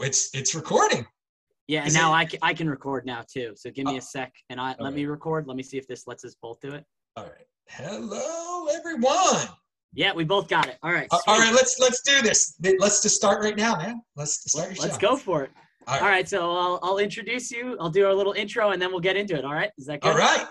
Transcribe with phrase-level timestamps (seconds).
[0.00, 1.06] it's it's recording.
[1.68, 3.52] Yeah, and now it- I can, I can record now too.
[3.56, 4.96] So give me Oh, a sec and I let okay.
[4.96, 5.46] me record.
[5.46, 6.84] Let me see if this lets us both do it.
[7.16, 7.46] All right.
[7.68, 9.48] Hello, everyone.
[9.92, 10.78] Yeah, we both got it.
[10.82, 11.06] All right.
[11.10, 12.56] Uh, All right, let's let's do this.
[12.78, 14.00] Let's just start right now, man.
[14.16, 15.00] Let's start Let's show.
[15.00, 15.50] go for it.
[15.86, 16.08] All All right.
[16.10, 17.76] right, so I'll, I'll introduce you.
[17.80, 19.44] I'll do our little intro and then we'll get into it.
[19.44, 20.12] All right, is that good?
[20.12, 20.46] All right.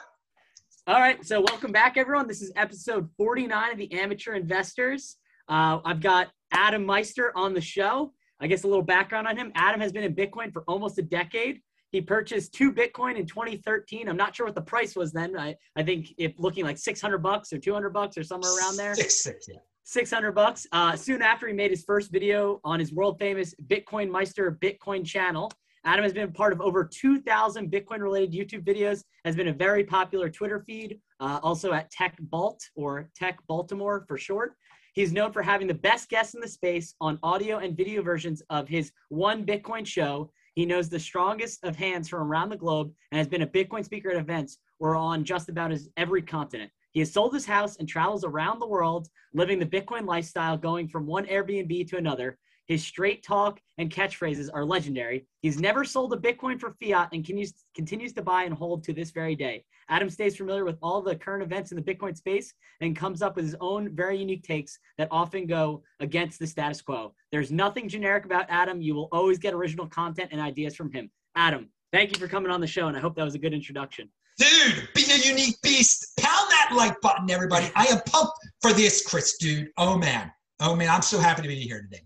[0.87, 2.27] All right, so welcome back, everyone.
[2.27, 5.17] This is episode 49 of the Amateur Investors.
[5.47, 8.11] Uh, I've got Adam Meister on the show.
[8.39, 9.51] I guess a little background on him.
[9.55, 11.61] Adam has been in Bitcoin for almost a decade.
[11.91, 14.07] He purchased two Bitcoin in 2013.
[14.07, 15.37] I'm not sure what the price was then.
[15.37, 18.93] I, I think it looking like 600 bucks or 200 bucks or somewhere around there.
[18.95, 19.47] Six six.
[19.49, 19.57] Yeah.
[19.85, 20.67] 600 bucks.
[20.71, 25.03] Uh, soon after, he made his first video on his world famous Bitcoin Meister Bitcoin
[25.03, 25.51] channel.
[25.83, 29.83] Adam has been part of over 2,000 Bitcoin related YouTube videos, has been a very
[29.83, 34.53] popular Twitter feed, uh, also at Tech Balt or Tech Baltimore for short.
[34.99, 38.43] He's known for having the best guests in the space on audio and video versions
[38.49, 40.29] of his One Bitcoin show.
[40.55, 43.85] He knows the strongest of hands from around the globe and has been a Bitcoin
[43.85, 46.69] speaker at events or on just about his every continent.
[46.91, 50.89] He has sold his house and travels around the world living the Bitcoin lifestyle, going
[50.89, 52.37] from one Airbnb to another.
[52.69, 55.25] His straight talk and catchphrases are legendary.
[55.41, 58.93] He's never sold a Bitcoin for fiat and continues, continues to buy and hold to
[58.93, 59.65] this very day.
[59.89, 63.35] Adam stays familiar with all the current events in the Bitcoin space and comes up
[63.35, 67.15] with his own very unique takes that often go against the status quo.
[67.31, 68.83] There's nothing generic about Adam.
[68.83, 71.09] You will always get original content and ideas from him.
[71.35, 73.53] Adam, thank you for coming on the show, and I hope that was a good
[73.53, 74.11] introduction.
[74.37, 76.15] Dude, be a unique beast.
[76.19, 77.71] Pound that like button, everybody.
[77.75, 79.69] I am pumped for this, Chris, dude.
[79.77, 80.31] Oh man.
[80.59, 82.03] Oh man, I'm so happy to be here today.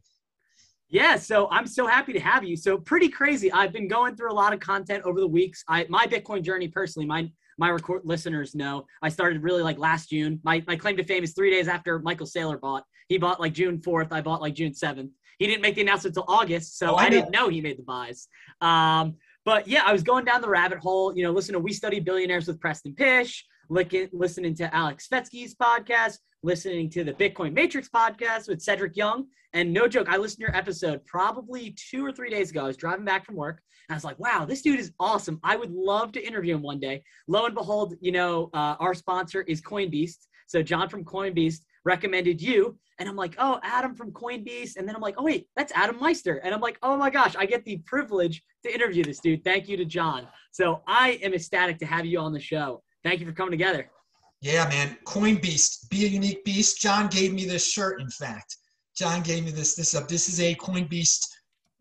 [0.93, 2.55] Yeah, so I'm so happy to have you.
[2.55, 3.51] So pretty crazy.
[3.51, 5.63] I've been going through a lot of content over the weeks.
[5.67, 10.11] I my Bitcoin journey personally, my my record listeners know I started really like last
[10.11, 10.39] June.
[10.43, 12.83] My my claim to fame is three days after Michael Saylor bought.
[13.09, 14.09] He bought like June 4th.
[14.11, 15.09] I bought like June 7th.
[15.39, 17.79] He didn't make the announcement until August, so Oh, I I, didn't know he made
[17.79, 18.27] the buys.
[18.61, 21.17] Um, but yeah, I was going down the rabbit hole.
[21.17, 26.17] You know, listen to We Study Billionaires with Preston Pysh, listening to Alex Svetski's podcast,
[26.43, 29.25] listening to the Bitcoin Matrix podcast with Cedric Young.
[29.53, 32.63] And no joke, I listened to your episode probably two or three days ago.
[32.63, 33.61] I was driving back from work.
[33.89, 35.39] I was like, wow, this dude is awesome.
[35.43, 37.03] I would love to interview him one day.
[37.27, 40.25] Lo and behold, you know, uh, our sponsor is Coinbeast.
[40.47, 42.77] So John from Coinbeast recommended you.
[42.99, 44.77] And I'm like, oh, Adam from Coinbeast.
[44.77, 46.37] And then I'm like, oh, wait, that's Adam Meister.
[46.37, 49.43] And I'm like, oh my gosh, I get the privilege to interview this dude.
[49.43, 50.27] Thank you to John.
[50.51, 52.83] So I am ecstatic to have you on the show.
[53.03, 53.89] Thank you for coming together.
[54.41, 54.97] Yeah, man.
[55.05, 55.89] Coin Beast.
[55.89, 56.81] Be a unique beast.
[56.81, 58.57] John gave me this shirt, in fact.
[58.95, 59.75] John gave me this.
[59.75, 60.07] This up.
[60.07, 61.33] this is a Coin Beast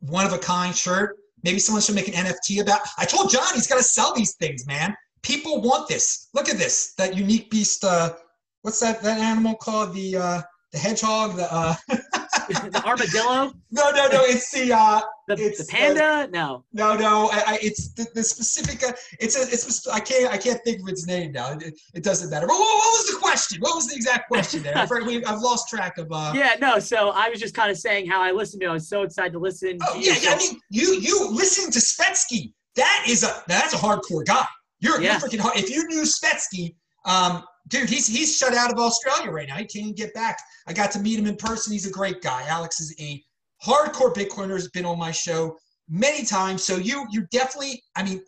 [0.03, 1.19] one of a kind shirt.
[1.45, 2.81] Maybe someone should make an NFT about.
[2.99, 4.95] I told John he's got to sell these things, man.
[5.23, 6.29] People want this.
[6.35, 6.95] Look at this.
[6.99, 7.85] That unique beast.
[7.85, 8.15] Uh,
[8.63, 9.03] what's that?
[9.03, 11.37] That animal called the uh, the hedgehog.
[11.37, 11.75] The uh,
[12.49, 14.23] the armadillo, no, no, no.
[14.25, 16.29] It's the uh, the, It's, the panda.
[16.33, 16.65] No.
[16.73, 17.29] no, no.
[17.33, 18.83] I, I it's the, the specific.
[18.87, 19.43] Uh, it's a.
[19.43, 19.87] It's.
[19.89, 20.33] I can't.
[20.33, 21.53] I can't think of its name now.
[21.53, 22.47] It, it doesn't matter.
[22.47, 23.61] But what, what was the question?
[23.61, 24.77] What was the exact question there?
[24.77, 26.09] I've, we- I've lost track of.
[26.11, 26.79] Uh, Yeah, no.
[26.79, 28.67] So I was just kind of saying how I listened to.
[28.67, 28.71] it.
[28.71, 29.79] I was so excited to listen.
[29.87, 30.31] Oh to yeah, yeah.
[30.31, 32.53] I mean, you you listen to Svetski.
[32.77, 34.45] That is a that's a hardcore guy.
[34.81, 35.13] You're, Yeah.
[35.13, 35.57] you're freaking hard.
[35.57, 36.75] If you knew Svetski,
[37.05, 39.57] um, dude, he's he's shut out of Australia right now.
[39.57, 40.39] He can't even get back.
[40.69, 41.73] I got to meet him in person.
[41.73, 42.45] He's a great guy.
[42.47, 43.21] Alex is a
[43.65, 44.53] hardcore Bitcoiner.
[44.53, 45.57] Has been on my show
[45.89, 46.63] many times.
[46.63, 47.83] So you you definitely.
[47.97, 48.23] I mean,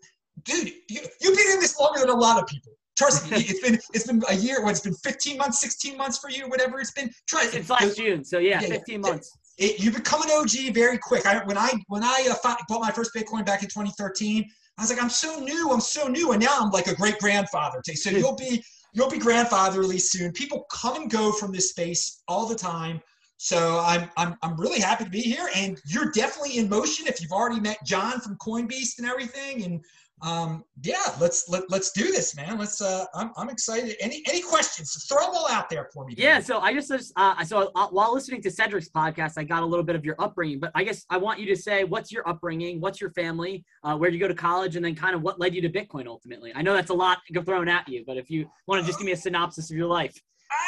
[0.44, 2.72] dude, you you've been in this longer than a lot of people.
[2.96, 4.64] Trust me, it's been it's been a year.
[4.64, 7.10] What it's been 15 months, 16 months for you, whatever it's been.
[7.28, 8.24] Try Since last June.
[8.24, 8.74] So yeah, Yeah, yeah.
[8.76, 9.30] 15 months.
[9.58, 11.26] it, you become an OG very quick.
[11.26, 14.44] I, when I when I uh, bought my first Bitcoin back in 2013,
[14.78, 17.18] I was like, I'm so new, I'm so new, and now I'm like a great
[17.18, 17.80] grandfather.
[17.94, 18.62] So you'll be
[18.94, 20.32] you'll be grandfatherly soon.
[20.32, 23.00] People come and go from this space all the time.
[23.36, 27.06] So I'm I'm I'm really happy to be here, and you're definitely in motion.
[27.06, 29.84] If you've already met John from Coinbeast and everything, and
[30.24, 32.58] um, yeah, let's let, let's do this, man.
[32.58, 32.80] Let's.
[32.80, 33.94] Uh, I'm I'm excited.
[34.00, 35.04] Any any questions?
[35.06, 36.14] Throw them all out there for me.
[36.14, 36.24] dude.
[36.24, 39.66] Yeah, so I just uh, so uh, while listening to Cedric's podcast, I got a
[39.66, 40.60] little bit of your upbringing.
[40.60, 43.96] But I guess I want you to say what's your upbringing, what's your family, uh,
[43.96, 46.06] where did you go to college, and then kind of what led you to Bitcoin
[46.06, 46.52] ultimately.
[46.54, 49.04] I know that's a lot thrown at you, but if you want to just give
[49.04, 50.18] me a synopsis of your life.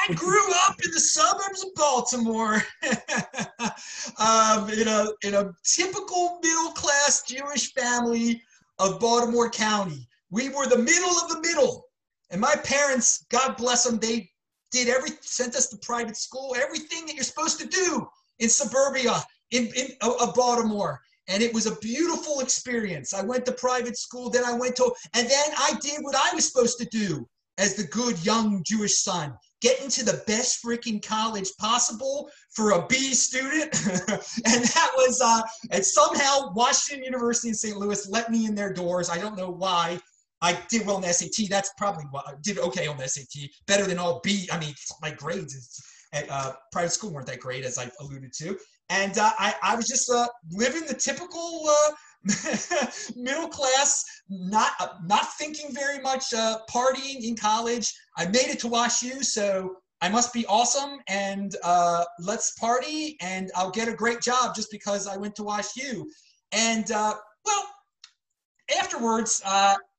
[0.08, 2.62] I grew up in the suburbs of Baltimore,
[4.18, 8.42] um, in a in a typical middle class Jewish family
[8.78, 10.08] of Baltimore County.
[10.30, 11.86] We were the middle of the middle,
[12.30, 14.30] and my parents, God bless them, they
[14.70, 18.06] did every sent us to private school, everything that you're supposed to do
[18.40, 21.00] in suburbia in, in of Baltimore.
[21.28, 23.12] And it was a beautiful experience.
[23.12, 26.34] I went to private school, then I went to, and then I did what I
[26.34, 29.34] was supposed to do as the good young Jewish son.
[29.62, 33.72] get into the best freaking college possible for a B student.
[33.86, 37.76] and that was, uh, and somehow Washington University in St.
[37.76, 39.08] Louis let me in their doors.
[39.08, 39.98] I don't know why.
[40.42, 41.48] I did well in the SAT.
[41.48, 43.48] That's probably why I did okay on the SAT.
[43.66, 44.48] Better than all B.
[44.52, 45.82] I mean, my grades
[46.12, 48.58] at uh, private school weren't that great, as I've alluded to.
[48.90, 51.92] And uh, I, I was just uh, living the typical uh,
[53.16, 57.92] middle class, not uh, not thinking very much, uh, partying in college.
[58.16, 61.54] I made it to Wash U, so I must be awesome, and
[62.20, 66.10] let's party, and I'll get a great job just because I went to Wash U.
[66.52, 67.66] And well,
[68.78, 69.42] afterwards,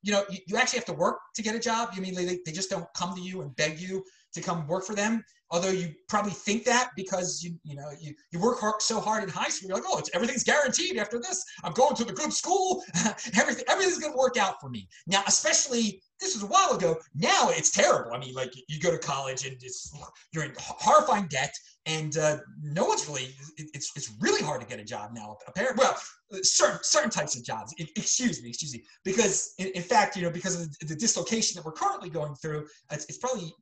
[0.03, 1.89] you know, you, you, actually have to work to get a job.
[1.95, 4.03] You mean they, they just don't come to you and beg you
[4.33, 5.23] to come work for them?
[5.49, 9.23] Although you probably think that because you you know you, you work hard, so hard
[9.23, 11.43] in high school, you're like, oh, it's, everything's guaranteed after this.
[11.63, 12.83] I'm going to the good school.
[13.37, 14.87] Everything everything's gonna work out for me.
[15.07, 16.97] Now, especially this was a while ago.
[17.15, 18.13] Now it's terrible.
[18.13, 19.93] I mean, like you go to college and it's
[20.33, 21.53] you're in horrifying debt,
[21.85, 23.29] and uh, no one's really.
[23.57, 25.37] It's it's really hard to get a job now.
[25.47, 25.97] Apparently, well,
[26.43, 27.73] certain certain types of jobs.
[27.77, 31.55] Excuse me, excuse me, because in, in fact, you know, because of the, the, dislocation
[31.55, 33.53] that we're currently going through, it's, it's probably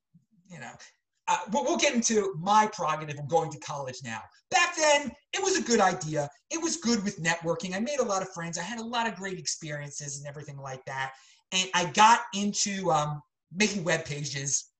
[0.49, 0.71] you know
[1.27, 4.21] uh, we'll, get into my prerogative of going to college now.
[4.51, 6.29] Back then, it was a good idea.
[6.51, 7.75] It was good with networking.
[7.75, 8.57] I made a lot of friends.
[8.57, 11.13] I had a lot of great experiences and everything like that.
[11.51, 13.21] And I got into um,
[13.53, 14.71] making web pages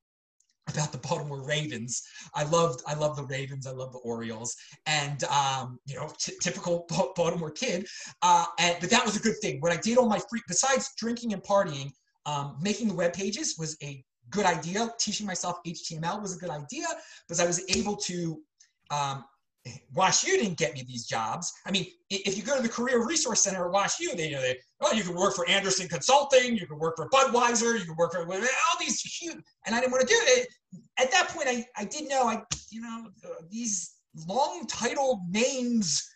[0.67, 2.01] about the Baltimore Ravens.
[2.33, 3.67] I loved I love the Ravens.
[3.67, 4.55] I love the Orioles,
[4.85, 7.87] and um, you know, t- typical Baltimore kid.
[8.21, 9.61] Uh, and, but that was a good thing.
[9.61, 11.91] What I did on my free, besides drinking and partying,
[12.25, 14.93] um, making the web pages was a good idea.
[14.99, 16.85] Teaching myself HTML was a good idea
[17.27, 18.41] because I was able to.
[18.91, 19.25] Um,
[19.93, 21.51] Wash U didn't get me these jobs.
[21.65, 24.35] I mean, if you go to the Career Resource Center at Wash U, they, you
[24.35, 27.85] know, they, oh, you can work for Andersen Consulting, you can work for Budweiser, you
[27.85, 30.47] can work for all these huge, and I didn't want to do it.
[30.99, 33.95] At that point, I, I did know, I, you know, uh, these
[34.27, 36.07] long titled names.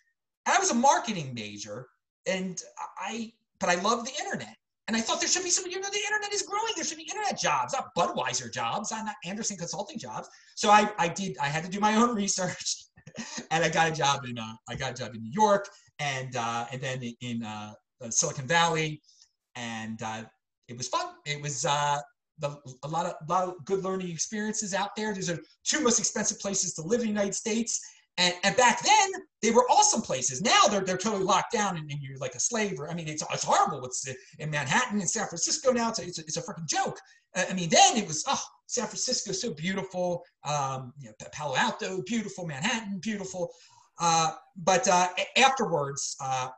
[0.45, 1.87] I was a marketing major,
[2.27, 2.61] and
[2.97, 4.55] I, but I love the internet.
[4.89, 6.73] And I thought there should be some, you know, the internet is growing.
[6.75, 10.27] There should be internet jobs, not Budweiser jobs, not Andersen Consulting jobs.
[10.55, 12.85] So I, I did, I had to do my own research,
[13.51, 15.69] and I got a job in, uh, I got a job in New York,
[15.99, 17.73] and uh, and then in uh,
[18.09, 18.99] Silicon Valley,
[19.55, 20.23] and uh,
[20.67, 21.05] it was fun.
[21.27, 21.99] It was uh,
[22.39, 25.13] the, a lot of lot of good learning experiences out there.
[25.13, 27.79] These are two most expensive places to live in the United States,
[28.19, 29.11] and, and back then,
[29.41, 30.41] they were awesome places.
[30.41, 32.77] Now they're, they're totally locked down and, and you're like a slave.
[32.77, 33.85] Or, I mean, it's, it's horrible.
[33.85, 34.05] It's
[34.39, 35.89] in Manhattan and San Francisco now.
[35.89, 36.99] It's a, it's a, freaking joke.
[37.33, 40.25] I mean, then it was, oh, San Francisco, so beautiful.
[40.43, 42.45] Um, you know, Palo Alto, beautiful.
[42.45, 43.51] Manhattan, beautiful.
[44.01, 45.07] Uh, but uh,
[45.37, 46.49] afterwards, uh,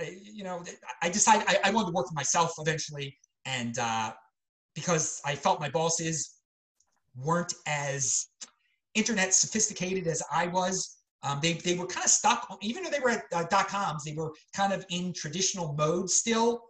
[0.00, 0.64] you know,
[1.02, 3.14] I decided I, I, wanted to work for myself eventually.
[3.44, 4.12] And uh,
[4.74, 6.36] because I felt my bosses
[7.14, 8.26] weren't as
[8.94, 13.00] internet sophisticated as I was, um, they, they were kind of stuck, even though they
[13.00, 16.62] were at uh, dot coms, they were kind of in traditional mode still.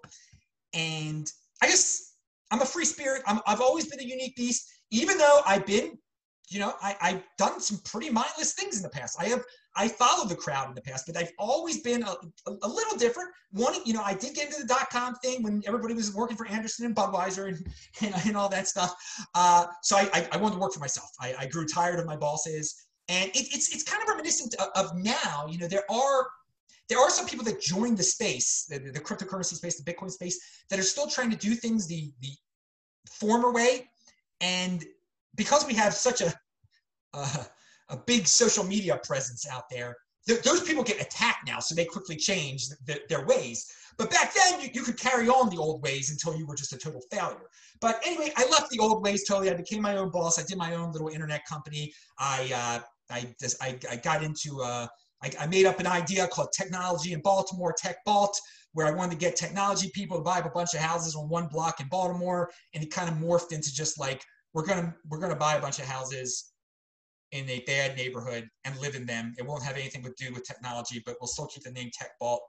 [0.74, 1.30] And
[1.62, 2.14] I guess
[2.50, 3.22] I'm a free spirit.
[3.26, 5.96] i have always been a unique beast, even though I've been,
[6.48, 9.16] you know, I, I've done some pretty mindless things in the past.
[9.20, 9.44] I have,
[9.76, 12.16] I followed the crowd in the past, but I've always been a,
[12.48, 13.30] a, a little different.
[13.52, 16.36] One, you know, I did get into the dot com thing when everybody was working
[16.36, 17.66] for Andersen and Budweiser and,
[18.00, 18.96] and, and all that stuff.
[19.36, 21.08] Uh, so I, I, I, wanted to work for myself.
[21.20, 22.88] I, I grew tired of my bosses.
[23.10, 25.46] And it, it's it's kind of reminiscent of, now.
[25.50, 26.28] You know, there are
[26.88, 30.38] there are some people that join the space, the, the cryptocurrency space, the Bitcoin space,
[30.70, 32.30] that are still trying to do things the the
[33.10, 33.90] former way.
[34.40, 34.84] And
[35.34, 36.32] because we have such a
[37.12, 37.44] uh,
[37.88, 39.96] a big social media presence out there,
[40.28, 43.66] th- those people get attacked now, so they quickly change th- their ways.
[43.98, 46.72] But back then, you, you could carry on the old ways until you were just
[46.72, 47.48] a total failure.
[47.80, 49.50] But anyway, I left the old ways totally.
[49.50, 50.38] I became my own boss.
[50.38, 51.92] I did my own little internet company.
[52.18, 52.80] I uh,
[53.10, 54.86] I just I, I got into uh,
[55.22, 58.38] I, I made up an idea called technology in Baltimore Tech Balt,
[58.72, 61.28] where I wanted to get technology people to buy up a bunch of houses on
[61.28, 64.22] one block in Baltimore, and it kind of morphed into just like
[64.54, 66.52] we're gonna we're gonna buy a bunch of houses
[67.32, 69.34] in a bad neighborhood and live in them.
[69.38, 72.10] It won't have anything to do with technology, but we'll still keep the name Tech
[72.18, 72.42] Balt.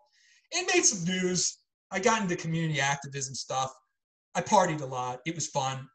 [0.51, 1.59] It made some news.
[1.91, 3.71] I got into community activism stuff.
[4.33, 5.19] I partied a lot.
[5.25, 5.87] It was fun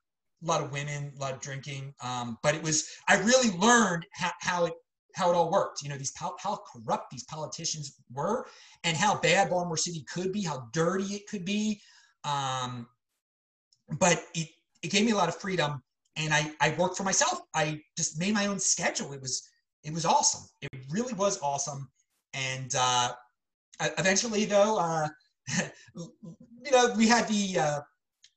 [0.47, 1.95] a lot of women, a lot of drinking.
[2.03, 4.73] Um, but it was I really learned how, how it
[5.15, 5.83] how it all worked.
[5.83, 6.37] You know, these how
[6.73, 8.47] corrupt these politicians were,
[8.85, 11.81] and how bad Baltimore City could be, how dirty it could be.
[12.25, 12.87] Um,
[13.99, 14.49] but it
[14.83, 15.83] it gave me a lot of freedom,
[16.17, 17.41] and I I worked for myself.
[17.55, 19.13] I just made my own schedule.
[19.13, 19.43] It was
[19.85, 20.47] it was awesome.
[20.63, 21.89] It really was awesome.
[22.35, 23.13] And uh,
[23.99, 25.09] eventually, though, uh,
[25.95, 27.81] you know, we had the uh,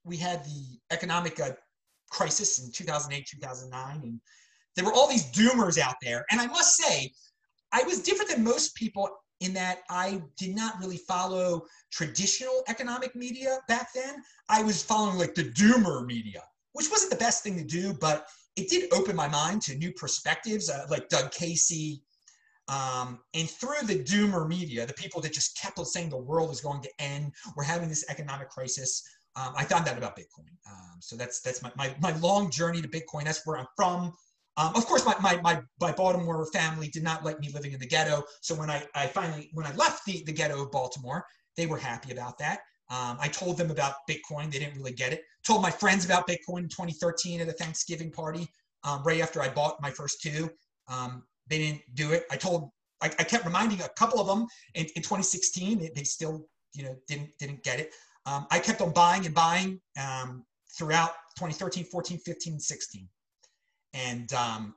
[0.03, 1.51] we had the economic uh,
[2.09, 4.21] crisis in 2008, 2009, and
[4.75, 6.25] there were all these doomers out there.
[6.31, 7.11] And I must say,
[7.71, 9.09] I was different than most people
[9.41, 14.23] in that I did not really follow traditional economic media back then.
[14.49, 18.27] I was following like the doomer media, which wasn't the best thing to do, but
[18.55, 22.03] it did open my mind to new perspectives, uh, like Doug Casey.
[22.67, 26.51] Um, and through the doomer media, the people that just kept on saying the world
[26.51, 29.03] is going to end, we're having this economic crisis.
[29.39, 30.49] Um, I found out about Bitcoin.
[30.69, 33.23] Um, so that's that's my, my, my long journey to Bitcoin.
[33.23, 34.13] That's where I'm from.
[34.57, 37.79] Um, of course, my, my, my, my Baltimore family did not like me living in
[37.79, 38.23] the ghetto.
[38.41, 41.77] So when I, I finally, when I left the, the ghetto of Baltimore, they were
[41.77, 42.59] happy about that.
[42.89, 44.51] Um, I told them about Bitcoin.
[44.51, 45.23] They didn't really get it.
[45.43, 48.49] Told my friends about Bitcoin in 2013 at a Thanksgiving party,
[48.83, 50.49] um, right after I bought my first two.
[50.89, 52.25] Um, they didn't do it.
[52.29, 52.69] I told,
[53.01, 55.79] I, I, kept reminding a couple of them in, in 2016.
[55.79, 57.93] They, they, still, you know, didn't didn't get it.
[58.29, 60.45] Um, I kept on buying and buying um,
[60.77, 63.07] throughout 2013, 14, 15, 16
[63.93, 64.75] and um,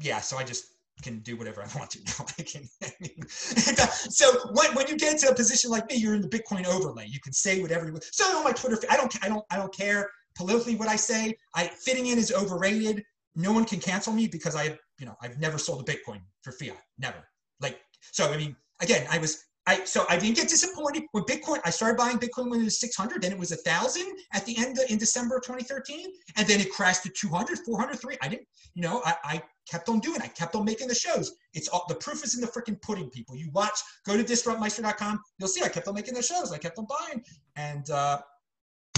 [0.00, 0.66] yeah, so I just
[1.02, 2.26] can do whatever I want to now.
[2.38, 6.14] I can, I mean, so when, when you get into a position like me, you're
[6.14, 7.06] in the Bitcoin overlay.
[7.06, 8.04] You can say whatever you want.
[8.04, 11.36] So on my Twitter, I don't, I don't, I don't care politically what I say.
[11.54, 13.04] I fitting in is overrated.
[13.36, 16.52] No one can cancel me because I, you know, I've never sold a Bitcoin for
[16.52, 17.28] fiat, never.
[17.60, 17.78] Like,
[18.12, 21.60] so I mean, again, I was I, so I didn't get disappointed when Bitcoin.
[21.62, 24.56] I started buying Bitcoin when it was 600, then it was a thousand at the
[24.56, 26.06] end of, in December of 2013,
[26.38, 28.16] and then it crashed to 200, 400, 3.
[28.22, 30.22] I didn't, you know, I, I kept on doing.
[30.22, 31.34] I kept on making the shows.
[31.52, 33.10] It's all the proof is in the freaking pudding.
[33.10, 33.78] People, you watch.
[34.06, 35.20] Go to disruptmeister.com.
[35.38, 35.62] You'll see.
[35.62, 36.50] I kept on making the shows.
[36.50, 37.22] I kept on buying,
[37.56, 38.20] and uh,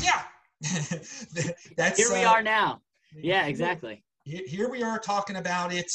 [0.00, 0.22] yeah,
[1.76, 2.80] that's here we uh, are now.
[3.12, 4.04] Yeah, exactly.
[4.22, 5.90] Here, here we are talking about it,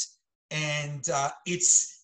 [0.50, 1.95] and uh, it's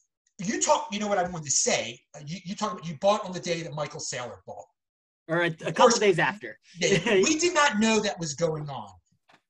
[0.44, 0.88] you talk.
[0.92, 2.00] You know what I wanted to say.
[2.14, 4.64] Uh, you, you talk about you bought on the day that Michael Saylor bought,
[5.28, 6.58] or a, a couple course, days after.
[6.78, 8.90] yeah, we did not know that was going on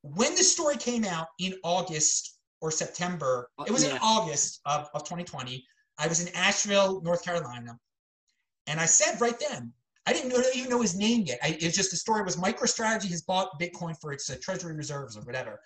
[0.03, 3.49] when the story came out in August or September.
[3.59, 3.93] Uh, it was yeah.
[3.93, 5.65] in August of, of 2020.
[5.99, 7.79] I was in Asheville, North Carolina,
[8.67, 9.73] and I said right then,
[10.07, 11.39] I didn't know, even know his name yet.
[11.43, 14.75] I, it was just the story was MicroStrategy has bought Bitcoin for its uh, treasury
[14.75, 15.61] reserves or whatever.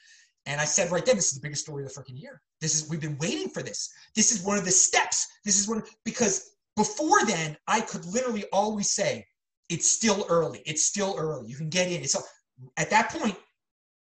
[0.46, 2.40] And I said right then, this is the biggest story of the freaking year.
[2.60, 3.92] This is we've been waiting for this.
[4.14, 5.26] This is one of the steps.
[5.44, 9.26] This is one because before then, I could literally always say,
[9.68, 10.62] it's still early.
[10.64, 11.48] It's still early.
[11.48, 12.00] You can get in.
[12.02, 12.16] It's
[12.76, 13.36] at that point,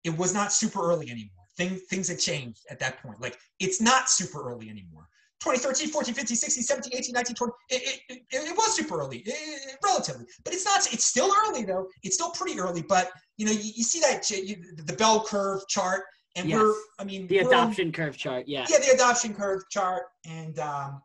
[0.03, 1.45] it was not super early anymore.
[1.57, 3.19] Things things had changed at that point.
[3.19, 5.07] Like it's not super early anymore.
[5.41, 7.53] 2013, 14, 15, 16, 17, 18, 19, 20.
[7.69, 10.79] It, it, it, it was super early, it, relatively, but it's not.
[10.93, 11.87] It's still early though.
[12.03, 12.81] It's still pretty early.
[12.81, 16.03] But you know, you, you see that you, the bell curve chart
[16.35, 16.59] and yes.
[16.59, 20.59] we're i mean the adoption on, curve chart yeah yeah the adoption curve chart and
[20.59, 21.01] um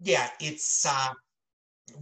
[0.00, 1.10] yeah it's uh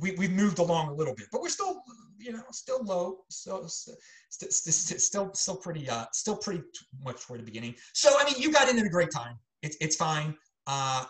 [0.00, 1.82] we, we've moved along a little bit but we're still
[2.18, 3.96] you know still low so st-
[4.30, 6.62] st- st- still still pretty uh still pretty
[7.02, 9.76] much toward the beginning so i mean you got in at a great time it's
[9.80, 10.34] it's fine
[10.66, 11.04] uh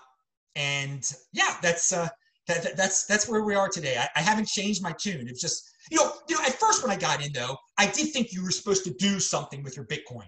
[0.57, 2.09] and yeah that's uh
[2.51, 3.97] that, that, that's that's where we are today.
[3.97, 5.29] I, I haven't changed my tune.
[5.29, 8.13] It's just you know you know at first when I got in though, I did
[8.13, 10.27] think you were supposed to do something with your Bitcoin.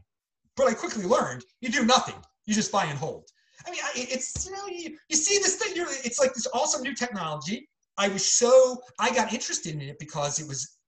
[0.56, 2.16] But I quickly learned you do nothing.
[2.46, 3.28] You just buy and hold.
[3.66, 5.74] I mean, it's you know you, you see this thing.
[5.74, 7.68] You're, it's like this awesome new technology.
[7.96, 10.78] I was so I got interested in it because it was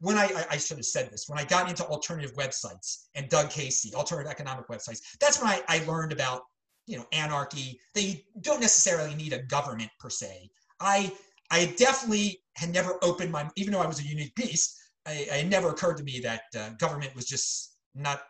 [0.00, 3.28] when I, I, I should have said this when I got into alternative websites and
[3.28, 5.00] Doug Casey alternative economic websites.
[5.20, 6.42] That's when I, I learned about
[6.86, 7.78] you know anarchy.
[7.94, 10.50] They don't necessarily need a government per se.
[10.80, 11.12] I
[11.50, 14.78] I definitely had never opened my even though I was a unique beast.
[15.06, 18.22] I, it never occurred to me that uh, government was just not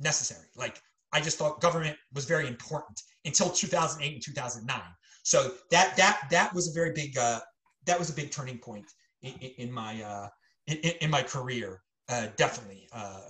[0.00, 0.46] necessary.
[0.56, 0.80] Like
[1.12, 4.80] I just thought government was very important until 2008 and 2009.
[5.22, 7.40] So that that that was a very big uh,
[7.86, 8.86] that was a big turning point
[9.22, 10.28] in, in my uh,
[10.66, 11.82] in, in, my career.
[12.08, 13.20] Uh, definitely uh,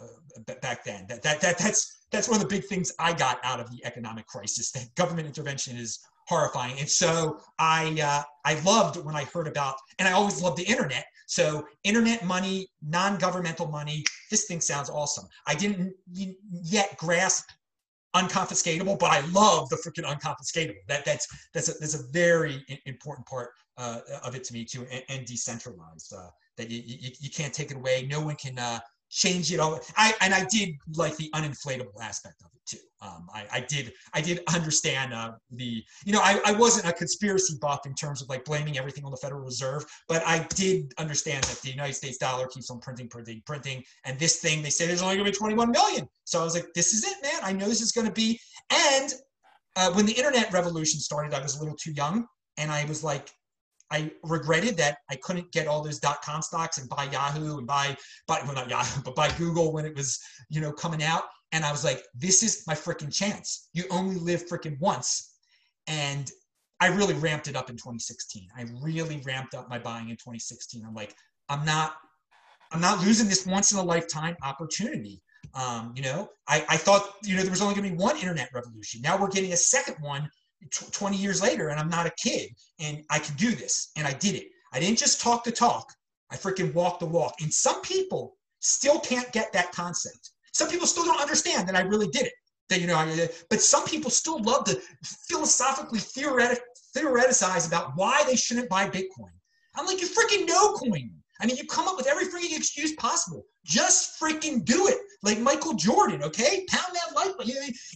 [0.60, 1.06] back then.
[1.08, 3.84] That, that that that's that's one of the big things I got out of the
[3.84, 4.70] economic crisis.
[4.72, 6.78] That government intervention is horrifying.
[6.78, 10.64] And so I uh, I loved when I heard about, and I always loved the
[10.64, 11.06] internet.
[11.26, 14.04] So internet money, non-governmental money.
[14.30, 15.26] This thing sounds awesome.
[15.46, 17.50] I didn't yet grasp
[18.14, 20.76] unconfiscatable, but I love the freaking unconfiscatable.
[20.88, 24.86] That that's that's a, that's a very important part uh, of it to me too,
[24.90, 26.14] and, and decentralized.
[26.16, 28.06] Uh, that you, you, you can't take it away.
[28.08, 28.80] No one can uh,
[29.10, 29.80] change it all.
[29.96, 32.82] I and I did like the uninflatable aspect of it too.
[33.00, 36.92] Um, I, I did I did understand uh, the you know I, I wasn't a
[36.92, 40.92] conspiracy buff in terms of like blaming everything on the Federal Reserve, but I did
[40.98, 44.70] understand that the United States dollar keeps on printing, printing, printing, and this thing they
[44.70, 46.08] say there's only going to be 21 million.
[46.24, 47.40] So I was like, this is it, man.
[47.42, 48.40] I know this is going to be.
[48.70, 49.12] And
[49.76, 53.04] uh, when the internet revolution started, I was a little too young, and I was
[53.04, 53.30] like,
[53.90, 57.66] I regretted that I couldn't get all those dot com stocks and buy Yahoo and
[57.66, 61.24] buy, buy well not Yahoo, but buy Google when it was, you know, coming out.
[61.52, 63.68] And I was like, this is my freaking chance.
[63.72, 65.34] You only live freaking once.
[65.86, 66.30] And
[66.80, 68.48] I really ramped it up in 2016.
[68.56, 70.84] I really ramped up my buying in 2016.
[70.84, 71.14] I'm like,
[71.48, 71.94] I'm not,
[72.72, 75.22] I'm not losing this once in a lifetime opportunity.
[75.54, 78.16] Um, you know, I, I thought, you know, there was only going to be one
[78.16, 79.00] internet revolution.
[79.00, 80.28] Now we're getting a second one
[80.70, 83.90] 20 years later, and I'm not a kid, and I can do this.
[83.96, 84.48] And I did it.
[84.72, 85.92] I didn't just talk the talk.
[86.30, 87.34] I freaking walked the walk.
[87.40, 90.30] And some people still can't get that concept.
[90.52, 92.32] Some people still don't understand that I really did it.
[92.68, 94.80] That you know, I, but some people still love to
[95.28, 96.60] philosophically theoretic,
[96.96, 99.30] theoreticize about why they shouldn't buy Bitcoin.
[99.76, 101.10] I'm like, you freaking know coin.
[101.40, 103.44] I mean, you come up with every freaking excuse possible.
[103.66, 104.98] Just freaking do it.
[105.22, 106.64] Like Michael Jordan, okay?
[106.68, 107.32] Pound that life.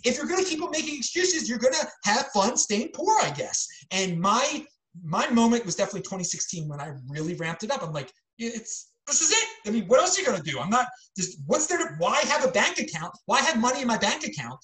[0.05, 3.15] If you're going to keep on making excuses, you're going to have fun staying poor,
[3.23, 3.69] I guess.
[3.91, 4.67] And my
[5.05, 7.85] my moment was definitely 2016 when I really ramped it up.
[7.85, 9.49] I'm like, it's this is it.
[9.67, 10.59] I mean, what else are you going to do?
[10.59, 10.87] I'm not
[11.17, 13.13] just what's there to why have a bank account?
[13.27, 14.59] Why have money in my bank account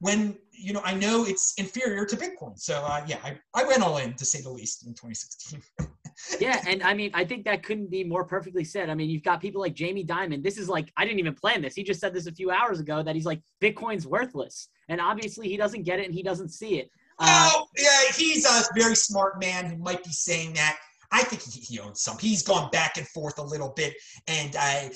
[0.00, 2.58] when you know I know it's inferior to Bitcoin?
[2.58, 5.62] So uh, yeah, I, I went all in to say the least in 2016.
[6.40, 8.90] yeah, and I mean, I think that couldn't be more perfectly said.
[8.90, 10.42] I mean, you've got people like Jamie Dimon.
[10.42, 11.74] This is like I didn't even plan this.
[11.74, 15.48] He just said this a few hours ago that he's like Bitcoin's worthless, and obviously
[15.48, 16.90] he doesn't get it and he doesn't see it.
[17.18, 20.78] Uh, oh, yeah, he's a very smart man who might be saying that.
[21.12, 22.18] I think he, he owns some.
[22.18, 23.94] He's gone back and forth a little bit,
[24.26, 24.90] and I,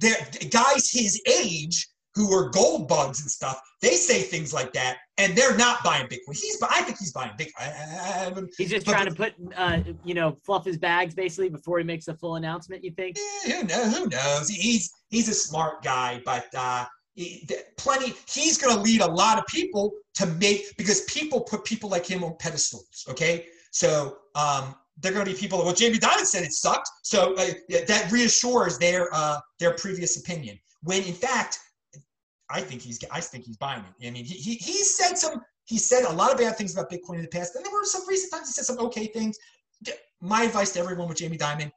[0.00, 0.16] there
[0.50, 5.36] guys his age who are gold bugs and stuff, they say things like that, and
[5.36, 6.34] they're not buying Bitcoin.
[6.34, 8.48] He's, I think he's buying Bitcoin.
[8.56, 11.84] he's just but, trying to put, uh, you know, fluff his bags basically before he
[11.84, 12.82] makes a full announcement.
[12.82, 13.16] You think?
[13.46, 13.96] Yeah, who knows?
[13.96, 14.48] Who knows?
[14.48, 18.14] He's he's a smart guy, but uh, he, plenty.
[18.28, 22.06] He's going to lead a lot of people to make because people put people like
[22.06, 23.06] him on pedestals.
[23.08, 25.58] Okay, so um, they're going to be people.
[25.58, 27.46] Well, Jamie Dimon said it sucked, so uh,
[27.86, 30.58] that reassures their uh, their previous opinion.
[30.82, 31.58] When in fact
[32.50, 34.06] I think he's I think he's buying it.
[34.06, 36.90] I mean, he, he he said some he said a lot of bad things about
[36.90, 39.38] Bitcoin in the past, and there were some recent times he said some okay things.
[40.20, 41.70] My advice to everyone with Jamie Dimon: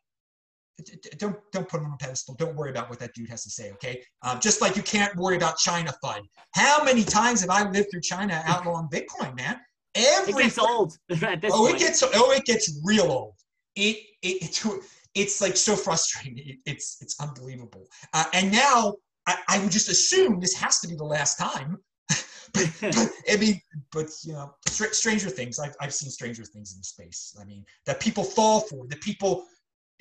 [1.17, 2.35] don't don't put him on a pedestal.
[2.35, 3.71] Don't worry about what that dude has to say.
[3.73, 6.21] Okay, um, just like you can't worry about China FUD.
[6.55, 9.59] How many times have I lived through China outlawing Bitcoin, man?
[9.93, 11.43] Every it gets old oh, point.
[11.43, 13.35] it gets oh, it gets real old.
[13.75, 14.65] It it, it
[15.15, 16.37] it's like so frustrating.
[16.37, 17.87] It, it's it's unbelievable.
[18.13, 18.95] Uh, and now
[19.27, 21.77] I, I would just assume this has to be the last time.
[22.53, 25.59] but, but, I mean, but you know, Stranger Things.
[25.59, 27.35] I've I've seen Stranger Things in space.
[27.39, 28.87] I mean, that people fall for.
[28.87, 29.45] That people,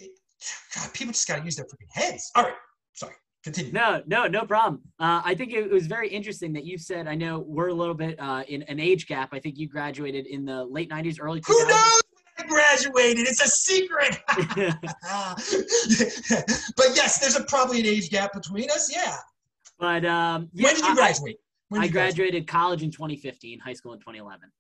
[0.77, 2.31] God, people just got to use their freaking heads.
[2.35, 2.55] All right,
[2.95, 3.15] sorry.
[3.43, 3.73] Continue.
[3.73, 4.83] No, no, no problem.
[4.99, 7.09] Uh, I think it was very interesting that you said.
[7.09, 9.31] I know we're a little bit uh, in an age gap.
[9.33, 11.47] I think you graduated in the late '90s, early 2000s.
[11.47, 12.03] Who knows?
[12.49, 13.27] Graduated.
[13.27, 14.19] It's a secret.
[16.77, 18.91] but yes, there's a, probably an age gap between us.
[18.95, 19.17] Yeah.
[19.79, 21.37] But um, yeah, when did you graduate?
[21.73, 24.51] I, I graduated college in 2015, high school in 2011.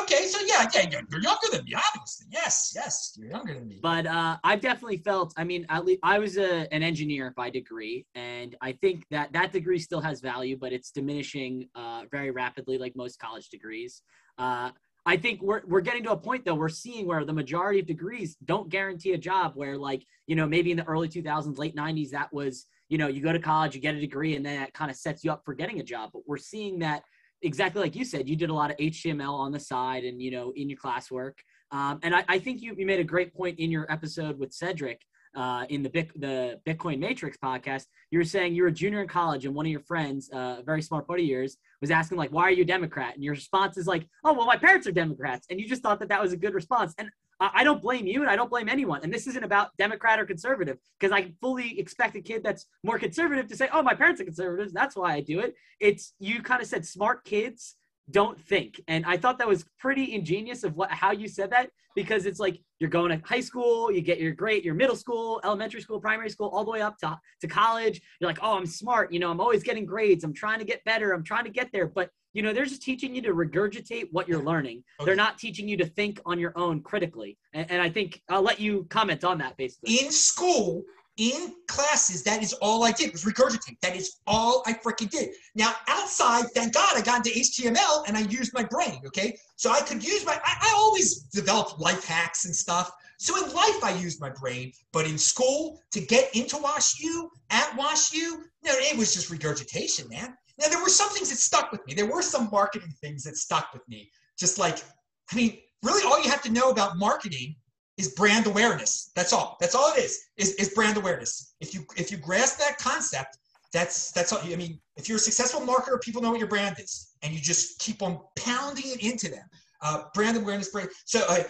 [0.00, 2.26] Okay, so yeah, yeah, you're younger than me, obviously.
[2.30, 3.78] Yes, yes, you're younger than me.
[3.80, 5.32] But uh, I've definitely felt.
[5.36, 9.32] I mean, at least I was a, an engineer by degree, and I think that
[9.32, 14.02] that degree still has value, but it's diminishing uh, very rapidly, like most college degrees.
[14.38, 14.70] Uh,
[15.06, 17.86] I think we're we're getting to a point though we're seeing where the majority of
[17.86, 21.74] degrees don't guarantee a job where like you know maybe in the early 2000s late
[21.74, 24.60] 90s that was you know you go to college you get a degree and then
[24.60, 26.10] that kind of sets you up for getting a job.
[26.12, 27.02] But we're seeing that
[27.42, 30.30] exactly like you said you did a lot of html on the side and you
[30.30, 31.34] know in your classwork.
[31.72, 34.52] Um, and I, I think you, you made a great point in your episode with
[34.52, 35.00] cedric
[35.36, 39.02] uh, in the Bic- the Bitcoin Matrix podcast, you were saying you were a junior
[39.02, 41.90] in college and one of your friends, uh, a very smart buddy of yours, was
[41.90, 44.56] asking like, "Why are you a Democrat?" And your response is like, "Oh, well, my
[44.56, 46.94] parents are Democrats," and you just thought that that was a good response.
[46.98, 49.00] And I, I don't blame you, and I don't blame anyone.
[49.02, 52.98] And this isn't about Democrat or conservative because I fully expect a kid that's more
[52.98, 54.72] conservative to say, "Oh, my parents are conservatives.
[54.72, 57.76] That's why I do it." It's you kind of said smart kids
[58.10, 58.80] don't think.
[58.88, 62.38] And I thought that was pretty ingenious of what how you said that because it's
[62.38, 66.00] like you're going to high school, you get your grade, your middle school, elementary school,
[66.00, 68.00] primary school, all the way up to, to college.
[68.20, 69.12] You're like, oh, I'm smart.
[69.12, 70.24] You know, I'm always getting grades.
[70.24, 71.12] I'm trying to get better.
[71.12, 71.86] I'm trying to get there.
[71.86, 74.84] But you know, they're just teaching you to regurgitate what you're learning.
[75.00, 75.06] Okay.
[75.06, 77.36] They're not teaching you to think on your own critically.
[77.52, 79.96] And, and I think I'll let you comment on that basically.
[79.96, 80.84] In school,
[81.20, 83.78] in classes, that is all I did was regurgitate.
[83.82, 85.28] That is all I freaking did.
[85.54, 89.36] Now, outside, thank God I got into HTML and I used my brain, okay?
[89.56, 92.90] So I could use my, I, I always developed life hacks and stuff.
[93.18, 97.68] So in life, I used my brain, but in school, to get into WashU, at
[97.78, 100.34] WashU, know, it was just regurgitation, man.
[100.58, 101.92] Now, there were some things that stuck with me.
[101.92, 104.10] There were some marketing things that stuck with me.
[104.38, 104.82] Just like,
[105.30, 107.56] I mean, really all you have to know about marketing
[108.00, 109.12] is brand awareness.
[109.14, 109.56] That's all.
[109.60, 111.54] That's all it is, is, is brand awareness.
[111.60, 113.38] If you if you grasp that concept,
[113.72, 114.40] that's that's all.
[114.42, 117.40] I mean, if you're a successful marketer, people know what your brand is, and you
[117.40, 119.44] just keep on pounding it into them.
[119.82, 120.88] Uh, brand awareness, brand.
[121.04, 121.44] So uh,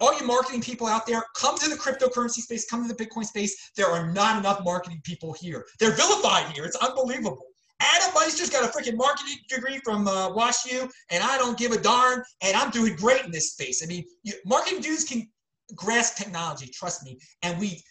[0.00, 3.24] all you marketing people out there, come to the cryptocurrency space, come to the Bitcoin
[3.24, 3.70] space.
[3.76, 5.66] There are not enough marketing people here.
[5.78, 6.64] They're vilified here.
[6.64, 7.46] It's unbelievable.
[7.82, 11.80] Adam Meister's got a freaking marketing degree from uh, WashU, and I don't give a
[11.80, 13.82] darn, and I'm doing great in this space.
[13.82, 15.28] I mean, you, marketing dudes can
[15.74, 17.18] grasp technology, trust me.
[17.42, 17.82] And we,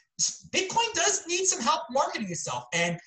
[0.49, 2.65] Bitcoin does need some help marketing itself.
[2.73, 2.99] And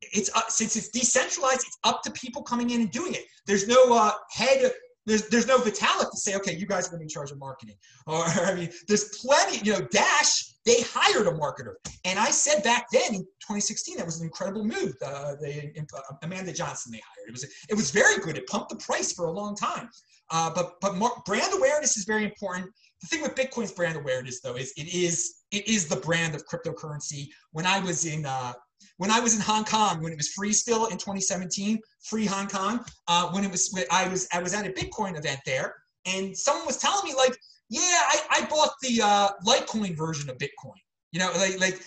[0.00, 3.24] it's uh, since it's decentralized, it's up to people coming in and doing it.
[3.46, 4.72] There's no uh, head
[5.06, 7.30] there's there's no Vitalik to say, okay, you guys are going to be in charge
[7.30, 7.76] of marketing.
[8.06, 9.58] Or I mean, there's plenty.
[9.64, 14.06] You know, Dash they hired a marketer, and I said back then in 2016 that
[14.06, 14.94] was an incredible move.
[15.04, 17.28] Uh, they uh, Amanda Johnson they hired.
[17.28, 18.36] It was it was very good.
[18.36, 19.88] It pumped the price for a long time.
[20.30, 22.70] Uh, but but brand awareness is very important.
[23.00, 26.46] The thing with Bitcoin's brand awareness though is it is it is the brand of
[26.46, 27.28] cryptocurrency.
[27.52, 28.52] When I was in uh,
[29.00, 32.46] when I was in Hong Kong, when it was free still in 2017, free Hong
[32.46, 36.36] Kong, uh, when it was, I was, I was at a Bitcoin event there, and
[36.36, 37.34] someone was telling me like,
[37.70, 40.76] yeah, I, I bought the uh, Litecoin version of Bitcoin.
[41.12, 41.82] You know, like, like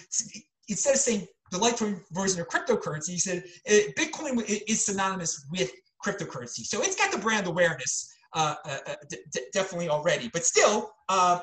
[0.70, 5.72] instead of saying the Litecoin version of cryptocurrency, he said eh, Bitcoin is synonymous with
[6.04, 6.66] cryptocurrency.
[6.66, 8.96] So it's got the brand awareness uh, uh, uh
[9.54, 11.40] definitely already, but still, uh,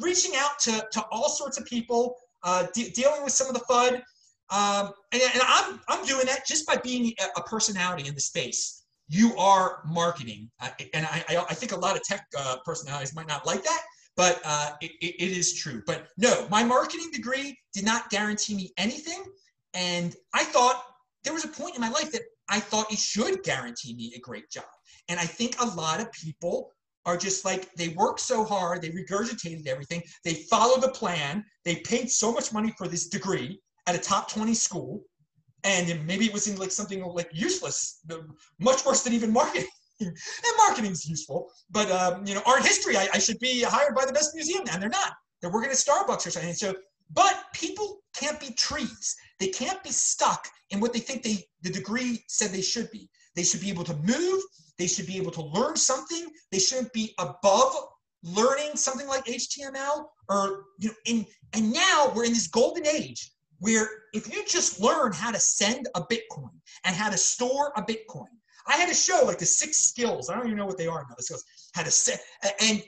[0.00, 2.14] reaching out to, to all sorts of people,
[2.74, 4.02] de- dealing with some of the FUD,
[4.50, 8.84] um, and, and, I'm, I'm doing that just by being a, personality in the space.
[9.08, 10.50] You are marketing.
[10.60, 13.62] Uh, and I, I, I, think a lot of tech uh, personalities might not like
[13.62, 13.82] that,
[14.16, 15.82] but uh, it, it is true.
[15.86, 19.22] But no, my marketing degree did not guarantee me anything.
[19.74, 20.82] And I thought
[21.24, 24.20] there was a point in my life that I thought it should guarantee me a
[24.20, 24.64] great job.
[25.08, 26.72] And I think a lot of people
[27.06, 31.76] are just like they work so hard, they regurgitated everything, they followed the plan, they
[31.76, 35.02] paid so much money for this degree, at a top 20 school
[35.64, 38.00] and maybe it was in like something like useless
[38.60, 39.66] much worse than even marketing.
[40.00, 40.16] And
[40.56, 44.12] marketing's useful but um, you know art history I, I, should be hired by the
[44.12, 45.14] best museum and they're not.
[45.40, 46.72] They're working at starbucks or something so
[47.12, 49.16] but people can't be trees.
[49.40, 53.10] They can't be stuck in what they think they the degree said they should be
[53.38, 54.42] they should be able to move
[54.78, 57.72] they should be able to learn something they shouldn't be above
[58.22, 63.30] learning something like html or you know in and now we're in this golden age
[63.60, 66.50] where if you just learn how to send a Bitcoin
[66.84, 68.28] and how to store a Bitcoin,
[68.66, 70.28] I had a show like the six skills.
[70.28, 71.14] I don't even know what they are now.
[71.16, 72.20] The skills how to set,
[72.60, 72.82] and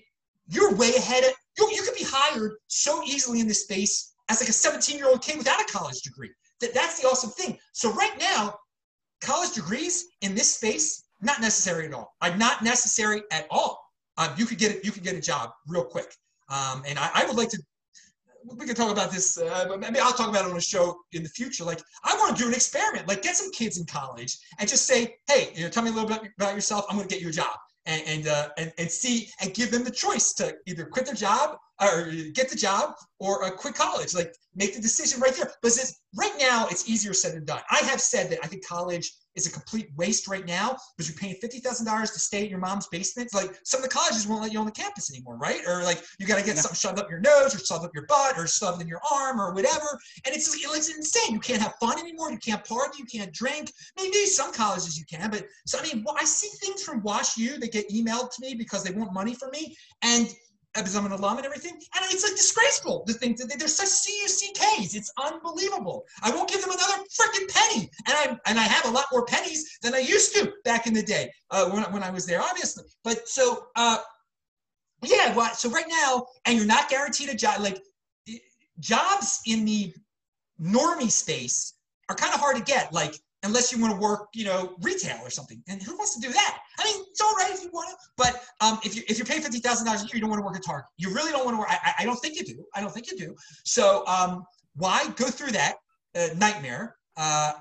[0.49, 1.69] you're way ahead of you.
[1.73, 5.23] You could be hired so easily in this space as like a 17 year old
[5.23, 6.31] kid without a college degree.
[6.61, 7.59] That that's the awesome thing.
[7.73, 8.55] So right now,
[9.21, 12.15] college degrees in this space not necessary at all.
[12.23, 13.81] Are not necessary at all.
[14.17, 14.85] Um, you could get.
[14.85, 16.15] You could get a job real quick.
[16.49, 17.63] Um, and I, I, would like to
[18.45, 19.39] we can talk about this.
[19.39, 21.63] Uh, maybe I'll talk about it on a show in the future.
[21.65, 23.07] Like, I want to do an experiment.
[23.07, 25.93] Like, get some kids in college and just say, "Hey, you know, tell me a
[25.93, 26.87] little bit about yourself.
[26.89, 27.57] I'm going to get you a job."
[27.87, 31.15] And and, uh, and and see and give them the choice to either quit their
[31.15, 34.15] job or get the job or uh, quit college.
[34.15, 35.51] Like, make the decision right there.
[35.63, 35.73] But
[36.17, 37.61] right now, it's easier said than done.
[37.71, 41.17] I have said that I think college is a complete waste right now because you're
[41.17, 43.27] paying fifty thousand dollars to stay in your mom's basement.
[43.27, 45.61] It's like some of the colleges won't let you on the campus anymore, right?
[45.69, 46.63] Or like you got to get yeah.
[46.63, 49.41] something shoved up your nose, or shoved up your butt, or shoved in your arm,
[49.41, 49.99] or whatever.
[50.27, 51.33] And it's it's insane.
[51.33, 52.33] You can't have fun anymore.
[52.33, 52.99] You can't party.
[52.99, 53.73] You can't drink.
[53.97, 57.59] Maybe some colleges you can, but so I mean, I see things from Wash U
[57.59, 60.29] that get emailed to me because they want money from me, and
[60.75, 61.73] because I'm an alum and everything.
[61.73, 63.05] And it's like disgraceful.
[63.07, 64.95] The thing they're such CUCKs.
[64.95, 66.05] It's unbelievable.
[66.23, 67.91] I won't give them another freaking penny.
[68.07, 70.95] And I and I have a lot more pennies than I used to back in
[70.95, 72.85] the day uh, when, when I was there, obviously.
[73.03, 73.99] But so uh,
[75.03, 77.61] yeah, well, so right now, and you're not guaranteed a job.
[77.61, 77.83] Like
[78.79, 79.93] jobs in the
[80.61, 81.75] normie space
[82.09, 82.93] are kind of hard to get.
[82.93, 85.63] Like unless you want to work, you know, retail or something.
[85.69, 86.59] And who wants to do that?
[86.79, 89.27] I mean, it's all right if you want to, but um, if you if you're
[89.27, 90.87] paying fifty thousand dollars a year, you don't want to work at Target.
[90.99, 91.69] You really don't want to work.
[91.71, 92.65] I, I don't think you do.
[92.75, 93.35] I don't think you do.
[93.65, 95.77] So um, why go through that
[96.15, 96.97] uh, nightmare?
[97.17, 97.53] Uh,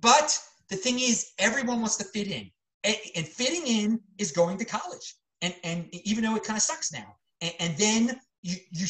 [0.00, 0.38] but
[0.70, 2.50] the thing is, everyone wants to fit in,
[2.84, 5.14] and, and fitting in is going to college.
[5.42, 8.86] And and even though it kind of sucks now, and, and then you you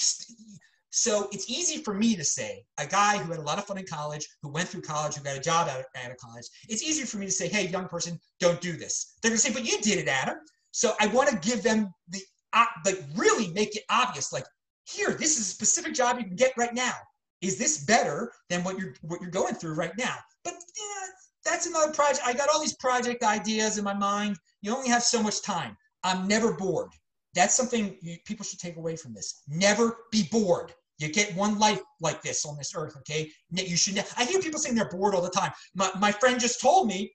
[0.99, 3.79] so it's easy for me to say, a guy who had a lot of fun
[3.79, 6.47] in college, who went through college, who got a job out of, out of college,
[6.69, 9.15] it's easier for me to say, hey, young person, don't do this.
[9.23, 10.39] They're gonna say, but you did it, Adam.
[10.73, 12.21] So I want to give them the,
[12.53, 14.45] uh, like, really make it obvious, like,
[14.85, 16.95] here, this is a specific job you can get right now.
[17.41, 20.17] Is this better than what you're what you're going through right now?
[20.43, 21.07] But yeah,
[21.45, 22.27] that's another project.
[22.27, 24.37] I got all these project ideas in my mind.
[24.63, 25.77] You only have so much time.
[26.03, 26.91] I'm never bored.
[27.35, 29.43] that's something you, people should take away from this.
[29.47, 30.73] Never be bored.
[30.99, 33.31] You get one life like this on this earth, okay?
[33.51, 34.05] You should.
[34.17, 35.53] I hear people saying they're bored all the time.
[35.75, 37.13] My, my friend just told me.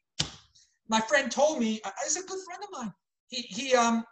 [0.88, 1.82] My friend told me.
[1.84, 2.94] Uh, he's a good friend of mine.
[3.28, 4.06] He he um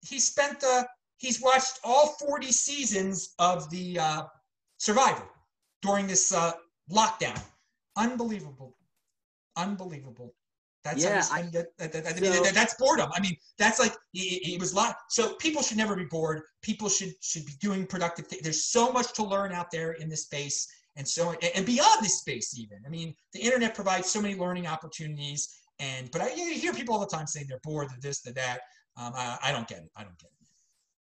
[0.00, 0.84] he spent uh
[1.18, 4.22] he's watched all 40 seasons of the uh,
[4.78, 5.28] Survivor
[5.80, 6.52] during this uh,
[6.90, 7.40] lockdown.
[7.96, 8.76] Unbelievable,
[9.56, 10.34] unbelievable.
[10.84, 13.10] That's yeah, I, that, that, that, so, that, that's boredom.
[13.14, 14.96] I mean, that's like he, he was lot.
[15.10, 16.42] So people should never be bored.
[16.60, 18.42] People should should be doing productive things.
[18.42, 20.66] There's so much to learn out there in this space,
[20.96, 22.78] and so and beyond this space even.
[22.84, 25.62] I mean, the internet provides so many learning opportunities.
[25.78, 28.34] And but I you hear people all the time saying they're bored, they're this, they're
[28.34, 28.60] that.
[28.96, 29.90] Um, I, I don't get it.
[29.96, 30.42] I don't get it.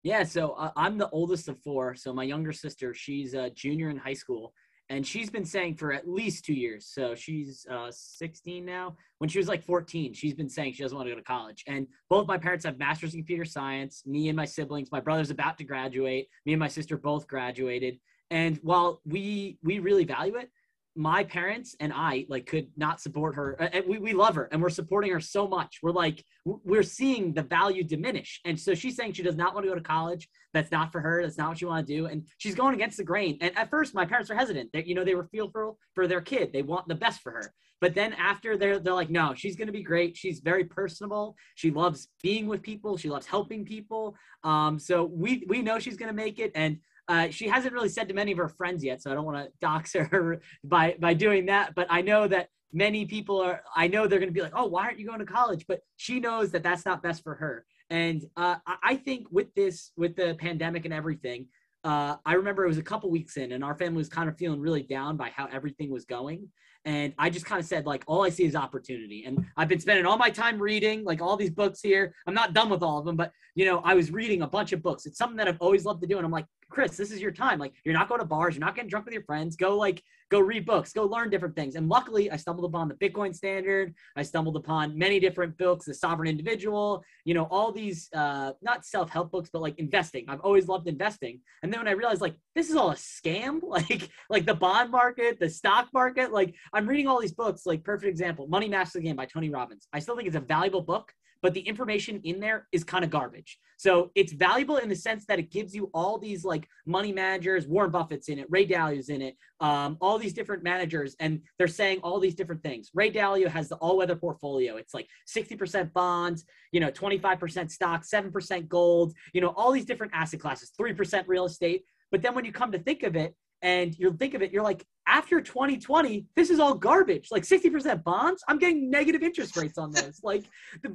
[0.03, 1.95] Yeah, so uh, I'm the oldest of four.
[1.95, 4.53] So my younger sister, she's a junior in high school,
[4.91, 6.87] and she's been saying for at least two years.
[6.87, 8.97] So she's uh, 16 now.
[9.19, 11.65] When she was like 14, she's been saying she doesn't want to go to college.
[11.67, 14.03] And both my parents have masters in computer science.
[14.07, 16.29] Me and my siblings, my brother's about to graduate.
[16.47, 17.99] Me and my sister both graduated.
[18.31, 20.51] And while we we really value it,
[20.99, 23.71] my parents and I like could not support her.
[23.87, 25.79] We, we love her and we're supporting her so much.
[25.81, 28.41] We're like, we're seeing the value diminish.
[28.45, 30.29] And so she's saying she does not want to go to college.
[30.53, 31.23] That's not for her.
[31.23, 32.07] That's not what she want to do.
[32.07, 33.39] And she's going against the grain.
[33.41, 36.21] And at first my parents were hesitant that, you know, they were fearful for their
[36.21, 36.53] kid.
[36.53, 37.55] They want the best for her.
[37.81, 40.17] But then after they're, they're like, no, she's going to be great.
[40.17, 41.37] She's very personable.
[41.55, 42.97] She loves being with people.
[42.97, 44.17] She loves helping people.
[44.43, 46.51] Um, so we, we know she's going to make it.
[46.57, 49.25] And uh, she hasn't really said to many of her friends yet, so I don't
[49.25, 51.75] want to dox her by by doing that.
[51.75, 53.63] But I know that many people are.
[53.75, 55.81] I know they're going to be like, "Oh, why aren't you going to college?" But
[55.97, 57.65] she knows that that's not best for her.
[57.91, 61.47] And uh, I think with this, with the pandemic and everything,
[61.85, 64.37] uh, I remember it was a couple weeks in, and our family was kind of
[64.37, 66.49] feeling really down by how everything was going.
[66.85, 69.25] And I just kind of said, like, all I see is opportunity.
[69.25, 72.15] And I've been spending all my time reading, like, all these books here.
[72.27, 74.73] I'm not done with all of them, but, you know, I was reading a bunch
[74.73, 75.05] of books.
[75.05, 76.17] It's something that I've always loved to do.
[76.17, 77.59] And I'm like, Chris, this is your time.
[77.59, 79.57] Like, you're not going to bars, you're not getting drunk with your friends.
[79.57, 81.75] Go, like, go read books, go learn different things.
[81.75, 83.95] And luckily, I stumbled upon the Bitcoin Standard.
[84.17, 88.85] I stumbled upon many different books, The Sovereign Individual, you know, all these, uh, not
[88.85, 90.27] self help books, but like investing.
[90.29, 91.41] I've always loved investing.
[91.63, 94.91] And then when I realized, like, this is all a scam, like, like the bond
[94.91, 98.99] market, the stock market, like, I'm reading all these books, like, perfect example, Money Masters
[98.99, 99.87] the Game by Tony Robbins.
[99.93, 101.13] I still think it's a valuable book
[101.43, 103.59] but the information in there is kind of garbage.
[103.77, 107.67] So it's valuable in the sense that it gives you all these like money managers,
[107.67, 111.69] Warren Buffett's in it, Ray Dalio's in it, um, all these different managers, and they're
[111.69, 112.91] saying all these different things.
[112.93, 114.77] Ray Dalio has the all-weather portfolio.
[114.77, 120.13] It's like 60% bonds, you know, 25% stock, 7% gold, you know, all these different
[120.15, 121.85] asset classes, 3% real estate.
[122.11, 124.63] But then when you come to think of it, and you think of it, you're
[124.63, 127.29] like, after 2020, this is all garbage.
[127.31, 130.21] Like 60% bonds, I'm getting negative interest rates on those.
[130.23, 130.45] like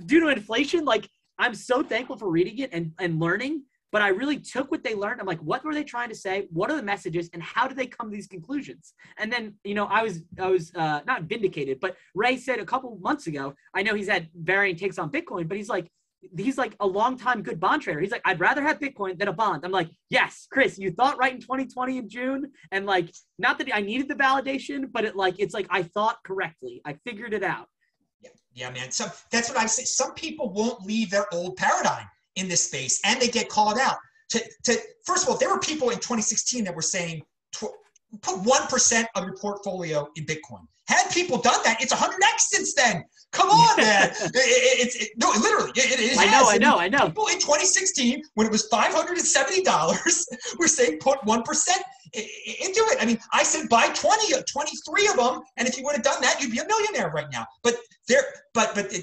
[0.05, 3.63] due to inflation, like I'm so thankful for reading it and, and learning.
[3.91, 5.21] But I really took what they learned.
[5.21, 6.47] I'm like, what were they trying to say?
[6.51, 8.95] What are the messages, and how did they come to these conclusions?
[9.19, 12.65] And then, you know, I was I was uh, not vindicated, but Ray said a
[12.65, 13.53] couple months ago.
[13.75, 15.91] I know he's had varying takes on Bitcoin, but he's like,
[16.37, 17.99] he's like a long time good bond trader.
[17.99, 19.63] He's like, I'd rather have Bitcoin than a bond.
[19.65, 22.51] I'm like, yes, Chris, you thought right in 2020 in June.
[22.71, 26.17] And like, not that I needed the validation, but it like, it's like I thought
[26.25, 26.81] correctly.
[26.85, 27.67] I figured it out.
[28.21, 28.91] Yeah, yeah, man.
[28.91, 29.83] So that's what I say.
[29.83, 33.97] Some people won't leave their old paradigm in this space and they get called out.
[34.29, 37.71] To, to first of all, there were people in 2016 that were saying put
[38.21, 40.65] 1% of your portfolio in Bitcoin.
[40.87, 43.03] Had people done that, it's 100x since then.
[43.31, 44.11] Come on, man.
[44.21, 47.07] it, it, it, no, literally, it, it I know, I know, I know.
[47.07, 50.25] People in 2016, when it was $570,
[50.59, 51.67] were saying put 1%
[52.13, 52.97] into it.
[53.01, 56.03] I mean, I said buy 20, uh, 23 of them, and if you would have
[56.03, 57.47] done that, you'd be a millionaire right now.
[57.63, 57.75] But
[58.07, 58.93] there, but but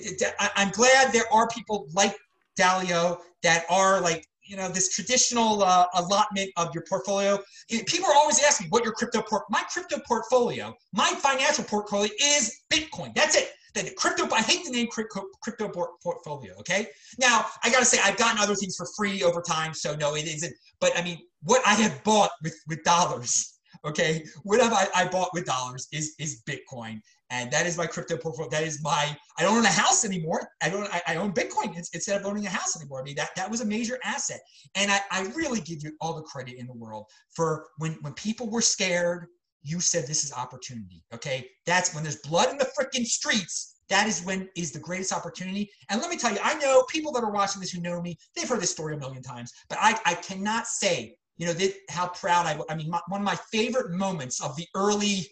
[0.57, 2.17] I'm glad there are people like
[2.59, 7.39] Dalio that are like you know this traditional uh, allotment of your portfolio.
[7.87, 9.45] People are always asking what your crypto port.
[9.49, 13.15] My crypto portfolio, my financial portfolio is Bitcoin.
[13.15, 13.53] That's it.
[13.75, 14.29] The crypto.
[14.35, 15.69] I hate the name crypto, crypto
[16.03, 16.55] portfolio.
[16.59, 16.89] Okay.
[17.21, 20.27] Now I gotta say I've gotten other things for free over time, so no, it
[20.27, 20.53] isn't.
[20.81, 25.09] But I mean, what I have bought with with dollars okay what have I, I
[25.09, 27.01] bought with dollars is is bitcoin.
[27.33, 28.51] And that is my crypto portfolio.
[28.51, 30.49] That is my i don't own a house anymore.
[30.63, 33.01] I don't i, I own bitcoin instead of owning a house anymore.
[33.01, 34.41] I mean that, that was a major asset.
[34.75, 38.15] And I, I really give you all the credit in the world for when when
[38.15, 39.27] people were scared
[39.63, 41.05] you said this is opportunity.
[41.13, 41.47] Okay?
[41.67, 45.69] That's when there's blood in the freaking streets that is when is the greatest opportunity.
[45.91, 48.17] And let me tell you, I know people that are watching this who know me,
[48.35, 51.55] they've heard this story a million times, but I, I cannot say you know,
[51.89, 55.27] how proud I, I mean, my, one of my favorite moments of the early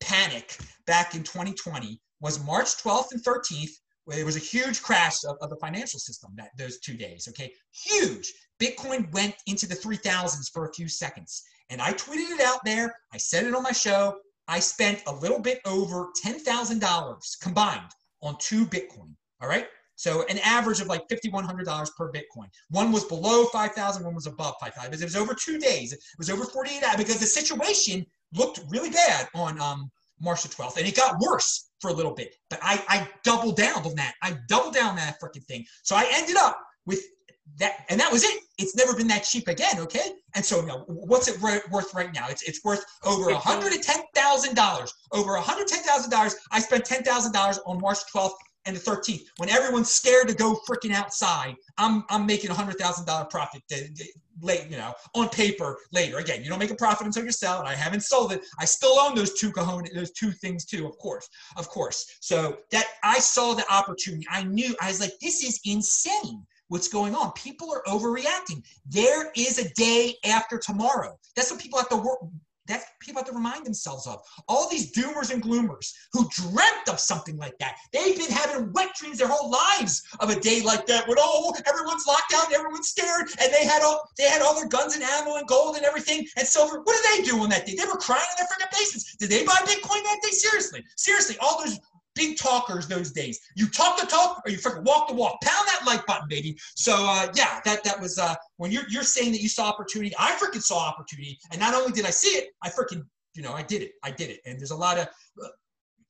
[0.00, 3.70] panic back in 2020 was March 12th and 13th
[4.06, 7.28] where there was a huge crash of, of the financial system that those two days.
[7.28, 8.32] Okay, huge.
[8.60, 11.44] Bitcoin went into the 3000s for a few seconds.
[11.70, 12.92] And I tweeted it out there.
[13.12, 14.16] I said it on my show.
[14.48, 19.14] I spent a little bit over $10,000 combined on two Bitcoin.
[19.40, 19.68] All right.
[19.96, 22.48] So an average of like $5,100 per Bitcoin.
[22.70, 24.92] One was below 5,000, one was above 5,000.
[24.92, 25.92] It was over two days.
[25.92, 30.48] It was over 48 hours because the situation looked really bad on um, March the
[30.48, 32.34] 12th, and it got worse for a little bit.
[32.50, 34.14] But I, I doubled down on that.
[34.22, 35.64] I doubled down on that freaking thing.
[35.82, 37.00] So I ended up with
[37.58, 38.42] that, and that was it.
[38.58, 39.78] It's never been that cheap again.
[39.78, 40.12] Okay.
[40.34, 42.26] And so, you know, what's it worth right now?
[42.28, 44.92] It's it's worth over hundred and ten thousand dollars.
[45.12, 46.34] Over hundred ten thousand dollars.
[46.50, 48.32] I spent ten thousand dollars on March 12th
[48.66, 49.22] and the 13th.
[49.38, 53.62] When everyone's scared to go freaking outside, I'm I'm making a hundred thousand dollar profit
[53.72, 54.04] uh, uh,
[54.42, 56.18] late, you know, on paper later.
[56.18, 57.66] Again, you don't make a profit until you sell it.
[57.66, 58.42] I haven't sold it.
[58.58, 62.18] I still own those two cojones, those two things too, of course, of course.
[62.20, 64.26] So that I saw the opportunity.
[64.30, 67.32] I knew I was like, this is insane what's going on.
[67.32, 68.62] People are overreacting.
[68.86, 71.16] There is a day after tomorrow.
[71.34, 72.18] That's what people have to work.
[72.66, 74.20] That's people have to remind themselves of.
[74.48, 77.76] All these doomers and gloomers who dreamt of something like that.
[77.92, 81.54] They've been having wet dreams their whole lives of a day like that when oh
[81.66, 85.04] everyone's locked down, everyone's scared, and they had all they had all their guns and
[85.04, 86.80] ammo and gold and everything and silver.
[86.82, 87.74] What did they do on that day?
[87.74, 89.16] They were crying in their freaking basements.
[89.16, 90.30] Did they buy Bitcoin that day?
[90.30, 91.78] Seriously, seriously, all those
[92.16, 93.38] big talkers those days.
[93.54, 95.40] You talk the talk or you freaking walk the walk.
[95.42, 96.58] Pound that like button, baby.
[96.74, 100.12] So uh, yeah, that that was uh, when you're you're saying that you saw opportunity.
[100.18, 103.52] I freaking saw opportunity, and not only did I see it, I freaking you know
[103.52, 103.92] I did it.
[104.02, 105.06] I did it, and there's a lot of
[105.42, 105.48] uh,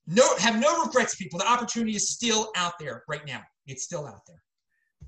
[0.07, 1.39] no have no regrets, people.
[1.39, 3.43] The opportunity is still out there right now.
[3.67, 4.43] It's still out there.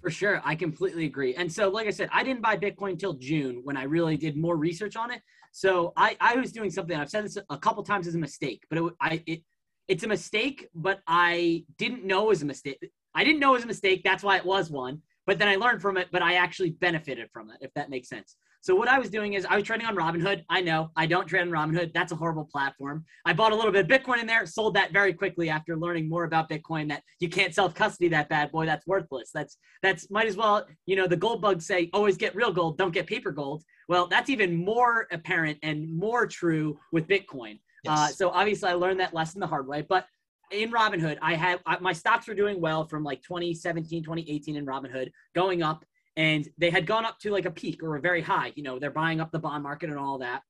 [0.03, 1.35] For sure, I completely agree.
[1.35, 4.37] And so, like I said, I didn't buy Bitcoin until June when I really did
[4.37, 5.23] more research on it.
[5.51, 6.97] So I, I was doing something.
[6.97, 9.43] I've said this a couple times as a mistake, but it, I it
[9.89, 12.79] it's a mistake, but I didn't know it was a mistake.
[13.15, 14.03] I didn't know it was a mistake.
[14.05, 15.03] That's why it was one.
[15.27, 18.09] But then I learned from it, but I actually benefited from it, if that makes
[18.09, 18.37] sense.
[18.61, 20.45] So what I was doing is I was trading on Robinhood.
[20.51, 21.93] I know I don't trade on Robinhood.
[21.95, 23.05] That's a horrible platform.
[23.25, 26.09] I bought a little bit of Bitcoin in there, sold that very quickly after learning
[26.09, 28.67] more about Bitcoin that you can't self custody that bad boy.
[28.67, 29.31] That's worthless.
[29.33, 32.79] That's that's might as well, you know, the gold bugs say always get real gold,
[32.79, 33.63] don't get paper gold.
[33.89, 37.61] Well, that's even more apparent and more true with Bitcoin.
[37.87, 37.99] Uh, yes.
[37.99, 39.83] Uh, so obviously, I learned that lesson the hard way.
[39.89, 40.07] But
[40.51, 44.67] in Robinhood, I had I, my stocks were doing well from like 2017, 2018 in
[44.67, 45.85] Robinhood, going up,
[46.17, 48.53] and they had gone up to like a peak or a very high.
[48.57, 50.43] You know, they're buying up the bond market and all that.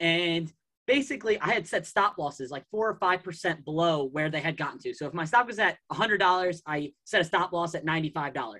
[0.00, 0.52] And
[0.86, 4.56] basically, I had set stop losses like four or five percent below where they had
[4.56, 4.94] gotten to.
[4.94, 8.58] So if my stock was at $100, I set a stop loss at $95.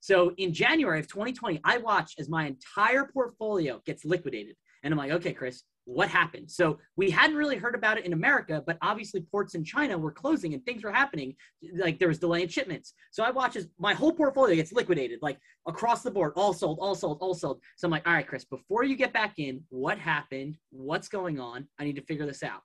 [0.00, 4.56] So in January of 2020, I watched as my entire portfolio gets liquidated.
[4.82, 6.50] And I'm like, okay, Chris, what happened?
[6.50, 10.12] So we hadn't really heard about it in America, but obviously ports in China were
[10.12, 11.34] closing and things were happening.
[11.74, 12.92] Like there was delay in shipments.
[13.10, 16.78] So I watch as my whole portfolio gets liquidated, like across the board, all sold,
[16.78, 17.62] all sold, all sold.
[17.76, 20.58] So I'm like, all right, Chris, before you get back in, what happened?
[20.70, 21.66] What's going on?
[21.78, 22.60] I need to figure this out.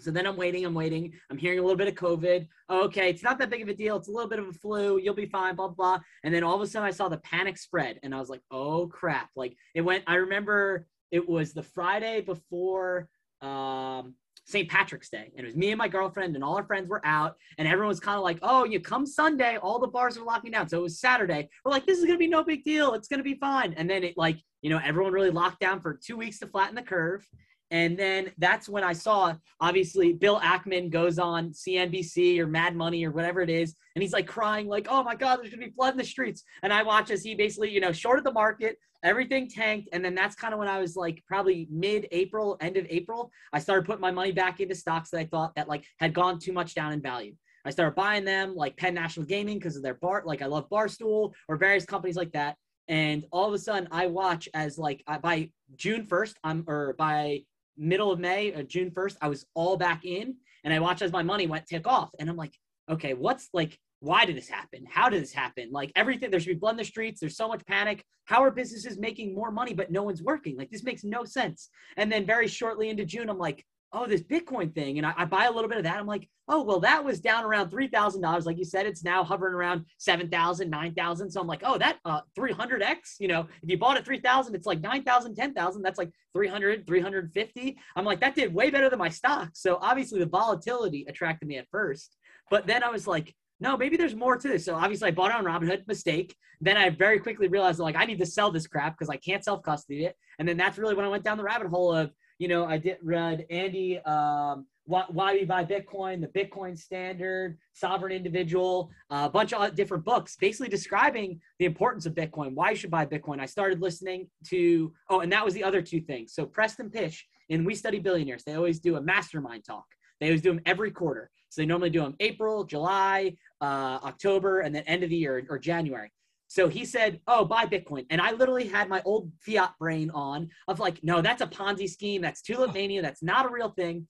[0.00, 1.12] So then I'm waiting, I'm waiting.
[1.30, 2.48] I'm hearing a little bit of COVID.
[2.68, 3.96] Okay, it's not that big of a deal.
[3.96, 4.98] It's a little bit of a flu.
[4.98, 6.00] You'll be fine, blah, blah.
[6.24, 8.40] And then all of a sudden I saw the panic spread and I was like,
[8.50, 9.28] oh crap.
[9.36, 13.08] Like it went, I remember it was the Friday before
[13.42, 14.14] um,
[14.46, 14.68] St.
[14.68, 15.30] Patrick's Day.
[15.36, 17.36] And it was me and my girlfriend, and all our friends were out.
[17.58, 20.50] And everyone was kind of like, oh, you come Sunday, all the bars are locking
[20.50, 20.68] down.
[20.68, 21.48] So it was Saturday.
[21.64, 22.94] We're like, this is going to be no big deal.
[22.94, 23.74] It's going to be fine.
[23.74, 26.74] And then it, like, you know, everyone really locked down for two weeks to flatten
[26.74, 27.26] the curve.
[27.70, 33.04] And then that's when I saw, obviously, Bill Ackman goes on CNBC or Mad Money
[33.04, 33.74] or whatever it is.
[33.94, 36.42] And he's like crying, like, oh my God, there's to be blood in the streets.
[36.62, 39.88] And I watch as he basically, you know, shorted the market, everything tanked.
[39.92, 43.30] And then that's kind of when I was like probably mid April, end of April,
[43.52, 46.38] I started putting my money back into stocks that I thought that like had gone
[46.38, 47.34] too much down in value.
[47.64, 50.68] I started buying them like Penn National Gaming because of their bar, like I love
[50.70, 52.56] Barstool or various companies like that.
[52.88, 57.42] And all of a sudden, I watch as like by June 1st, I'm or by
[57.80, 61.12] middle of May, uh, June 1st, I was all back in and I watched as
[61.12, 62.10] my money went tick off.
[62.18, 62.54] And I'm like,
[62.90, 64.84] okay, what's like, why did this happen?
[64.88, 65.70] How did this happen?
[65.72, 67.20] Like everything, there should be blood in the streets.
[67.20, 68.04] There's so much panic.
[68.26, 70.56] How are businesses making more money, but no one's working?
[70.56, 71.70] Like this makes no sense.
[71.96, 74.98] And then very shortly into June, I'm like, oh, this Bitcoin thing.
[74.98, 75.98] And I, I, buy a little bit of that.
[75.98, 78.46] I'm like, oh, well, that was down around $3,000.
[78.46, 81.30] Like you said, it's now hovering around 7,000, 9,000.
[81.30, 84.66] So I'm like, oh, that uh, 300X, you know, if you bought at 3,000, it's
[84.66, 85.82] like 9,000, 10,000.
[85.82, 87.78] That's like 300, 350.
[87.96, 89.50] I'm like, that did way better than my stock.
[89.54, 92.16] So obviously the volatility attracted me at first.
[92.50, 94.64] But then I was like, no, maybe there's more to this.
[94.64, 96.34] So obviously I bought it on Robinhood, mistake.
[96.62, 99.44] Then I very quickly realized like I need to sell this crap because I can't
[99.44, 100.16] self custody it.
[100.38, 102.10] And then that's really when I went down the rabbit hole of
[102.40, 107.58] you know, I did read Andy um, why, why we buy Bitcoin, the Bitcoin Standard,
[107.74, 112.70] Sovereign Individual, uh, a bunch of different books, basically describing the importance of Bitcoin, why
[112.70, 113.40] you should buy Bitcoin.
[113.40, 116.32] I started listening to oh, and that was the other two things.
[116.32, 119.84] So Preston Pysh and We Study Billionaires, they always do a mastermind talk.
[120.18, 121.30] They always do them every quarter.
[121.50, 125.46] So they normally do them April, July, uh, October, and then end of the year
[125.50, 126.10] or January.
[126.50, 130.50] So he said, "Oh, buy Bitcoin," and I literally had my old fiat brain on
[130.66, 132.22] of like, "No, that's a Ponzi scheme.
[132.22, 133.02] That's tulip mania.
[133.02, 134.08] That's not a real thing."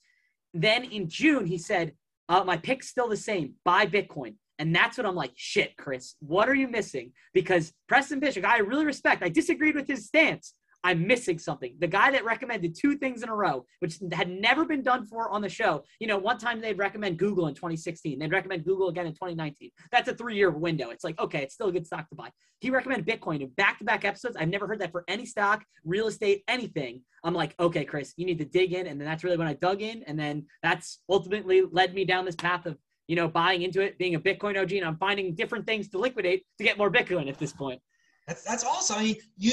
[0.55, 1.93] Then in June, he said,
[2.30, 3.57] uh, "My pick's still the same.
[3.62, 7.12] Buy Bitcoin." And that's what I'm like, shit, Chris, what are you missing?
[7.34, 11.74] Because Preston guy I really respect, I disagreed with his stance, I'm missing something.
[11.78, 15.28] The guy that recommended two things in a row, which had never been done for
[15.28, 15.85] on the show.
[15.99, 18.18] You know, one time they'd recommend Google in 2016.
[18.18, 19.70] They'd recommend Google again in 2019.
[19.93, 20.91] That's a three-year window.
[20.91, 22.31] It's like, okay, it's still a good stock to buy.
[22.61, 24.37] He recommended Bitcoin in back-to-back episodes.
[24.37, 27.03] I've never heard that for any stock, real estate, anything.
[27.24, 28.87] I'm like, okay, Chris, you need to dig in.
[28.87, 30.03] And then that's really when I dug in.
[30.05, 33.99] And then that's ultimately led me down this path of, you know, buying into it,
[33.99, 37.28] being a Bitcoin OG, and I'm finding different things to liquidate to get more Bitcoin
[37.28, 37.81] at this point.
[38.26, 38.99] That's that's awesome.
[38.99, 39.53] I mean, you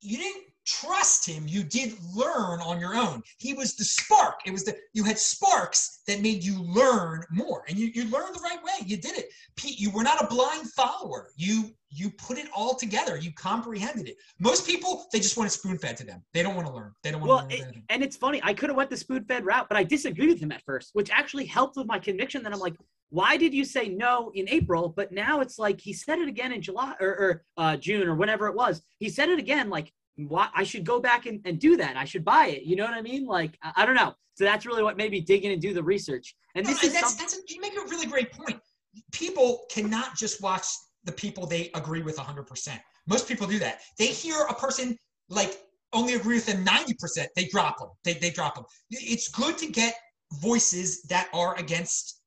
[0.00, 3.22] you didn't trust him you did learn on your own.
[3.38, 4.40] He was the spark.
[4.44, 7.64] It was the you had sparks that made you learn more.
[7.68, 8.84] And you, you learned the right way.
[8.84, 9.28] You did it.
[9.56, 11.30] Pete you were not a blind follower.
[11.36, 13.16] You you put it all together.
[13.16, 14.16] You comprehended it.
[14.38, 16.22] Most people they just want it spoon fed to them.
[16.34, 16.92] They don't want to learn.
[17.02, 18.40] They don't want well, to learn it, and it's funny.
[18.42, 20.90] I could have went the spoon fed route but i disagreed with him at first
[20.92, 22.76] which actually helped with my conviction that i'm like
[23.10, 24.88] why did you say no in April?
[24.88, 28.14] But now it's like he said it again in July or, or uh, June or
[28.14, 28.82] whenever it was.
[28.98, 31.96] He said it again like why I should go back and, and do that.
[31.96, 32.62] I should buy it.
[32.62, 33.26] You know what I mean?
[33.26, 34.14] Like, I, I don't know.
[34.34, 36.34] So that's really what made me dig in and do the research.
[36.54, 38.58] And this no, is that's, that's a, you make a really great point.
[39.12, 40.66] People cannot just watch
[41.04, 42.80] the people they agree with 100%.
[43.06, 43.80] Most people do that.
[43.98, 44.96] They hear a person
[45.28, 45.58] like
[45.92, 47.88] only agree with them 90%, they drop them.
[48.04, 48.64] They, they drop them.
[48.90, 49.94] It's good to get
[50.40, 52.22] voices that are against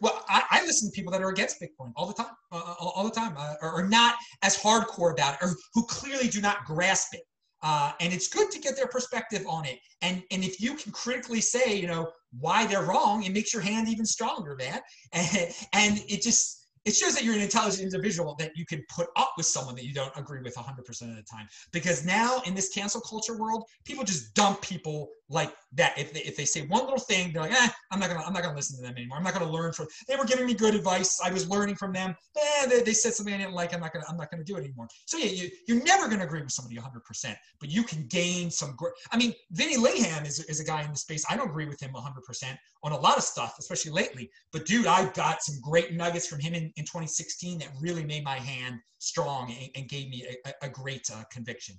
[0.00, 2.74] well, I, I, listen to people that are against Bitcoin all the time, uh, uh
[2.80, 6.28] all, all, the time, uh, or, or, not as hardcore about it, or who clearly
[6.28, 7.22] do not grasp it.
[7.62, 9.78] Uh, and it's good to get their perspective on it.
[10.02, 13.62] And and if you can critically say, you know, why they're wrong, it makes your
[13.62, 14.80] hand even stronger, man.
[15.12, 19.06] And, and it just it shows that you're an intelligent individual that you can put
[19.16, 21.48] up with someone that you don't agree with 100% of the time.
[21.72, 25.98] Because now in this cancel culture world, people just dump people like that.
[25.98, 28.32] If they, if they say one little thing, they're like, eh, I'm not gonna I'm
[28.32, 29.18] not gonna listen to them anymore.
[29.18, 29.86] I'm not gonna learn from.
[30.06, 31.20] They were giving me good advice.
[31.24, 32.14] I was learning from them.
[32.36, 33.74] Eh, they, they said something I didn't like.
[33.74, 34.88] I'm not gonna I'm not gonna do it anymore.
[35.06, 38.50] So yeah, you, you're never gonna agree with somebody 100, percent but you can gain
[38.50, 38.76] some.
[39.10, 41.24] I mean, Vinny Lingham is is a guy in the space.
[41.30, 44.30] I don't agree with him 100 percent on a lot of stuff, especially lately.
[44.52, 48.24] But dude, I got some great nuggets from him in, in 2016 that really made
[48.24, 51.76] my hand strong and, and gave me a, a great uh, conviction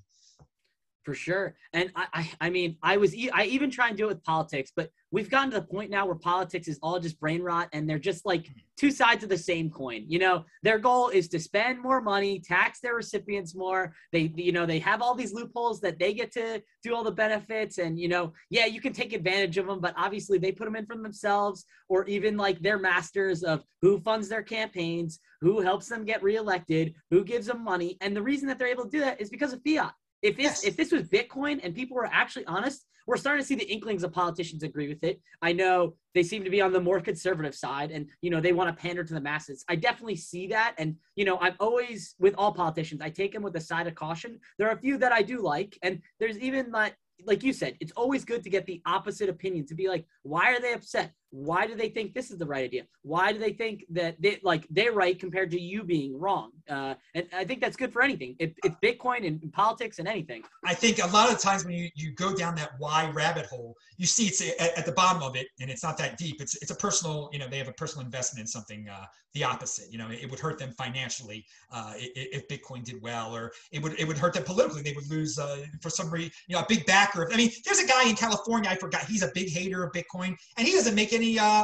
[1.05, 1.55] for sure.
[1.71, 4.71] And I, I, I mean, I was, I even try and do it with politics,
[4.75, 7.87] but we've gotten to the point now where politics is all just brain rot, and
[7.87, 10.03] they're just like two sides of the same coin.
[10.07, 13.93] You know, their goal is to spend more money, tax their recipients more.
[14.11, 17.11] They, you know, they have all these loopholes that they get to do all the
[17.11, 20.65] benefits, and you know, yeah, you can take advantage of them, but obviously they put
[20.65, 25.61] them in for themselves, or even like they're masters of who funds their campaigns, who
[25.61, 28.89] helps them get reelected, who gives them money, and the reason that they're able to
[28.89, 29.93] do that is because of fiat.
[30.21, 30.63] If this yes.
[30.63, 34.03] if this was Bitcoin and people were actually honest, we're starting to see the inklings
[34.03, 35.21] of politicians agree with it.
[35.41, 38.53] I know they seem to be on the more conservative side and you know they
[38.53, 39.63] want to pander to the masses.
[39.69, 43.01] I definitely see that and you know I'm always with all politicians.
[43.01, 44.39] I take them with a side of caution.
[44.57, 46.95] There are a few that I do like and there's even like
[47.25, 50.53] like you said, it's always good to get the opposite opinion to be like, why
[50.53, 51.13] are they upset?
[51.35, 52.83] Why do they think this is the right idea?
[53.01, 56.51] Why do they think that they like they're right compared to you being wrong?
[56.69, 58.37] Uh, and I think that's good for anything.
[58.39, 60.43] If, Bitcoin and politics and anything.
[60.63, 63.75] I think a lot of times when you, you go down that why rabbit hole,
[63.97, 66.39] you see it's at, the bottom of it, and it's not that deep.
[66.39, 68.87] It's it's a personal, you know, they have a personal investment in something.
[68.87, 69.05] Uh,
[69.35, 73.01] the opposite, you know, it, it would hurt them financially uh, if, if, Bitcoin did
[73.01, 74.81] well, or it would it would hurt them politically.
[74.81, 77.29] They would lose uh, for some reason, you know, a big backer.
[77.31, 78.69] I mean, there's a guy in California.
[78.69, 79.03] I forgot.
[79.03, 81.24] He's a big hater of Bitcoin, and he doesn't make any.
[81.39, 81.63] Uh,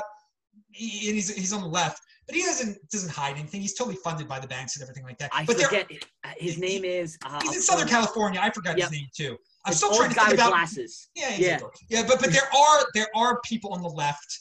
[0.72, 3.62] he, and he's he's on the left, but he doesn't doesn't hide anything.
[3.62, 5.30] He's totally funded by the banks and everything like that.
[5.34, 5.90] I but forget
[6.38, 7.18] his name is.
[7.26, 8.40] Uh, he's in Southern California.
[8.42, 8.90] I forgot yep.
[8.90, 9.38] his name too.
[9.66, 11.10] I'm it's still trying to think about glasses.
[11.16, 11.60] Yeah, yeah,
[11.90, 12.04] yeah.
[12.08, 14.40] But but there are there are people on the left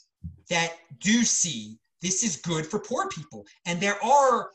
[0.48, 4.50] that do see this is good for poor people, and there are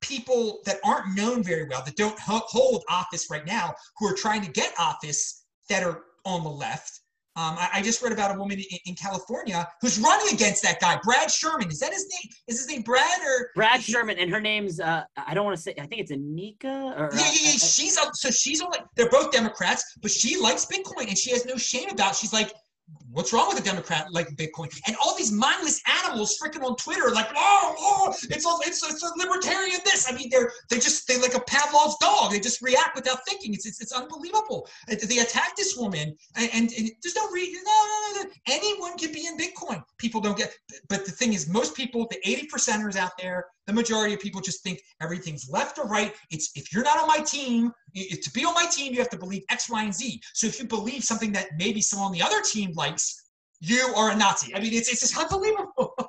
[0.00, 4.42] people that aren't known very well that don't hold office right now who are trying
[4.42, 6.97] to get office that are on the left
[7.38, 10.80] um, I, I, just read about a woman in, in, California who's running against that
[10.80, 11.68] guy, Brad Sherman.
[11.68, 12.32] Is that his name?
[12.48, 14.18] Is his name Brad or Brad Sherman?
[14.18, 15.72] And her name's uh, I don't want to say.
[15.78, 16.98] I think it's Anika.
[16.98, 17.50] Or, yeah, yeah, yeah.
[17.50, 21.46] Uh, she's so she's only they're both Democrats, but she likes Bitcoin and she has
[21.46, 22.10] no shame about.
[22.10, 22.16] It.
[22.16, 22.52] She's like,
[23.12, 24.68] what's wrong with a Democrat like Bitcoin?
[24.86, 28.88] And all these mindless animals freaking on Twitter, like, oh, oh, it's a, it's a,
[28.88, 30.10] it's a libertarian this.
[30.10, 32.32] I mean, they're they just they like a Pavlov's dog.
[32.32, 33.54] They just react without thinking.
[33.54, 34.68] It's it's, it's unbelievable.
[34.90, 37.62] Uh, they attack this woman, and, and, and there's no reason.
[37.64, 39.82] No, no, no, anyone can be in Bitcoin.
[39.98, 40.54] People don't get.
[40.88, 44.40] But the thing is, most people, the 80 percenters out there, the majority of people
[44.40, 46.14] just think everything's left or right.
[46.30, 49.18] It's if you're not on my team, to be on my team, you have to
[49.18, 50.20] believe X, Y, and Z.
[50.34, 52.97] So if you believe something that maybe someone on the other team likes,
[53.60, 54.54] you are a Nazi.
[54.54, 55.94] I mean, it's it's just unbelievable.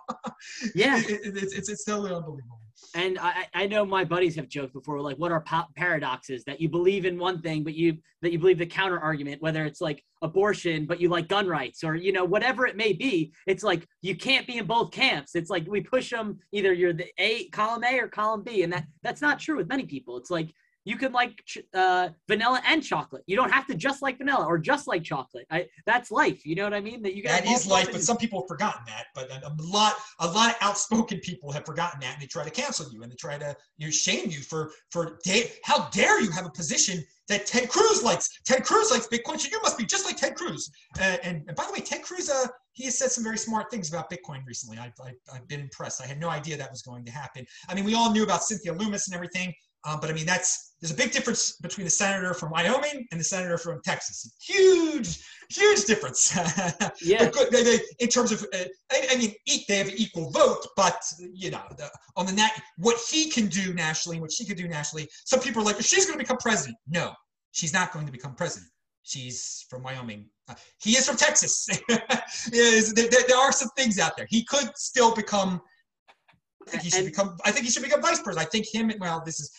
[0.74, 2.62] Yeah, it, it, it's, it's it's totally unbelievable.
[2.96, 6.62] and I, I know my buddies have joked before, like, what are pa- paradoxes that
[6.62, 9.82] you believe in one thing, but you that you believe the counter argument, whether it's
[9.82, 13.34] like abortion, but you like gun rights, or you know whatever it may be.
[13.48, 15.36] It's like you can't be in both camps.
[15.36, 18.72] It's like we push them either you're the A column A or column B, and
[18.72, 20.16] that that's not true with many people.
[20.18, 20.54] It's like
[20.86, 23.24] you can like ch- uh, vanilla and chocolate.
[23.28, 25.46] You don't have to just like vanilla or just like chocolate.
[25.52, 26.46] I, that's life.
[26.46, 27.02] You know what I mean?
[27.04, 29.08] That you That is life, but some people have forgotten that.
[29.14, 32.44] But a, a lot, a lot of outspoken people have forgotten that, and they try
[32.44, 35.90] to cancel you and they try to you know, shame you for for da- how
[35.90, 38.42] dare you have a position that Ted Cruz likes.
[38.46, 40.70] Ted Cruz likes Bitcoin, so you must be just like Ted Cruz.
[41.00, 43.70] Uh, and, and by the way, Ted Cruz, uh, he has said some very smart
[43.72, 44.78] things about Bitcoin recently.
[44.78, 46.02] I've, I've, I've been impressed.
[46.02, 47.46] I had no idea that was going to happen.
[47.70, 49.54] I mean, we all knew about Cynthia Lummis and everything,
[49.86, 53.20] um, but I mean, that's there's a big difference between the senator from Wyoming and
[53.20, 54.34] the senator from Texas.
[54.42, 55.20] Huge,
[55.50, 56.38] huge difference.
[57.02, 57.30] Yeah.
[57.30, 59.34] Good, they, they, in terms of, uh, I, I mean,
[59.68, 61.02] they have an equal vote, but
[61.34, 64.56] you know, the, on the nat, what he can do nationally, and what she can
[64.56, 65.08] do nationally.
[65.26, 66.78] Some people are like, she's going to become president.
[66.88, 67.14] No,
[67.52, 68.70] she's not going to become president.
[69.04, 70.26] She's from Wyoming.
[70.48, 71.68] Uh, he is from Texas.
[72.52, 74.28] There, there, there are some things out there.
[74.30, 75.62] He could still become.
[76.70, 77.38] I think he should And- become.
[77.46, 78.48] I think he should become vice president.
[78.48, 78.92] I think him.
[79.00, 79.52] Well, this is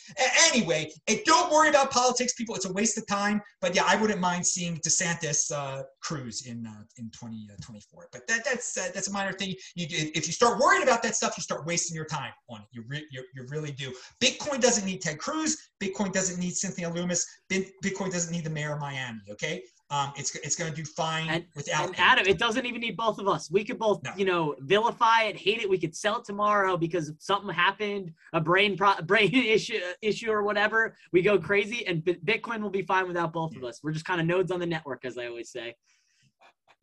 [0.53, 0.93] anyway.
[1.25, 2.55] Don't worry about politics, people.
[2.55, 3.41] It's a waste of time.
[3.61, 8.09] But yeah, I wouldn't mind seeing DeSantis uh, Cruz in uh, in 2024.
[8.13, 9.51] but that that's uh, that's a minor thing.
[9.75, 12.67] You if you start worrying about that stuff, you start wasting your time on it.
[12.73, 13.93] You re- you, you really do.
[14.23, 15.57] Bitcoin doesn't need Ted Cruz.
[15.83, 17.27] Bitcoin doesn't need Cynthia Lummis.
[17.51, 19.21] Bitcoin doesn't need the mayor of Miami.
[19.31, 19.63] Okay.
[19.93, 21.89] Um, it's it's going to do fine And- without.
[21.89, 21.99] And.
[21.99, 23.51] Adam, it doesn't even need both of us.
[23.51, 24.13] We could both, No.
[24.17, 25.69] you know, vilify it, hate it.
[25.69, 30.45] We could sell it tomorrow because something happened, a brain pro- brain issue issue or
[30.45, 30.95] whatever.
[31.13, 33.81] We go crazy, and Bi- Bitcoin will be fine without both of us.
[33.83, 35.75] We're just kind of nodes on the network, as I always say.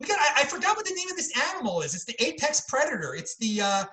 [0.00, 0.18] We got.
[0.20, 1.94] I, I forgot what the name of this animal is.
[1.94, 3.14] It's the apex predator.
[3.14, 3.84] It's the uh,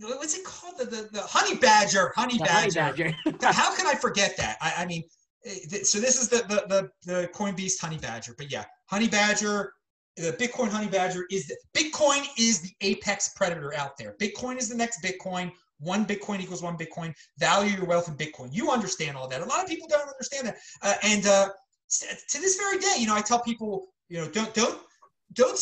[0.00, 0.78] what's it called?
[0.78, 2.12] The the, the honey badger.
[2.16, 3.14] Honey The honey badger.
[3.26, 3.52] badger.
[3.52, 4.56] How can I forget that?
[4.62, 5.04] I, I mean,
[5.44, 8.34] so this is the the the, the Coin Beast honey badger.
[8.36, 9.72] But yeah, honey badger.
[10.16, 14.14] The Bitcoin honey badger is the, Bitcoin is the apex predator out there.
[14.20, 15.50] Bitcoin is the next Bitcoin.
[15.78, 17.14] One Bitcoin equals one Bitcoin.
[17.38, 18.50] Value your wealth in Bitcoin.
[18.52, 19.40] You understand all that.
[19.40, 20.56] A lot of people don't understand that.
[20.82, 21.48] Uh, and uh,
[22.28, 24.80] to this very day, you know, I tell people, you know, don't don't
[25.32, 25.58] don't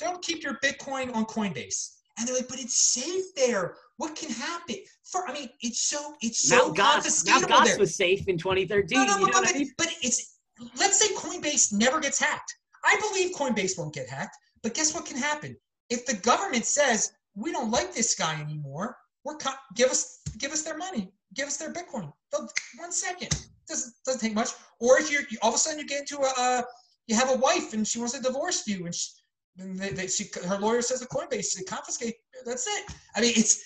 [0.00, 1.96] don't keep your Bitcoin on Coinbase.
[2.18, 3.74] And they're like, but it's safe there.
[3.98, 4.76] What can happen?
[5.04, 7.78] For I mean, it's so it's so Mount Gox, Mount confiscatable Gox there.
[7.78, 8.98] was safe in 2013.
[8.98, 9.72] No, no, you know no, what I but, mean?
[9.76, 10.38] but it's
[10.76, 12.54] let's say Coinbase never gets hacked.
[12.84, 15.56] I believe Coinbase won't get hacked, but guess what can happen?
[15.90, 20.52] If the government says we don't like this guy anymore, we're co- give us give
[20.52, 22.12] us their money, give us their Bitcoin.
[22.32, 23.30] They'll- One second
[23.68, 24.50] doesn't doesn't take much.
[24.80, 26.62] Or if you're you, all of a sudden you get into a uh,
[27.08, 29.17] you have a wife and she wants to divorce you and she, and
[29.58, 32.14] they, they, she, her lawyer says the Coinbase to confiscate.
[32.46, 32.84] That's it.
[33.16, 33.64] I mean, it's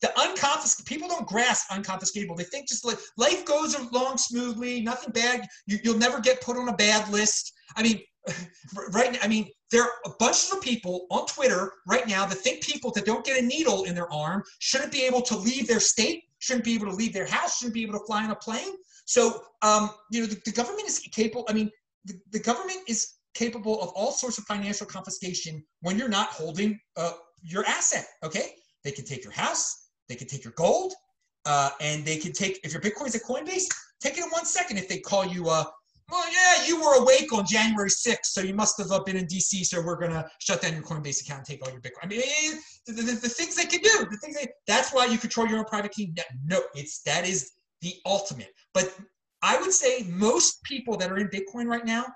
[0.00, 0.84] the unconfiscate.
[0.84, 2.36] People don't grasp unconfiscatable.
[2.36, 5.46] They think just like life goes along smoothly, nothing bad.
[5.66, 7.52] You, you'll never get put on a bad list.
[7.76, 8.00] I mean,
[8.92, 9.16] right?
[9.22, 12.90] I mean, there are a bunch of people on Twitter right now that think people
[12.92, 16.24] that don't get a needle in their arm shouldn't be able to leave their state,
[16.40, 18.72] shouldn't be able to leave their house, shouldn't be able to fly on a plane.
[19.04, 21.46] So, um, you know, the, the government is capable.
[21.48, 21.70] I mean,
[22.04, 26.78] the, the government is capable of all sorts of financial confiscation when you're not holding
[26.96, 27.12] uh,
[27.42, 28.06] your asset.
[28.24, 30.92] Okay, they can take your house, they can take your gold,
[31.46, 33.68] uh, and they can take if your Bitcoin's at Coinbase,
[34.00, 34.76] take it in one second.
[34.76, 35.64] If they call you, uh,
[36.10, 39.26] well, yeah, you were awake on January 6th, so you must have uh, been in
[39.26, 39.64] DC.
[39.64, 42.02] So we're gonna shut down your Coinbase account and take all your Bitcoin.
[42.02, 42.22] I mean,
[42.86, 45.58] the, the, the things they can do, the things they, that's why you control your
[45.58, 46.12] own private key.
[46.44, 48.52] No, it's that is the ultimate.
[48.74, 48.92] But
[49.42, 52.06] I would say most people that are in Bitcoin right now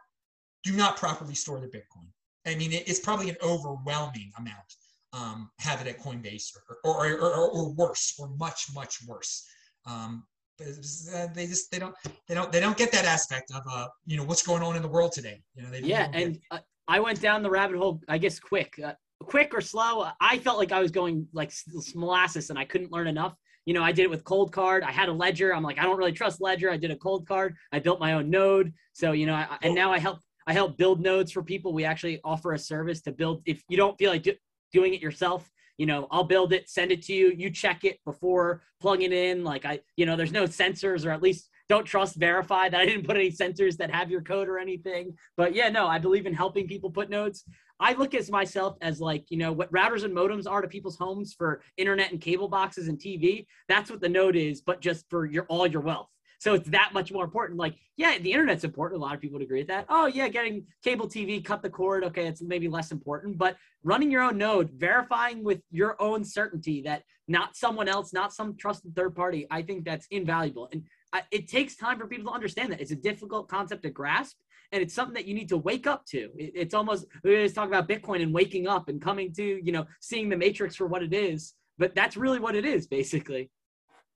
[0.65, 2.09] do not properly store their Bitcoin.
[2.47, 4.77] I mean, it, it's probably an overwhelming amount
[5.13, 9.47] um, have it at Coinbase or or, or, or, or worse, or much much worse.
[9.87, 10.25] Um,
[10.59, 10.69] but
[11.15, 11.95] uh, they just they don't
[12.29, 14.83] they don't they don't get that aspect of uh you know what's going on in
[14.83, 15.43] the world today.
[15.55, 16.59] You know they Yeah, and uh,
[16.89, 18.01] I went down the rabbit hole.
[18.09, 20.09] I guess quick, uh, quick or slow.
[20.21, 21.53] I felt like I was going like
[21.95, 23.35] molasses, and I couldn't learn enough.
[23.65, 24.83] You know, I did it with Coldcard.
[24.83, 25.55] I had a ledger.
[25.55, 26.71] I'm like, I don't really trust ledger.
[26.71, 27.55] I did a Coldcard.
[27.71, 28.73] I built my own node.
[28.93, 30.21] So you know, I, and now I help.
[30.47, 31.73] I help build nodes for people.
[31.73, 33.43] We actually offer a service to build.
[33.47, 34.35] If you don't feel like do,
[34.73, 37.33] doing it yourself, you know, I'll build it, send it to you.
[37.37, 39.45] You check it before plugging it in.
[39.45, 42.87] Like I, you know, there's no sensors, or at least don't trust verify that I
[42.87, 45.17] didn't put any sensors that have your code or anything.
[45.37, 47.45] But yeah, no, I believe in helping people put nodes.
[47.81, 50.99] I look at myself as like, you know, what routers and modems are to people's
[50.99, 53.47] homes for internet and cable boxes and TV.
[53.69, 56.09] That's what the node is, but just for your all your wealth.
[56.43, 57.57] So it's that much more important.
[57.57, 59.01] Like, yeah, the internet's important.
[59.01, 59.87] A lot of people would agree with that.
[59.89, 62.03] Oh, yeah, getting cable TV, cut the cord.
[62.03, 63.39] Okay, it's maybe less important.
[63.39, 68.33] But running your own node, verifying with your own certainty that not someone else, not
[68.33, 70.69] some trusted third party, I think that's invaluable.
[70.73, 70.83] And
[71.13, 72.81] I, it takes time for people to understand that.
[72.81, 74.37] It's a difficult concept to grasp.
[74.73, 76.29] And it's something that you need to wake up to.
[76.37, 79.71] It, it's almost we always talk about Bitcoin and waking up and coming to, you
[79.71, 81.55] know, seeing the matrix for what it is.
[81.79, 83.49] But that's really what it is, basically.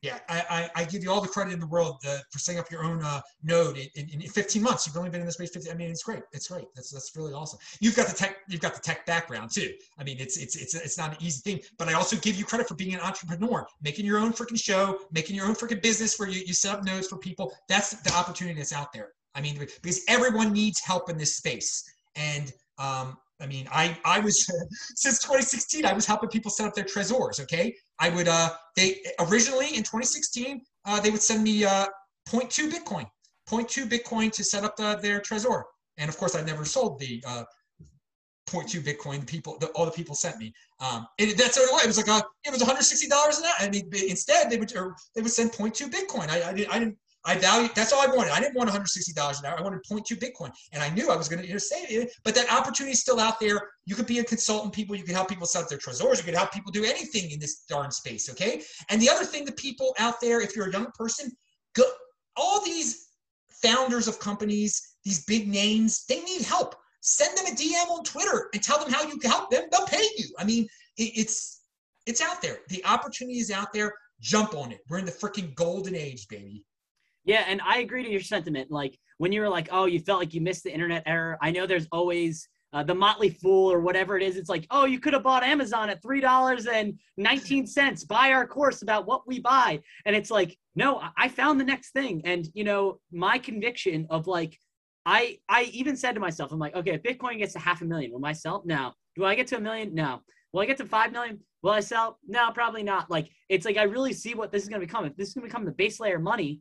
[0.06, 2.60] Yeah, I, I, I, give you all the credit in the world uh, for setting
[2.60, 4.86] up your own uh, node in, in, in, 15 months.
[4.86, 5.72] You've only been in this space 15.
[5.72, 6.22] I mean, it's great.
[6.32, 6.66] It's great.
[6.76, 7.58] That's that's really awesome.
[7.80, 8.36] You've got the tech.
[8.48, 9.72] You've got the tech background too.
[9.98, 11.60] I mean, it's it's it's it's not an easy thing.
[11.76, 15.00] But I also give you credit for being an entrepreneur, making your own freaking show,
[15.10, 17.52] making your own freaking business where you, you set up nodes for people.
[17.68, 19.08] That's the opportunity that's out there.
[19.34, 21.82] I mean, because everyone needs help in this space,
[22.14, 24.46] and um, I mean, I I was
[24.94, 27.40] since 2016, I was helping people set up their Trezors.
[27.40, 31.86] Okay, I would uh they originally in 2016 uh, they would send me uh
[32.28, 33.06] 0.2 Bitcoin,
[33.48, 35.62] 0.2 Bitcoin to set up the, their Trezor,
[35.98, 37.44] and of course I never sold the uh
[38.48, 39.20] 0.2 Bitcoin.
[39.20, 40.52] The people, the, all the people sent me.
[40.80, 43.54] Um, that's way it was like a, it was 160 dollars an hour.
[43.60, 46.28] I mean, instead they would or they would send 0.2 Bitcoin.
[46.28, 46.96] I, I, didn't, I didn't
[47.26, 48.32] I value that's all I wanted.
[48.32, 49.58] I didn't want $160 an hour.
[49.58, 50.52] I wanted 0.2 Bitcoin.
[50.72, 52.12] And I knew I was going to you know, save it.
[52.24, 53.68] But that opportunity is still out there.
[53.84, 54.94] You could be a consultant, people.
[54.94, 56.18] You could help people set their Trezors.
[56.18, 58.30] You could help people do anything in this darn space.
[58.30, 58.62] Okay.
[58.88, 61.32] And the other thing that people out there, if you're a young person,
[61.74, 61.84] go
[62.36, 63.08] all these
[63.50, 66.76] founders of companies, these big names, they need help.
[67.00, 69.64] Send them a DM on Twitter and tell them how you can help them.
[69.70, 70.26] They'll pay you.
[70.38, 70.66] I mean,
[70.96, 71.62] it, it's
[72.06, 72.58] it's out there.
[72.68, 73.92] The opportunity is out there.
[74.20, 74.80] Jump on it.
[74.88, 76.64] We're in the freaking golden age, baby.
[77.26, 78.70] Yeah, and I agree to your sentiment.
[78.70, 81.36] Like when you were like, oh, you felt like you missed the internet era.
[81.42, 84.36] I know there's always uh, the Motley Fool or whatever it is.
[84.36, 88.04] It's like, oh, you could have bought Amazon at three dollars and nineteen cents.
[88.04, 91.90] Buy our course about what we buy, and it's like, no, I found the next
[91.90, 92.22] thing.
[92.24, 94.58] And you know, my conviction of like,
[95.04, 97.84] I I even said to myself, I'm like, okay, if Bitcoin gets to half a
[97.84, 98.62] million, will I sell?
[98.64, 98.92] No.
[99.16, 99.94] Do I get to a million?
[99.94, 100.20] No.
[100.52, 101.40] Will I get to five million?
[101.62, 102.18] Will I sell?
[102.26, 103.10] No, probably not.
[103.10, 105.04] Like, it's like I really see what this is going to become.
[105.06, 106.60] If this is going to become the base layer money,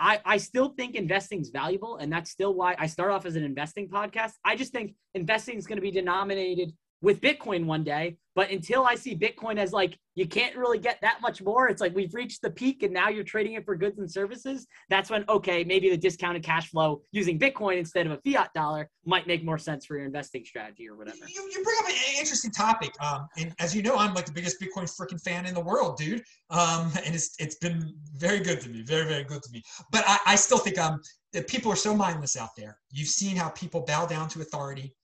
[0.00, 3.36] I, I still think investing is valuable, and that's still why I start off as
[3.36, 4.32] an investing podcast.
[4.44, 6.72] I just think investing is going to be denominated
[7.04, 8.16] with Bitcoin one day.
[8.34, 11.80] But until I see Bitcoin as like, you can't really get that much more, it's
[11.80, 14.66] like we've reached the peak and now you're trading it for goods and services.
[14.88, 18.88] That's when, okay, maybe the discounted cash flow using Bitcoin instead of a fiat dollar
[19.04, 21.18] might make more sense for your investing strategy or whatever.
[21.28, 22.90] You, you bring up an interesting topic.
[23.00, 25.96] Um, and as you know, I'm like the biggest Bitcoin freaking fan in the world,
[25.98, 26.24] dude.
[26.50, 29.62] Um, and it's, it's been very good to me, very, very good to me.
[29.92, 31.00] But I, I still think um,
[31.34, 32.78] that people are so mindless out there.
[32.90, 34.94] You've seen how people bow down to authority.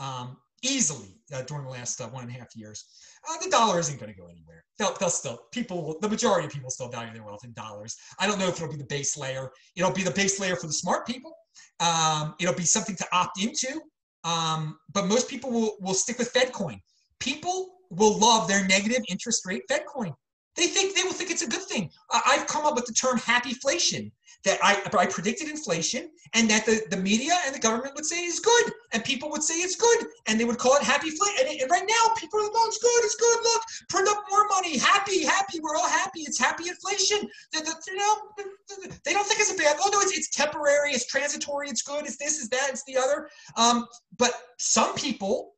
[0.00, 2.84] Um, easily uh, during the last uh, one and a half years.
[3.28, 4.64] Uh, the dollar isn't going to go anywhere.
[4.78, 7.96] They'll, they'll still, people, the majority of people still value their wealth in dollars.
[8.18, 9.50] I don't know if it'll be the base layer.
[9.76, 11.34] It'll be the base layer for the smart people.
[11.80, 13.80] Um, it'll be something to opt into.
[14.24, 16.80] Um, but most people will, will stick with FedCoin.
[17.20, 20.14] People will love their negative interest rate FedCoin.
[20.56, 21.90] They think they will think it's a good thing.
[22.10, 24.10] I've come up with the term happyflation
[24.44, 28.24] that I, I predicted inflation and that the, the media and the government would say
[28.24, 31.24] is good and people would say it's good and they would call it happy fl-
[31.40, 33.38] and, and right now people are like, oh, it's good, it's good.
[33.42, 35.60] Look, print up more money, happy, happy.
[35.60, 36.20] We're all happy.
[36.20, 37.28] It's happy inflation.
[37.52, 39.76] The, the, you know, they don't think it's a bad.
[39.80, 42.96] Oh no, it's, it's temporary, it's transitory, it's good, it's this, it's that, it's the
[42.96, 43.28] other.
[43.56, 43.86] Um,
[44.18, 45.54] but some people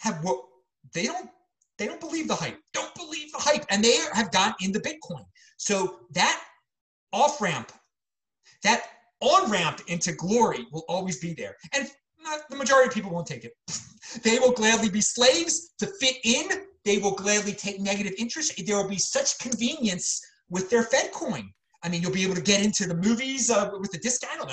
[0.00, 0.40] have what
[0.92, 1.30] they don't
[1.78, 2.58] they don't believe the hype.
[2.74, 5.24] Don't believe the hype, and they have gone into Bitcoin.
[5.56, 6.42] So that
[7.12, 7.72] off ramp
[8.62, 8.82] that
[9.20, 11.56] on ramp into glory will always be there.
[11.74, 11.88] And
[12.22, 13.52] not, the majority of people won't take it.
[14.22, 16.48] they will gladly be slaves to fit in.
[16.84, 18.60] They will gladly take negative interest.
[18.66, 21.52] There will be such convenience with their Fed coin.
[21.84, 24.50] I mean, you'll be able to get into the movies uh, with the discount.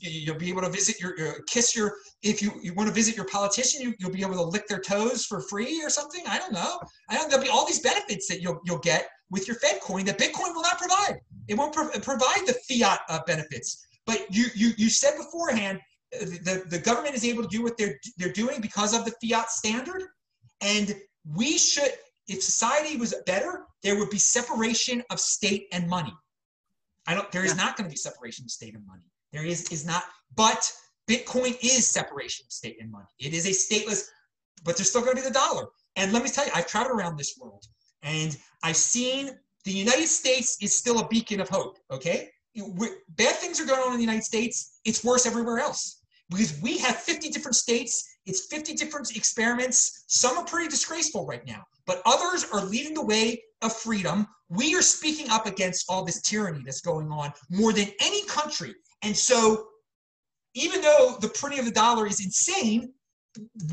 [0.00, 3.14] You'll be able to visit your, uh, kiss your, if you, you want to visit
[3.14, 6.24] your politician, you, will be able to lick their toes for free or something.
[6.26, 6.80] I don't know.
[7.08, 10.04] I don't, there'll be all these benefits that you'll, you'll get with your Fed coin
[10.06, 11.20] that Bitcoin will not provide.
[11.50, 13.84] It won't pro- provide the fiat uh, benefits.
[14.06, 15.80] But you, you, you said beforehand,
[16.14, 19.12] uh, the, the government is able to do what they're, they're doing because of the
[19.20, 20.04] fiat standard.
[20.60, 20.94] And
[21.36, 21.90] we should,
[22.28, 26.14] if society was better, there would be separation of state and money.
[27.08, 27.64] I don't, there is yeah.
[27.64, 29.10] not going to be separation of state and money.
[29.32, 30.04] There is, is not,
[30.36, 30.72] but
[31.08, 33.08] Bitcoin is separation of state and money.
[33.18, 34.06] It is a stateless,
[34.64, 35.66] but there's still going to be the dollar.
[35.96, 37.64] And let me tell you, I've traveled around this world
[38.02, 41.78] and I've seen the United States is still a beacon of hope.
[41.90, 44.80] Okay, bad things are going on in the United States.
[44.84, 48.06] It's worse everywhere else because we have 50 different states.
[48.26, 50.04] It's 50 different experiments.
[50.06, 54.26] Some are pretty disgraceful right now, but others are leading the way of freedom.
[54.48, 58.74] We are speaking up against all this tyranny that's going on more than any country.
[59.02, 59.66] And so,
[60.54, 62.92] even though the printing of the dollar is insane,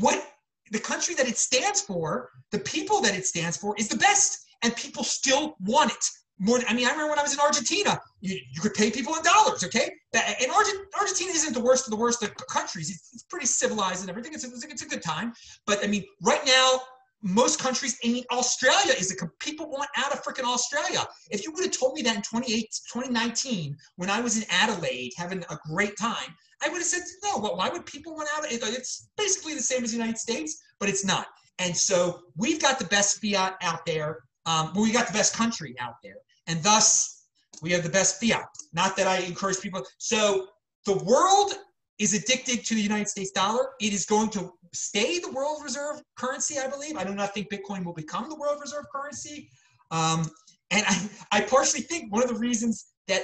[0.00, 0.24] what
[0.70, 4.44] the country that it stands for, the people that it stands for, is the best,
[4.62, 6.04] and people still want it
[6.38, 6.60] more.
[6.68, 9.22] I mean, I remember when I was in Argentina, you, you could pay people in
[9.22, 9.90] dollars, okay?
[10.14, 12.90] And Argent, Argentina isn't the worst of the worst of countries.
[12.90, 14.34] It's, it's pretty civilized and everything.
[14.34, 15.32] It's a, it's a good time.
[15.66, 16.80] But I mean, right now,
[17.22, 21.04] most countries in Australia is a people want out of freaking Australia.
[21.30, 25.44] If you would have told me that in 2019 when I was in Adelaide having
[25.50, 27.38] a great time, I would have said no.
[27.38, 28.44] Well, why would people want out?
[28.44, 31.26] Of, It's basically the same as the United States, but it's not.
[31.58, 34.18] And so we've got the best fiat out there.
[34.48, 37.26] Um, we got the best country out there, and thus
[37.60, 38.46] we have the best fiat.
[38.72, 39.84] Not that I encourage people.
[39.98, 40.48] So
[40.86, 41.52] the world
[41.98, 43.70] is addicted to the United States dollar.
[43.78, 46.96] It is going to stay the world reserve currency, I believe.
[46.96, 49.50] I do not think Bitcoin will become the world reserve currency.
[49.90, 50.30] Um,
[50.70, 53.22] and I, I partially think one of the reasons that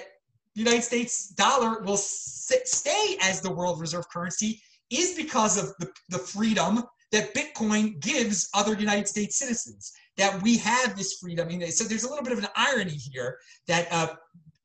[0.54, 4.60] the United States dollar will sit, stay as the world reserve currency
[4.90, 9.92] is because of the, the freedom that Bitcoin gives other United States citizens.
[10.16, 11.48] That we have this freedom.
[11.48, 14.14] I mean, so there's a little bit of an irony here that uh,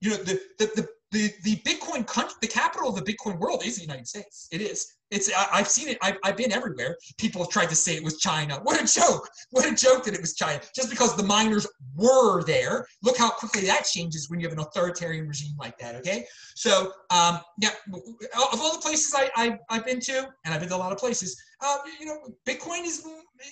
[0.02, 3.64] you know the, the the the the Bitcoin country, the capital of the Bitcoin world
[3.66, 4.47] is the United States.
[4.52, 4.99] It is.
[5.12, 5.97] It's I, have seen it.
[6.01, 6.97] I've, I've been everywhere.
[7.18, 8.60] People have tried to say it was China.
[8.64, 9.28] What a joke!
[9.51, 10.62] What a joke that it was China.
[10.76, 12.86] Just because the miners were there.
[13.01, 15.95] Look how quickly that changes when you have an authoritarian regime like that.
[15.95, 20.60] Okay, so um, yeah, of all the places I, I I've been to, and I've
[20.60, 23.05] been to a lot of places, uh, you know, Bitcoin is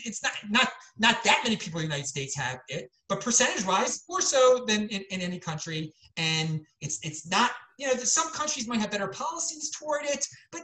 [0.05, 3.65] it's not not not that many people in the United States have it, but percentage
[3.65, 5.93] wise, more so than in, in any country.
[6.17, 10.61] And it's it's not you know some countries might have better policies toward it, but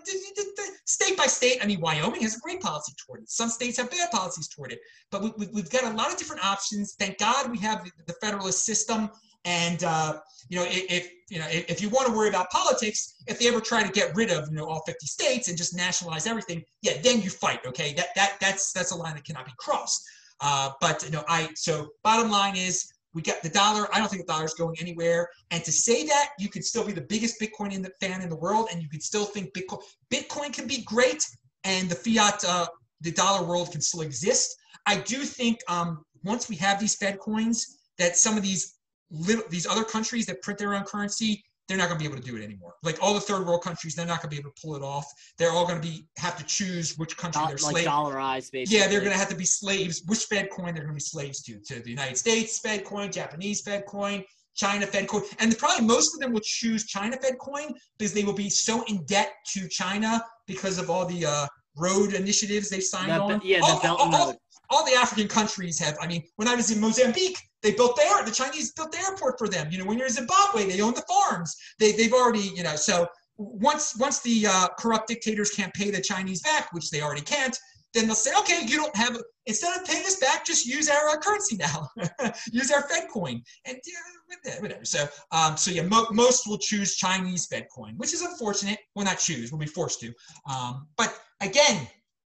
[0.86, 3.30] state by state, I mean, Wyoming has a great policy toward it.
[3.30, 4.80] Some states have bad policies toward it,
[5.12, 6.96] but we, have got a lot of different options.
[7.00, 9.10] Thank God we have the, federalist system.
[9.46, 13.40] And uh, you know, if, you know, if, you want to worry about politics, if
[13.40, 16.26] they ever try to get rid of you know all 50 states and just nationalize
[16.26, 17.60] everything, yeah, then you fight.
[17.66, 20.04] Okay, that that that's that's a line that cannot be crossed.
[20.40, 23.88] Uh, but you know, I so bottom line is we got the dollar.
[23.94, 25.30] I don't think the dollar is going anywhere.
[25.52, 28.30] And to say that, you could still be the biggest Bitcoin in the, fan in
[28.30, 31.24] the world, and you could still think Bitcoin Bitcoin can be great,
[31.64, 32.68] and the fiat, uh,
[33.02, 34.56] the dollar world can still exist.
[34.86, 38.76] I do think um, once we have these Fed coins, that some of these
[39.12, 42.22] little these other countries that print their own currency they're not going to be able
[42.22, 42.74] to do it anymore.
[42.84, 44.84] Like all the third world countries, they're not going to be able to pull it
[44.84, 45.06] off.
[45.38, 48.78] They're all going to be have to choose which country they're like dollarized, basically.
[48.78, 50.04] Yeah, they're going to have to be slaves.
[50.06, 51.60] Which Fed coin they're going to be slaves to?
[51.60, 54.24] To the United States Fed coin, Japanese Fed coin,
[54.56, 58.24] China Fed coin, and probably most of them will choose China Fed coin because they
[58.24, 61.48] will be so in debt to China because of all the uh,
[61.78, 63.42] road initiatives they signed the, on.
[63.44, 64.36] Yeah, all, the Belt all, all,
[64.70, 65.98] all the African countries have.
[66.02, 69.40] I mean, when I was in Mozambique, they built their the Chinese built the airport
[69.40, 69.70] for them.
[69.72, 71.56] You know, when you're in Zimbabwe, they own the farms.
[71.80, 73.08] They they've already you know so
[73.38, 77.58] once once the uh, corrupt dictators can't pay the Chinese back, which they already can't,
[77.94, 81.10] then they'll say, okay, you don't have instead of paying us back, just use our
[81.10, 81.90] uh, currency now,
[82.52, 84.84] use our Fed coin, and yeah, whatever.
[84.86, 88.80] So um, so yeah, mo- most will choose Chinese Fed coin, which is unfortunate.
[88.96, 90.14] Will not choose, we'll be forced to.
[90.50, 91.88] Um, but again,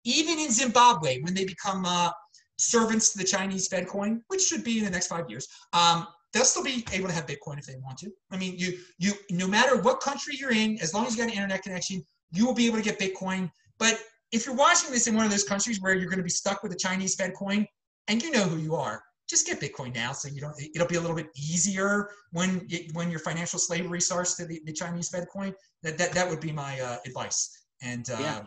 [0.04, 2.10] even in Zimbabwe, when they become uh,
[2.59, 6.07] servants to the Chinese Fed coin, which should be in the next five years, um,
[6.32, 8.11] they'll still be able to have Bitcoin if they want to.
[8.30, 11.30] I mean, you you no matter what country you're in, as long as you got
[11.30, 13.50] an internet connection, you will be able to get Bitcoin.
[13.78, 14.00] But
[14.32, 16.62] if you're watching this in one of those countries where you're going to be stuck
[16.62, 17.66] with the Chinese Fed coin,
[18.09, 20.54] and you know who you are, just get Bitcoin now, so you don't.
[20.74, 24.61] It'll be a little bit easier when it, when your financial slavery starts to the,
[24.64, 25.54] the Chinese Fed coin.
[25.82, 27.64] That that that would be my uh, advice.
[27.82, 28.42] And uh, yeah.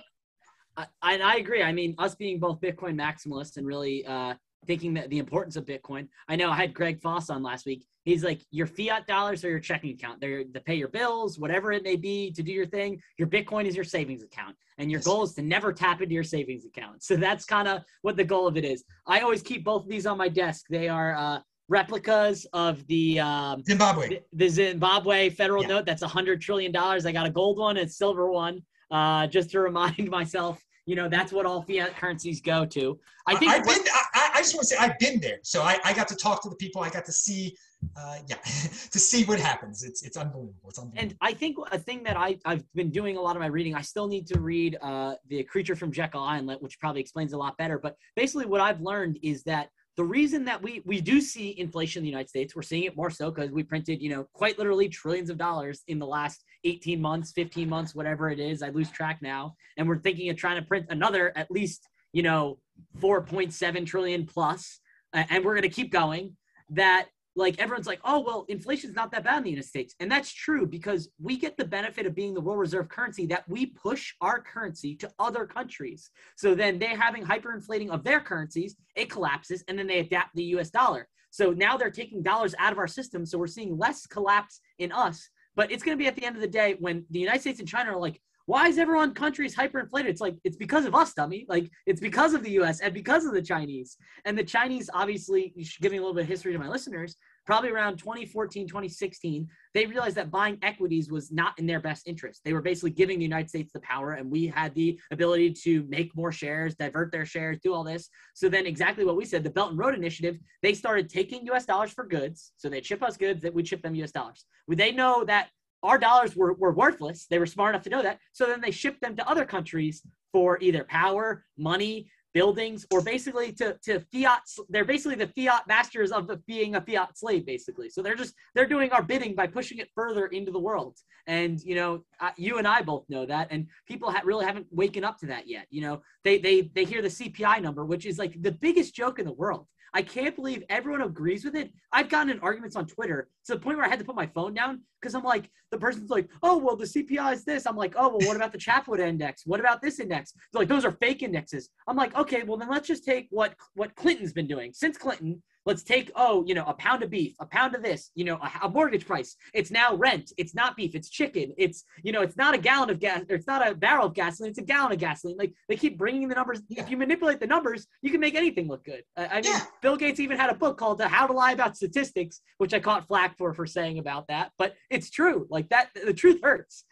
[1.02, 1.64] I, and I agree.
[1.64, 5.66] I mean, us being both Bitcoin maximalists and really uh, thinking that the importance of
[5.66, 6.08] Bitcoin.
[6.28, 7.86] I know I had Greg Foss on last week.
[8.06, 10.20] He's like, your fiat dollars are your checking account.
[10.20, 13.02] They're to pay your bills, whatever it may be, to do your thing.
[13.18, 15.06] Your Bitcoin is your savings account, and your yes.
[15.06, 17.04] goal is to never tap into your savings account.
[17.10, 18.84] So that's kind of what the goal of it is.
[19.08, 20.66] I always keep both of these on my desk.
[20.70, 25.70] They are uh, replicas of the um, Zimbabwe, the, Zimbabwe federal yeah.
[25.70, 25.86] note.
[25.86, 27.06] That's a hundred trillion dollars.
[27.06, 28.62] I got a gold one and silver one.
[28.92, 33.00] Uh, just to remind myself you know, that's what all fiat currencies go to.
[33.28, 33.82] I think I've been,
[34.14, 35.38] I, I, just want to say I've been there.
[35.44, 36.82] So I, I got to talk to the people.
[36.82, 37.56] I got to see
[37.96, 38.36] uh, yeah,
[38.92, 39.84] to see what happens.
[39.84, 40.70] It's it's unbelievable.
[40.70, 41.12] It's unbelievable.
[41.12, 43.76] And I think a thing that I I've been doing a lot of my reading.
[43.76, 47.38] I still need to read uh, the Creature from Jekyll Island, which probably explains a
[47.38, 47.80] lot better.
[47.80, 49.70] But basically, what I've learned is that
[50.00, 52.96] the reason that we we do see inflation in the United States, we're seeing it
[52.96, 56.46] more so because we printed, you know, quite literally trillions of dollars in the last
[56.64, 58.64] 18 months, 15 months, whatever it is.
[58.64, 62.24] I lose track now, and we're thinking of trying to print another at least, you
[62.24, 62.60] know,
[63.02, 64.80] 4.7 trillion plus,
[65.12, 66.38] and we're going to keep going.
[66.70, 67.08] That
[67.40, 69.96] like everyone's like, oh, well, inflation's not that bad in the United States.
[70.00, 73.48] And that's true because we get the benefit of being the world reserve currency that
[73.48, 76.12] we push our currency to other countries.
[76.36, 80.44] So then they're having hyperinflating of their currencies, it collapses, and then they adapt the
[80.56, 81.08] US dollar.
[81.32, 83.26] So now they're taking dollars out of our system.
[83.26, 85.30] So we're seeing less collapse in us.
[85.56, 87.60] But it's going to be at the end of the day when the United States
[87.60, 90.06] and China are like, why is everyone countries hyperinflated?
[90.06, 91.46] It's like it's because of us, dummy.
[91.48, 92.80] Like it's because of the U.S.
[92.80, 93.96] and because of the Chinese.
[94.26, 97.16] And the Chinese, obviously, giving a little bit of history to my listeners,
[97.50, 102.42] probably around 2014, 2016, they realized that buying equities was not in their best interest.
[102.46, 105.84] They were basically giving the United States the power, and we had the ability to
[105.90, 108.08] make more shares, divert their shares, do all this.
[108.36, 111.66] So then, exactly what we said, the Belt and Road Initiative, they started taking U.S.
[111.66, 112.52] dollars for goods.
[112.58, 114.12] So they'd ship us goods that we'd ship them U.S.
[114.12, 114.46] dollars.
[114.68, 115.50] Would they know that
[115.82, 117.26] our dollars were, were worthless.
[117.26, 118.20] They were smart enough to know that.
[118.34, 123.52] So then they shipped them to other countries for either power, money, buildings, or basically
[123.54, 124.42] to, to fiat.
[124.70, 127.90] They're basically the fiat masters of the being a fiat slave, basically.
[127.90, 130.98] So they're just, they're doing our bidding by pushing it further into the world.
[131.28, 132.04] And, you know,
[132.38, 133.48] you and I both know that.
[133.52, 135.68] And people ha- really haven't waken up to that yet.
[135.70, 139.20] You know, they, they, they hear the CPI number, which is like the biggest joke
[139.20, 139.68] in the world.
[139.94, 141.72] I can't believe everyone agrees with it.
[141.92, 144.28] I've gotten in arguments on Twitter to the point where I had to put my
[144.28, 147.66] phone down because I'm like, the person's like, oh, well, the CPI is this.
[147.66, 149.44] I'm like, oh, well, what about the Chapwood index?
[149.46, 150.34] What about this index?
[150.52, 151.70] They're like, those are fake indexes.
[151.88, 154.72] I'm like, okay, well, then let's just take what what Clinton's been doing.
[154.74, 158.10] Since Clinton, Let's take, oh, you know, a pound of beef, a pound of this,
[158.16, 159.36] you know, a, a, mortgage price.
[159.54, 160.34] It's now rent.
[160.36, 160.96] It's not beef.
[160.96, 161.54] It's chicken.
[161.60, 164.50] It's, you know, it's not a gallon of gas it's not a barrel of gasoline.
[164.50, 165.38] It's a gallon of gasoline.
[165.38, 166.64] Like they keep bringing the numbers.
[166.70, 166.82] Yeah.
[166.82, 169.04] If you manipulate the numbers, you can make anything look good.
[169.16, 169.62] I, I mean, yeah.
[169.84, 172.80] Bill Gates even had a book called uh, How to Lie About Statistics, which I
[172.80, 175.46] caught flack for, for saying about that, but it's true.
[175.52, 176.84] Like that, the truth hurts.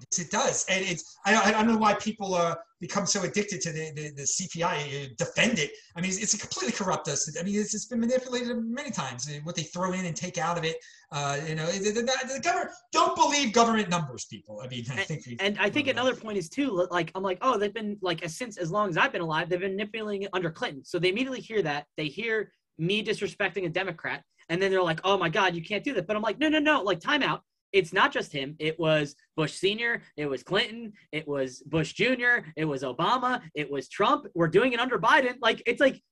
[0.00, 3.60] Yes, it does, and it's I, I don't know why people uh, become so addicted
[3.60, 5.70] to the, the, the CPI, uh, defend it.
[5.94, 7.36] I mean, it's, it's a completely corrupt us.
[7.38, 9.28] I mean, it's, it's been manipulated many times.
[9.28, 10.76] Uh, what they throw in and take out of it,
[11.12, 14.62] uh, you know, the, the, the, government don't believe government numbers, people.
[14.64, 17.38] I mean, I think, and, and I think another point is too, like I'm like,
[17.42, 20.22] oh, they've been like as since as long as I've been alive, they've been manipulating
[20.22, 20.84] it under Clinton.
[20.84, 25.00] So they immediately hear that they hear me disrespecting a Democrat, and then they're like,
[25.04, 26.06] oh my God, you can't do that.
[26.06, 27.40] But I'm like, no, no, no, like timeout
[27.72, 28.56] it's not just him.
[28.58, 33.70] It was Bush Sr., it was Clinton, it was Bush Jr., it was Obama, it
[33.70, 34.26] was Trump.
[34.34, 35.36] We're doing it under Biden.
[35.40, 36.02] Like, it's like,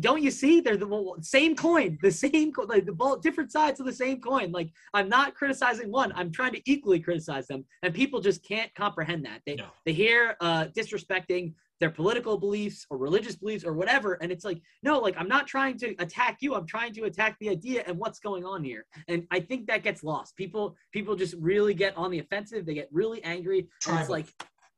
[0.00, 0.60] don't you see?
[0.60, 4.50] They're the same coin, the same, like the ball, different sides of the same coin.
[4.50, 7.64] Like, I'm not criticizing one, I'm trying to equally criticize them.
[7.82, 9.42] And people just can't comprehend that.
[9.46, 9.66] They, no.
[9.86, 14.14] they hear uh, disrespecting their political beliefs or religious beliefs or whatever.
[14.14, 16.54] And it's like, no, like I'm not trying to attack you.
[16.54, 18.84] I'm trying to attack the idea and what's going on here.
[19.08, 20.36] And I think that gets lost.
[20.36, 22.66] People people just really get on the offensive.
[22.66, 23.68] They get really angry.
[23.88, 24.26] And it's like,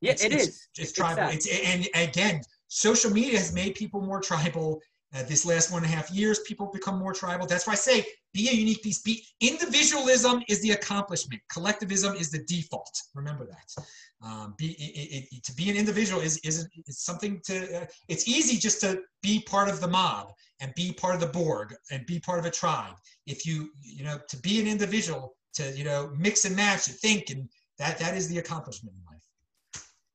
[0.01, 0.68] yeah, it's, it it's, is.
[0.78, 1.28] It's, tribal.
[1.28, 4.80] It's, and again, social media has made people more tribal.
[5.12, 7.46] Uh, this last one and a half years, people become more tribal.
[7.46, 9.00] That's why I say be a unique piece.
[9.00, 11.42] Be individualism is the accomplishment.
[11.52, 12.96] Collectivism is the default.
[13.14, 13.84] Remember that.
[14.22, 17.82] Um, be it, it, to be an individual is is, is something to.
[17.82, 21.26] Uh, it's easy just to be part of the mob and be part of the
[21.26, 22.94] Borg and be part of a tribe.
[23.26, 26.96] If you you know to be an individual, to you know mix and match, and
[26.96, 27.48] think, and
[27.78, 29.24] that that is the accomplishment in life.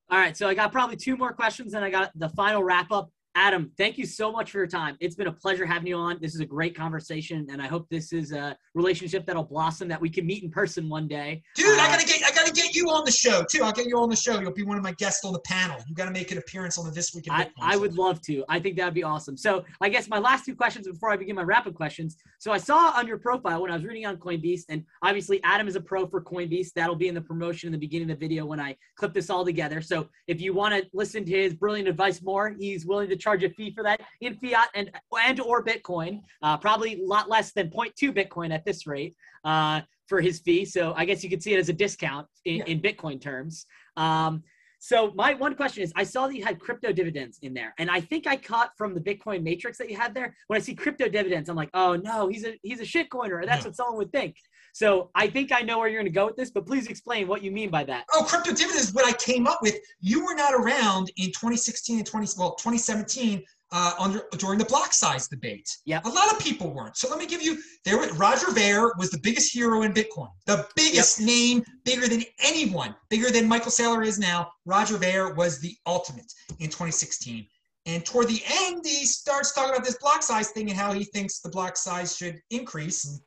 [0.09, 2.91] All right, so I got probably two more questions, and I got the final wrap
[2.91, 3.09] up.
[3.37, 4.95] Adam, thank you so much for your time.
[5.01, 6.17] It's been a pleasure having you on.
[6.21, 9.89] This is a great conversation, and I hope this is a relationship that'll blossom.
[9.89, 11.43] That we can meet in person one day.
[11.53, 13.61] Dude, uh, I gotta get I gotta get you on the show too.
[13.63, 14.39] I'll get you on the show.
[14.39, 15.77] You'll be one of my guests on the panel.
[15.85, 17.27] You got to make an appearance on the This Week.
[17.27, 18.45] In I, I would love to.
[18.47, 19.35] I think that'd be awesome.
[19.35, 22.15] So I guess my last two questions before I begin my rapid questions.
[22.39, 25.67] So I saw on your profile when I was reading on Coinbeast, and obviously Adam
[25.67, 26.71] is a pro for Coinbeast.
[26.73, 29.29] That'll be in the promotion in the beginning of the video when I clip this
[29.29, 29.81] all together.
[29.81, 33.43] So if you want to listen to his brilliant advice more, he's willing to charge
[33.43, 36.21] a fee for that in fiat and and or Bitcoin.
[36.41, 40.63] Uh, probably a lot less than 0.2 Bitcoin at this rate uh, for his fee.
[40.63, 42.65] So I guess you could see it as a discount in, yeah.
[42.65, 43.65] in Bitcoin terms.
[43.97, 44.43] Um,
[44.77, 47.89] so my one question is, I saw that you had crypto dividends in there, and
[47.89, 50.35] I think I caught from the Bitcoin matrix that you had there.
[50.45, 53.43] When I see crypto dividends, I'm like, oh no, he's a he's a shitcoiner.
[53.43, 53.69] That's yeah.
[53.69, 54.35] what someone would think.
[54.75, 57.29] So I think I know where you're going to go with this, but please explain
[57.29, 58.03] what you mean by that.
[58.13, 58.91] Oh, crypto dividends.
[58.91, 59.75] What I came up with.
[60.01, 64.91] You were not around in 2016 and 20 well 2017 uh, under during the block
[64.91, 65.69] size debate.
[65.85, 66.01] Yeah.
[66.03, 66.97] A lot of people weren't.
[66.97, 67.97] So let me give you there.
[67.97, 72.93] were- Roger Ver was the biggest hero in Bitcoin, the biggest name, bigger than anyone,
[73.09, 74.51] bigger than Michael Saylor is now.
[74.65, 77.47] Roger Ver was the ultimate in 2016.
[77.85, 81.05] And toward the end, he starts talking about this block size thing and how he
[81.05, 83.05] thinks the block size should increase.
[83.05, 83.19] And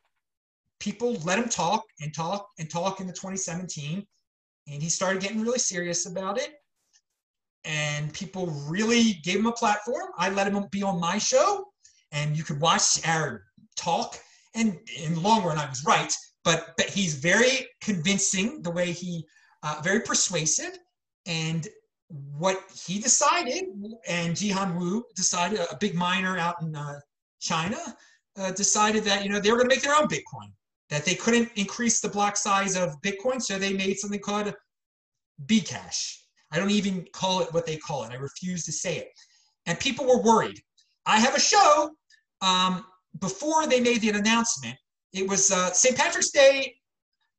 [0.79, 4.05] people let him talk and talk and talk in the 2017.
[4.67, 6.51] And he started getting really serious about it
[7.65, 10.09] and people really gave him a platform.
[10.17, 11.65] I let him be on my show,
[12.11, 13.43] and you could watch our
[13.75, 14.17] talk.
[14.55, 16.11] And in the long run, I was right,
[16.43, 19.25] but but he's very convincing the way he,
[19.63, 20.77] uh, very persuasive,
[21.25, 21.67] and
[22.07, 23.65] what he decided,
[24.07, 26.99] and Jihan Wu decided, a big miner out in uh,
[27.39, 27.77] China,
[28.37, 30.51] uh, decided that you know they were going to make their own Bitcoin,
[30.89, 34.53] that they couldn't increase the block size of Bitcoin, so they made something called
[35.45, 36.15] Bcash.
[36.51, 38.11] I don't even call it what they call it.
[38.11, 39.09] I refuse to say it.
[39.67, 40.59] And people were worried.
[41.05, 41.91] I have a show
[42.41, 42.85] um,
[43.19, 44.75] before they made the announcement.
[45.13, 45.95] It was uh, St.
[45.95, 46.75] Patrick's Day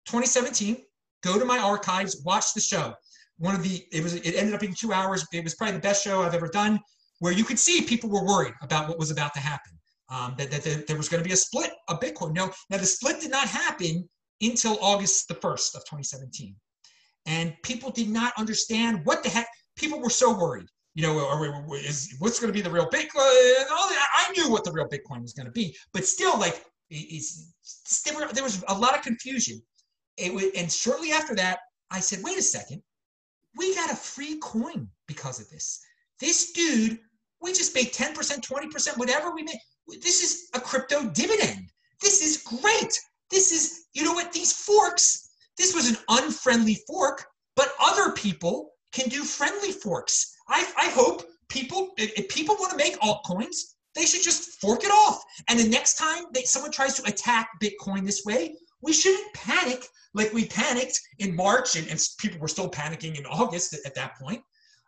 [0.07, 0.79] 2017.
[1.23, 2.95] Go to my archives, watch the show.
[3.39, 5.27] One of the, it was, it ended up being two hours.
[5.33, 6.79] It was probably the best show I've ever done
[7.21, 9.73] where you could see people were worried about what was about to happen.
[10.11, 12.35] Um, that, that, that there was going to be a split of Bitcoin.
[12.35, 14.09] No, now the split did not happen
[14.41, 16.57] until August the 1st of 2017
[17.27, 19.49] and people did not understand what the heck.
[19.77, 20.67] People were so worried.
[20.95, 23.71] You know, or, is what's going to be the real Bitcoin?
[23.71, 24.09] All that.
[24.17, 28.43] I knew what the real Bitcoin was going to be, but still, like, there, there
[28.43, 29.63] was a lot of confusion.
[30.17, 32.83] It was, and shortly after that, I said, "Wait a second,
[33.57, 35.81] we got a free coin because of this.
[36.19, 36.99] This dude,
[37.41, 39.61] we just made 10%, 20%, whatever we made.
[40.03, 41.71] This is a crypto dividend.
[42.01, 42.99] This is great.
[43.31, 47.25] This is, you know what, these forks, this was an unfriendly fork,
[47.57, 50.35] but other people can do friendly forks.
[50.49, 54.91] I, I hope people, if people want to make altcoins, they should just fork it
[54.91, 55.23] off.
[55.49, 59.87] And the next time that someone tries to attack Bitcoin this way, we shouldn't panic
[60.15, 63.95] like we panicked in March, and, and people were still panicking in August at, at
[63.95, 64.43] that point.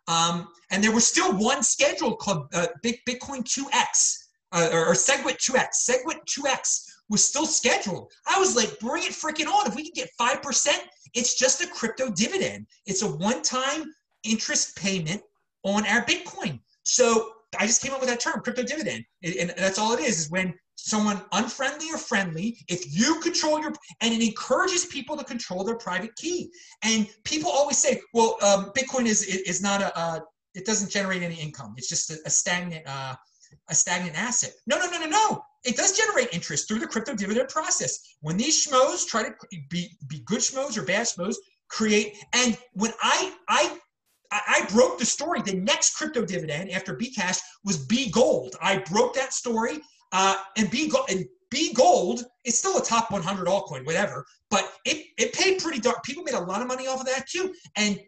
[0.07, 4.22] Um, and there was still one scheduled called uh, Bitcoin 2x
[4.53, 5.89] uh, or, SegWit 2x.
[5.89, 8.11] SegWit 2x was still scheduled.
[8.27, 9.67] I was like, bring it freaking on.
[9.67, 10.67] If we can get 5%,
[11.13, 12.67] it's just a crypto dividend.
[12.85, 13.93] It's a one time
[14.23, 15.21] interest payment
[15.63, 16.59] on our Bitcoin.
[16.83, 19.05] So I just came up with that term, crypto dividend.
[19.23, 23.73] And that's all it is, is when someone unfriendly or friendly, if you control your,
[24.01, 26.51] and it encourages people to control their private key.
[26.83, 30.19] And people always say, well, um, Bitcoin is, is not a, uh,
[30.55, 31.73] it doesn't generate any income.
[31.77, 33.15] It's just a, a stagnant, uh,
[33.69, 34.53] a stagnant asset.
[34.67, 35.43] No, no, no, no, no.
[35.63, 37.97] It does generate interest through the crypto dividend process.
[38.21, 39.33] When these schmoes try to
[39.69, 41.35] be, be good schmoes or bad schmoes,
[41.69, 43.79] create, and when I, I
[44.47, 45.41] I broke the story.
[45.41, 48.55] The next crypto dividend after Bcash was B Gold.
[48.61, 49.79] I broke that story,
[50.11, 54.25] uh, and B Gold and B Gold is still a top 100 altcoin, whatever.
[54.49, 56.03] But it it paid pretty dark.
[56.03, 57.53] People made a lot of money off of that too.
[57.75, 57.99] And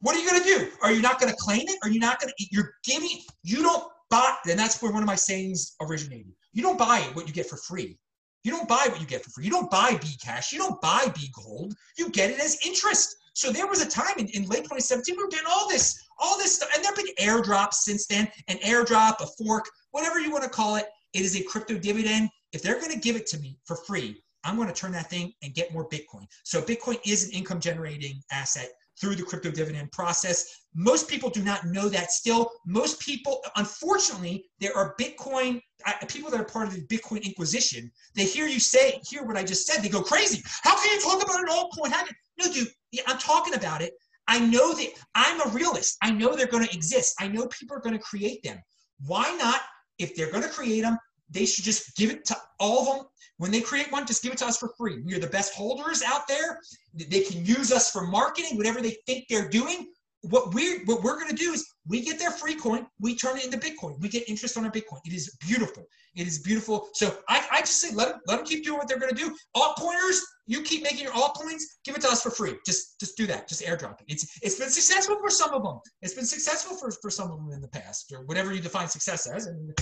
[0.00, 0.68] what are you going to do?
[0.82, 1.76] Are you not going to claim it?
[1.82, 2.46] Are you not going to?
[2.50, 3.10] You're giving.
[3.42, 6.32] You don't buy, and that's where one of my sayings originated.
[6.52, 7.98] You don't buy what you get for free.
[8.44, 9.44] You don't buy what you get for free.
[9.44, 10.52] You don't buy B cash.
[10.52, 11.74] You don't buy B gold.
[11.96, 13.16] You get it as interest.
[13.34, 16.38] So there was a time in, in late 2017 we were getting all this, all
[16.38, 18.28] this stuff, and there've been airdrops since then.
[18.48, 20.86] An airdrop, a fork, whatever you want to call it.
[21.12, 22.30] It is a crypto dividend.
[22.52, 25.10] If they're going to give it to me for free, I'm going to turn that
[25.10, 26.26] thing and get more Bitcoin.
[26.44, 28.70] So Bitcoin is an income generating asset
[29.00, 30.62] through the crypto dividend process.
[30.74, 32.50] Most people do not know that still.
[32.66, 35.60] Most people, unfortunately, there are Bitcoin
[36.08, 37.90] people that are part of the Bitcoin Inquisition.
[38.14, 39.82] They hear you say, hear what I just said.
[39.82, 40.42] They go crazy.
[40.62, 41.90] How can you talk about an altcoin?
[41.90, 43.92] How can, no, dude, yeah, I'm talking about it.
[44.26, 45.96] I know that I'm a realist.
[46.02, 47.14] I know they're going to exist.
[47.18, 48.58] I know people are going to create them.
[49.06, 49.60] Why not?
[49.98, 50.98] If they're going to create them,
[51.30, 53.06] they should just give it to all of them.
[53.38, 55.00] When they create one, just give it to us for free.
[55.04, 56.58] We're the best holders out there.
[56.94, 59.92] They can use us for marketing, whatever they think they're doing.
[60.22, 63.38] What we're what we're going to do is we get their free coin, we turn
[63.38, 64.00] it into Bitcoin.
[64.00, 64.98] We get interest on our Bitcoin.
[65.04, 65.84] It is beautiful.
[66.16, 66.88] It is beautiful.
[66.94, 69.22] So I, I just say let them let them keep doing what they're going to
[69.22, 69.36] do.
[69.56, 72.56] Altcoiners, you keep making your altcoins, give it to us for free.
[72.66, 73.48] Just just do that.
[73.48, 74.06] Just airdrop it.
[74.08, 75.78] It's it's been successful for some of them.
[76.02, 78.88] It's been successful for, for some of them in the past, or whatever you define
[78.88, 79.72] success as, and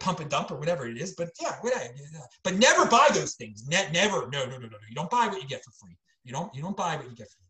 [0.00, 1.14] pump and dump or whatever it is.
[1.14, 1.94] But yeah, whatever.
[2.44, 3.66] But never buy those things.
[3.66, 4.28] Ne- never.
[4.28, 4.78] No, no, no, no, no.
[4.88, 5.96] You don't buy what you get for free.
[6.24, 7.47] You don't you don't buy what you get for free.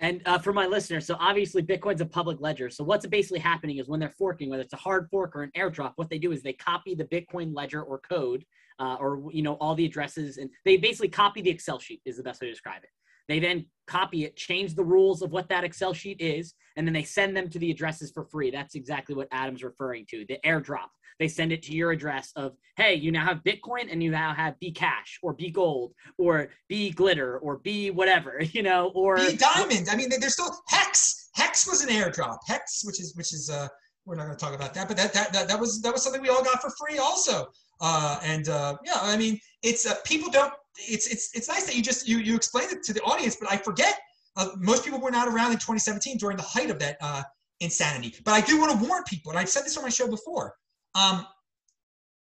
[0.00, 2.70] And uh, for my listeners, so obviously Bitcoin's a public ledger.
[2.70, 5.50] So what's basically happening is when they're forking, whether it's a hard fork or an
[5.56, 8.44] airdrop, what they do is they copy the Bitcoin ledger or code,
[8.78, 12.00] uh, or you know all the addresses, and they basically copy the Excel sheet.
[12.06, 12.88] Is the best way to describe it.
[13.28, 16.94] They then copy it, change the rules of what that Excel sheet is, and then
[16.94, 18.50] they send them to the addresses for free.
[18.50, 20.88] That's exactly what Adam's referring to the airdrop.
[21.20, 24.32] They send it to your address of, hey, you now have Bitcoin and you now
[24.32, 29.18] have B Cash or B Gold or B Glitter or B whatever, you know, or
[29.18, 29.88] B Diamond.
[29.90, 31.28] I mean, there's still Hex.
[31.34, 32.38] Hex was an airdrop.
[32.48, 33.68] Hex, which is which is uh,
[34.06, 36.02] we're not going to talk about that, but that, that that that was that was
[36.02, 37.48] something we all got for free also.
[37.82, 40.52] Uh, and uh, yeah, I mean, it's uh, people don't.
[40.78, 43.52] It's it's it's nice that you just you you explained it to the audience, but
[43.52, 43.98] I forget.
[44.36, 47.22] Uh, most people were not around in 2017 during the height of that uh,
[47.58, 48.14] insanity.
[48.24, 50.54] But I do want to warn people, and I've said this on my show before.
[50.94, 51.26] Um,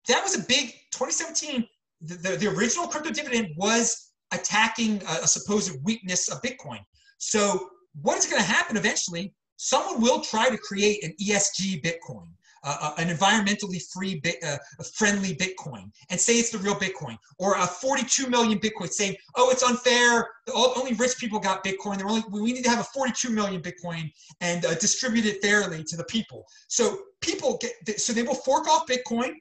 [0.07, 1.68] that was a big 2017.
[2.01, 6.80] The, the, the original crypto dividend was attacking a, a supposed weakness of Bitcoin.
[7.18, 7.70] So
[8.01, 9.34] what is going to happen eventually?
[9.57, 12.28] Someone will try to create an ESG Bitcoin.
[12.63, 14.57] Uh, an environmentally free, uh,
[14.95, 19.51] friendly Bitcoin, and say it's the real Bitcoin, or a 42 million Bitcoin, saying, "Oh,
[19.51, 20.28] it's unfair.
[20.53, 21.97] Only rich people got Bitcoin.
[21.97, 24.11] They're only we need to have a 42 million Bitcoin
[24.41, 28.68] and uh, distribute it fairly to the people." So people get so they will fork
[28.68, 29.34] off Bitcoin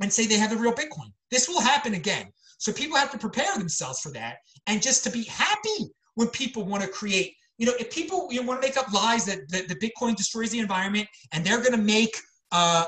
[0.00, 1.12] and say they have the real Bitcoin.
[1.30, 2.32] This will happen again.
[2.58, 6.64] So people have to prepare themselves for that, and just to be happy when people
[6.64, 9.46] want to create you know, if people you know, want to make up lies that,
[9.50, 12.16] that the Bitcoin destroys the environment and they're going to make
[12.52, 12.86] uh,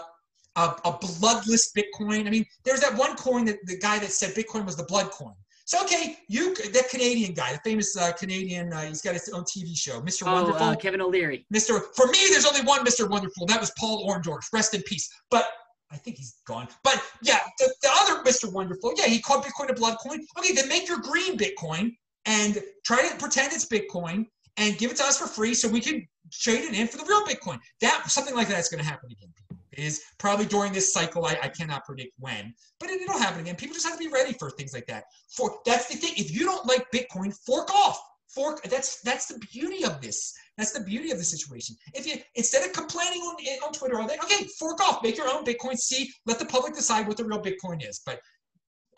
[0.57, 2.26] a, a, bloodless Bitcoin.
[2.26, 5.11] I mean, there's that one coin that the guy that said Bitcoin was the blood
[5.11, 5.34] coin.
[5.64, 9.44] So okay, you that Canadian guy, the famous uh, Canadian, uh, he's got his own
[9.44, 10.24] TV show, Mr.
[10.26, 10.62] Oh, Wonderful.
[10.62, 11.46] Uh, Kevin O'Leary.
[11.54, 11.80] Mr.
[11.94, 13.08] For me, there's only one Mr.
[13.08, 13.46] Wonderful.
[13.46, 14.44] That was Paul Orndorff.
[14.52, 15.08] Rest in peace.
[15.30, 15.46] But
[15.92, 16.68] I think he's gone.
[16.82, 18.52] But yeah, the, the other Mr.
[18.52, 20.20] Wonderful, yeah, he called Bitcoin a blood coin.
[20.38, 21.92] Okay, then make your green Bitcoin
[22.24, 25.80] and try to pretend it's Bitcoin and give it to us for free so we
[25.80, 27.58] can trade it in for the real Bitcoin.
[27.80, 29.32] That something like that's going to happen again.
[29.76, 31.24] Is probably during this cycle.
[31.24, 33.56] I, I cannot predict when, but it, it'll happen again.
[33.56, 35.04] People just have to be ready for things like that.
[35.28, 36.12] For that's the thing.
[36.16, 38.00] If you don't like Bitcoin, fork off.
[38.28, 38.62] Fork.
[38.64, 40.34] That's that's the beauty of this.
[40.56, 41.76] That's the beauty of the situation.
[41.94, 45.02] If you instead of complaining on eh, on Twitter all day, okay, fork off.
[45.02, 45.76] Make your own Bitcoin.
[45.76, 48.00] See, let the public decide what the real Bitcoin is.
[48.04, 48.20] But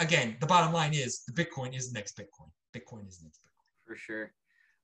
[0.00, 2.50] again, the bottom line is the Bitcoin is the next Bitcoin.
[2.76, 3.86] Bitcoin is the next Bitcoin.
[3.86, 4.32] For sure.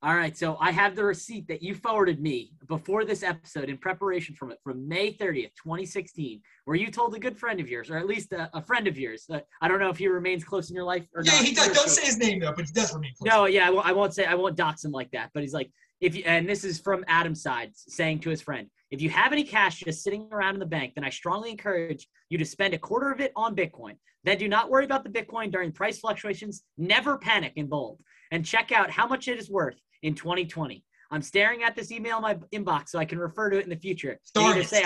[0.03, 3.77] All right, so I have the receipt that you forwarded me before this episode in
[3.77, 7.91] preparation from it from May 30th, 2016, where you told a good friend of yours,
[7.91, 9.27] or at least a, a friend of yours.
[9.31, 11.45] Uh, I don't know if he remains close in your life or yeah, not.
[11.45, 11.73] he does.
[11.75, 13.31] Don't say his name though, but he does remain close.
[13.31, 15.33] No, yeah, I won't, I won't say I won't dox him like that.
[15.35, 15.71] But he's like,
[16.01, 19.33] if you, and this is from Adam's side, saying to his friend, if you have
[19.33, 22.73] any cash just sitting around in the bank, then I strongly encourage you to spend
[22.73, 23.97] a quarter of it on Bitcoin.
[24.25, 26.63] Then do not worry about the Bitcoin during price fluctuations.
[26.79, 30.85] Never panic in bold, and check out how much it is worth in 2020.
[31.11, 33.71] I'm staring at this email in my inbox so I can refer to it in
[33.71, 34.19] the future.
[34.65, 34.85] Say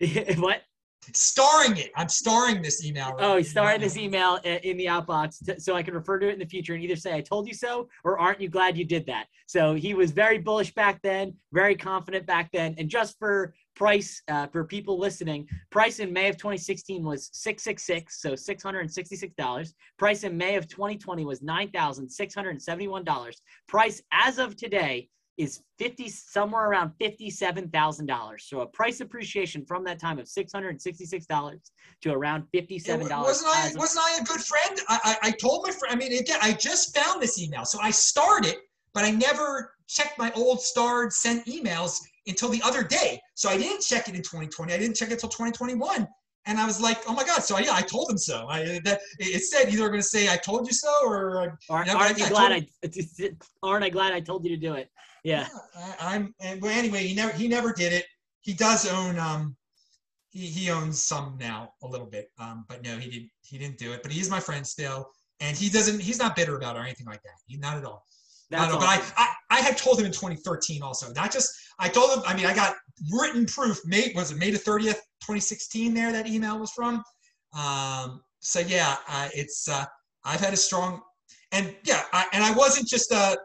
[0.00, 0.62] I, what?
[1.12, 1.90] Starring it.
[1.96, 3.12] I'm starring this email.
[3.12, 6.28] Right oh, he's starring this email in the outbox to, so I can refer to
[6.28, 8.76] it in the future and either say, I told you so, or aren't you glad
[8.76, 9.26] you did that?
[9.46, 12.74] So he was very bullish back then, very confident back then.
[12.78, 18.20] And just for price uh, for people listening price in may of 2016 was 666
[18.20, 23.34] so $666 price in may of 2020 was $9671
[23.66, 28.40] price as of today is 50 somewhere around $57,000.
[28.40, 31.58] So a price appreciation from that time of $666
[32.02, 33.10] to around $57.
[33.10, 34.80] Wasn't I wasn't I a good friend?
[34.88, 37.64] I, I, I told my friend I mean again I just found this email.
[37.64, 38.56] So I started
[38.94, 43.20] but I never checked my old starred sent emails until the other day.
[43.34, 44.72] So I didn't check it in 2020.
[44.72, 46.08] I didn't check it until 2021.
[46.46, 47.42] And I was like, oh my God.
[47.42, 48.46] So yeah, I told him so.
[48.48, 51.88] I, that, it said either going to say, I told you so, or uh, aren't,
[51.88, 52.66] you know, aren't you glad I,
[53.62, 54.90] aren't I glad I told you to do it?
[55.24, 55.48] Yeah.
[55.52, 58.04] yeah I, am and well, anyway, he never, he never did it.
[58.42, 59.56] He does own, um,
[60.30, 62.30] he, he owns some now a little bit.
[62.38, 65.10] Um, but no, he didn't, he didn't do it, but he is my friend still.
[65.40, 67.32] And he doesn't, he's not bitter about it or anything like that.
[67.46, 68.04] He, not at all.
[68.50, 69.00] That's I know, awesome.
[69.16, 72.22] but I, I, I had told him in 2013 also, not just I told him.
[72.26, 72.76] I mean, I got
[73.10, 73.80] written proof.
[73.84, 75.94] May was it May the 30th, 2016?
[75.94, 77.02] There, that email was from.
[77.58, 79.86] Um, so yeah, uh, it's uh,
[80.24, 81.00] I've had a strong
[81.54, 83.36] and yeah, I, and I wasn't just uh,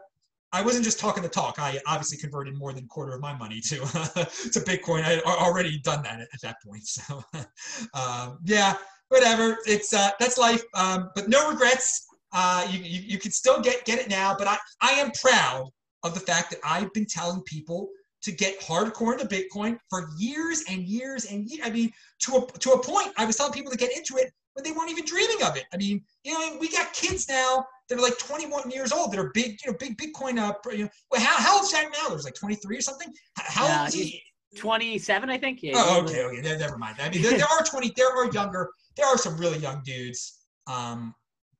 [0.52, 1.56] I wasn't just talking the talk.
[1.58, 5.04] I obviously converted more than a quarter of my money to to Bitcoin.
[5.04, 6.86] I had already done that at, at that point.
[6.86, 7.22] So
[7.94, 8.74] um, yeah,
[9.08, 9.58] whatever.
[9.66, 10.62] It's uh, that's life.
[10.74, 12.06] Um, but no regrets.
[12.32, 15.68] Uh, you, you, you can still get get it now, but I, I am proud
[16.02, 17.88] of the fact that I've been telling people
[18.22, 21.60] to get hardcore into Bitcoin for years and years and years.
[21.64, 24.30] I mean, to a, to a point, I was telling people to get into it
[24.54, 25.64] when they weren't even dreaming of it.
[25.72, 29.18] I mean, you know, we got kids now that are like 21 years old that
[29.18, 30.38] are big, you know, big Bitcoin.
[30.38, 32.08] Uh, you know, well, how, how old's Jack now?
[32.08, 33.12] There's like 23 or something.
[33.36, 34.22] How yeah, old is he?
[34.56, 35.62] 27, I think.
[35.62, 35.72] Yeah.
[35.74, 36.40] Oh, okay, okay.
[36.40, 36.96] Never mind.
[37.00, 37.92] I mean, there, there are 20.
[37.96, 38.70] There are younger.
[38.96, 40.46] There are some really young dudes.
[40.66, 41.14] Um,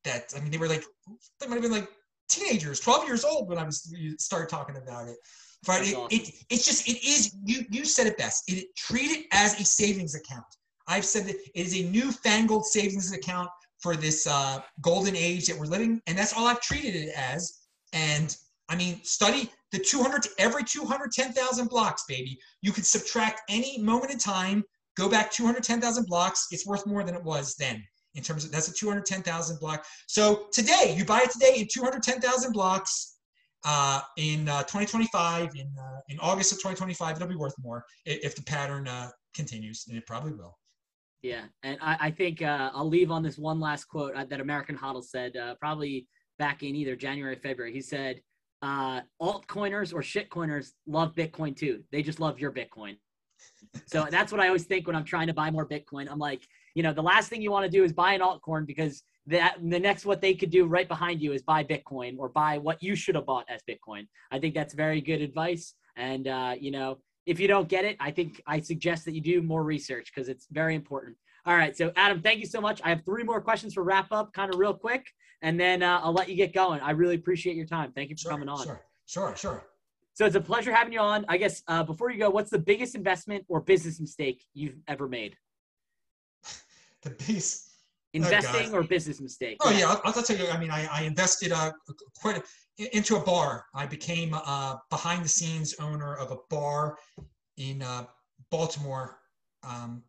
[0.05, 0.85] that I mean, they were like,
[1.41, 1.89] they might have been like
[2.29, 5.17] teenagers, 12 years old when I was started talking about it.
[5.67, 6.09] But it, awesome.
[6.11, 8.45] it, it's just it is you you said it best.
[8.51, 10.47] It treat it as a savings account.
[10.87, 13.51] I've said that it is a newfangled savings account
[13.81, 17.61] for this uh, golden age that we're living, and that's all I've treated it as.
[17.93, 18.37] And
[18.69, 22.39] I mean, study the 200 every 210,000 blocks, baby.
[22.63, 24.65] You could subtract any moment in time,
[24.97, 26.47] go back 210,000 blocks.
[26.51, 27.83] It's worth more than it was then.
[28.15, 29.85] In terms of that's a 210,000 block.
[30.09, 33.17] So today, you buy it today in 210,000 blocks.
[33.63, 38.35] Uh, in uh, 2025, in uh, in August of 2025, it'll be worth more if
[38.35, 40.57] the pattern uh, continues, and it probably will.
[41.23, 44.41] Yeah, and I, I think uh, I'll leave on this one last quote uh, that
[44.41, 46.07] American Hodl said, probably
[46.39, 47.73] back in either January or February.
[47.73, 48.21] He said,
[48.63, 51.83] uh, altcoiners or shitcoiners love Bitcoin too.
[51.93, 52.97] They just love your Bitcoin.
[53.87, 56.11] So that's what I always think when I'm trying to buy more Bitcoin.
[56.11, 58.67] I'm like, you know, the last thing you want to do is buy an altcoin
[58.67, 62.29] because that the next what they could do right behind you is buy Bitcoin or
[62.29, 64.07] buy what you should have bought as Bitcoin.
[64.31, 65.75] I think that's very good advice.
[65.97, 69.21] And uh, you know, if you don't get it, I think I suggest that you
[69.21, 71.17] do more research because it's very important.
[71.47, 72.81] All right, so Adam, thank you so much.
[72.85, 75.07] I have three more questions for wrap up, kind of real quick
[75.43, 76.81] and then uh, I'll let you get going.
[76.81, 77.93] I really appreciate your time.
[77.93, 78.65] Thank you for sure, coming on.
[78.65, 79.67] Sure, sure, sure.
[80.15, 81.25] So it's a pleasure having you on.
[81.29, 85.09] I guess uh, before you go, what's the biggest investment or business mistake you've ever
[85.09, 85.37] made?
[87.03, 87.70] the biggest
[88.13, 89.57] investing oh, or business mistake.
[89.61, 90.49] Oh yeah, I'll, I'll, tell you.
[90.49, 91.73] I mean, I, I invested uh,
[92.21, 92.43] quite
[92.79, 93.65] a, into a bar.
[93.75, 96.97] I became a uh, behind the scenes owner of a bar
[97.57, 98.05] in uh,
[98.51, 99.19] Baltimore.
[99.63, 100.03] Um,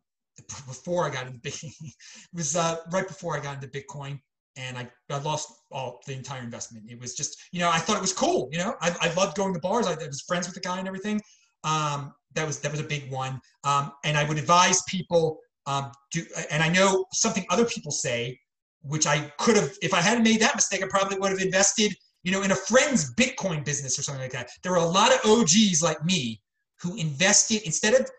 [0.68, 1.94] before I got into Bitcoin, it
[2.34, 4.19] was uh, right before I got into Bitcoin
[4.57, 6.86] and I, I lost all the entire investment.
[6.90, 8.49] It was just, you know, I thought it was cool.
[8.52, 9.88] You know, I, I loved going to bars.
[9.88, 11.22] I, I was friends with the guy and everything.
[11.64, 13.40] Um, that was that was a big one.
[13.64, 16.24] Um, and I would advise people um, do.
[16.50, 18.40] And I know something other people say,
[18.82, 21.94] which I could have, if I hadn't made that mistake, I probably would have invested,
[22.24, 24.50] you know, in a friend's Bitcoin business or something like that.
[24.64, 26.42] There are a lot of OGs like me
[26.82, 28.10] who invested instead of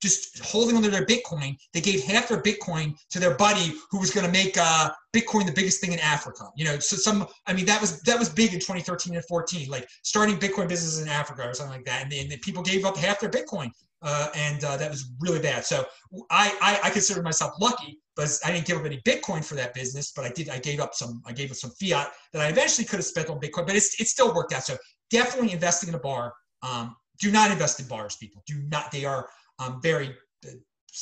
[0.00, 4.10] just holding onto their Bitcoin, they gave half their Bitcoin to their buddy who was
[4.10, 6.48] going to make uh, Bitcoin the biggest thing in Africa.
[6.56, 9.68] You know, so some, I mean, that was that was big in 2013 and 14,
[9.68, 12.04] like starting Bitcoin businesses in Africa or something like that.
[12.04, 13.70] And, and people gave up half their Bitcoin,
[14.02, 15.64] uh, and uh, that was really bad.
[15.64, 15.84] So
[16.30, 19.74] I, I, I consider myself lucky, but I didn't give up any Bitcoin for that
[19.74, 20.12] business.
[20.14, 22.84] But I did, I gave up some, I gave up some fiat that I eventually
[22.84, 24.64] could have spent on Bitcoin, but it's it still worked out.
[24.64, 24.76] So
[25.10, 26.32] definitely investing in a bar.
[26.62, 28.42] Um, do not invest in bars, people.
[28.46, 28.90] Do not.
[28.92, 30.14] They are um, very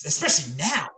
[0.04, 0.88] especially now.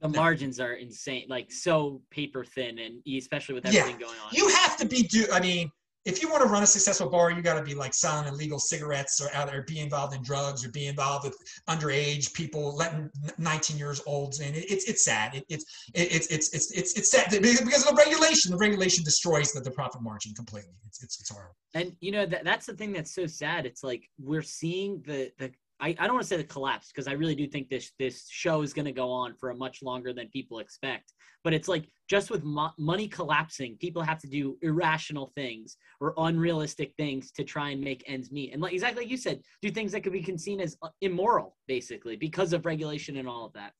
[0.00, 4.06] The margins are insane, like so paper thin, and especially with everything yeah.
[4.06, 4.32] going on.
[4.32, 5.26] You have to be do.
[5.32, 5.70] I mean,
[6.06, 8.60] if you want to run a successful bar, you got to be like selling illegal
[8.60, 11.36] cigarettes or out there, be involved in drugs or be involved with
[11.68, 14.54] underage people, letting 19 years olds in.
[14.54, 15.34] It, it's it's sad.
[15.34, 15.64] It, it's
[15.94, 18.52] it's it's it's it's it's sad because of the regulation.
[18.52, 20.74] The regulation destroys the, the profit margin completely.
[20.86, 21.56] It's it's it's horrible.
[21.74, 23.66] And you know that that's the thing that's so sad.
[23.66, 27.06] It's like we're seeing the the I, I don't want to say the collapse because
[27.06, 29.82] I really do think this this show is going to go on for a much
[29.82, 31.12] longer than people expect.
[31.44, 36.14] But it's like just with mo- money collapsing, people have to do irrational things or
[36.16, 38.52] unrealistic things to try and make ends meet.
[38.52, 41.56] And like exactly like you said, do things that could be seen as uh, immoral,
[41.68, 43.72] basically, because of regulation and all of that.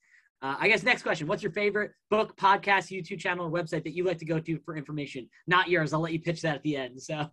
[0.42, 3.94] Uh, I guess next question: What's your favorite book, podcast, YouTube channel, or website that
[3.94, 5.30] you like to go to for information?
[5.46, 5.94] Not yours.
[5.94, 7.00] I'll let you pitch that at the end.
[7.00, 7.30] So.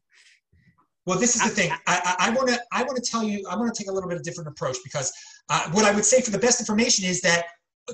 [1.05, 1.71] Well, this is the thing.
[1.87, 3.45] I want to I want to tell you.
[3.49, 5.11] I want to take a little bit of different approach because
[5.49, 7.45] uh, what I would say for the best information is that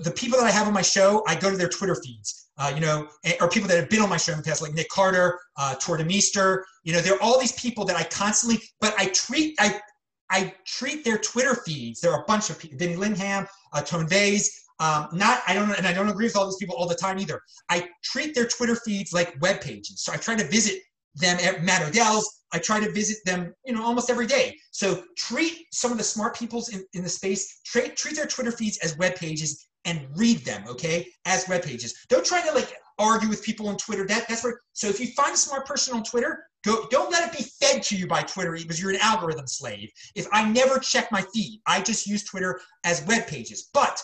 [0.03, 2.47] the people that I have on my show, I go to their Twitter feeds.
[2.57, 3.07] Uh, you know,
[3.39, 5.75] or people that have been on my show in the past, like Nick Carter, uh,
[5.75, 6.63] Tuur Demeester.
[6.83, 9.79] You know, there are all these people that I constantly, but I treat I
[10.29, 12.01] I treat their Twitter feeds.
[12.01, 12.77] There are a bunch of people.
[12.77, 14.65] Vinny Lingham, uh, Tone Vays.
[14.81, 17.17] Um, not I don't and I don't agree with all these people all the time
[17.17, 17.41] either.
[17.69, 20.01] I treat their Twitter feeds like web pages.
[20.01, 20.81] So I try to visit
[21.15, 24.55] them at Matt Odell's I try to visit them, you know, almost every day.
[24.71, 28.51] So treat some of the smart peoples in, in the space, treat, treat their Twitter
[28.51, 31.93] feeds as web pages and read them, okay, as web pages.
[32.09, 34.05] Don't try to like argue with people on Twitter.
[34.05, 34.59] That that's where.
[34.73, 36.85] So if you find a smart person on Twitter, go.
[36.91, 39.89] Don't let it be fed to you by Twitter because you're an algorithm slave.
[40.15, 43.69] If I never check my feed, I just use Twitter as web pages.
[43.73, 44.01] But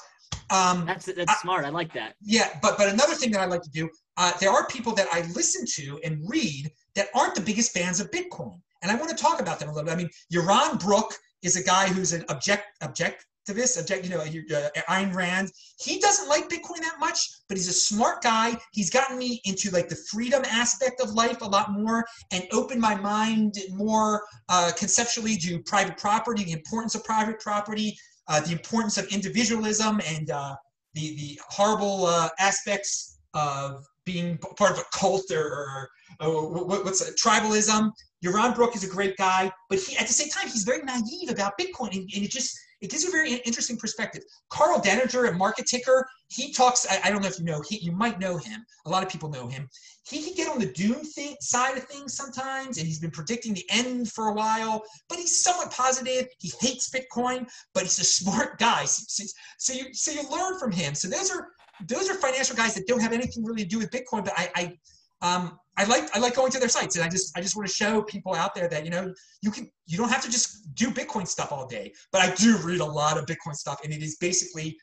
[0.50, 1.66] um, that's that's I, smart.
[1.66, 2.16] I like that.
[2.22, 5.08] Yeah, but but another thing that I like to do, uh, there are people that
[5.12, 8.60] I listen to and read that aren't the biggest fans of Bitcoin.
[8.82, 9.94] And I want to talk about them a little bit.
[9.94, 14.70] I mean, Yaron Brook is a guy who's an object objectivist, object, you know, uh,
[14.90, 15.50] Ayn Rand.
[15.80, 18.56] He doesn't like Bitcoin that much, but he's a smart guy.
[18.74, 22.82] He's gotten me into like the freedom aspect of life a lot more and opened
[22.82, 27.98] my mind more uh, conceptually to private property, the importance of private property,
[28.28, 30.56] the importance of individualism, and uh,
[30.94, 35.90] the the horrible uh, aspects of being part of a cult or,
[36.22, 37.92] or, or what's a, tribalism.
[38.24, 41.30] Yaron Brook is a great guy, but he at the same time he's very naive
[41.30, 44.24] about Bitcoin, and, and it just it gives you a very interesting perspective.
[44.50, 46.86] Karl Denninger at Market Ticker, he talks.
[46.90, 47.62] I, I, don't know if you know.
[47.68, 48.66] He, you might know him.
[48.86, 49.70] A lot of people know him.
[50.08, 53.54] He can get on the doom thing, side of things sometimes, and he's been predicting
[53.54, 54.84] the end for a while.
[55.10, 56.28] But he's somewhat positive.
[56.40, 58.86] He hates Bitcoin, but he's a smart guy.
[58.86, 59.24] So,
[59.58, 60.96] so you so you learn from him.
[60.96, 61.50] So those are
[61.88, 64.24] those are financial guys that don't have anything really to do with Bitcoin.
[64.24, 64.78] But I, I
[65.22, 67.68] um, I like I like going to their sites, and I just I just want
[67.68, 70.74] to show people out there that you know you can you don't have to just
[70.76, 71.94] do Bitcoin stuff all day.
[72.12, 74.78] But I do read a lot of Bitcoin stuff, and it is basically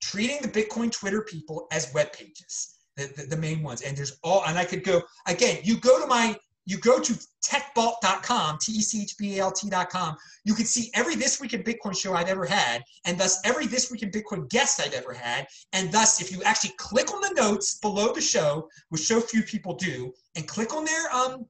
[0.00, 3.82] treating the Bitcoin Twitter people as web pages, the, the, the main ones.
[3.82, 5.58] And there's all, and I could go again.
[5.64, 6.36] You go to my
[6.66, 7.14] you go to
[7.44, 13.18] techbalt.com, T-E-C-H-B-A-L-T.com, you can see every This Week in Bitcoin show I've ever had, and
[13.18, 15.46] thus every This Week in Bitcoin guest I've ever had.
[15.72, 19.42] And thus, if you actually click on the notes below the show, which so few
[19.42, 21.46] people do, and click on their um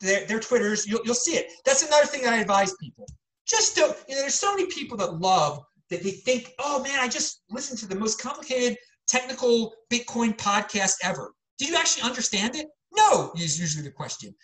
[0.00, 1.50] their, their Twitters, you'll, you'll see it.
[1.64, 3.08] That's another thing that I advise people.
[3.46, 6.98] Just don't, you know, there's so many people that love that they think, oh man,
[7.00, 8.76] I just listened to the most complicated
[9.06, 11.32] technical Bitcoin podcast ever.
[11.58, 12.66] Do you actually understand it?
[12.96, 14.34] No, is usually the question.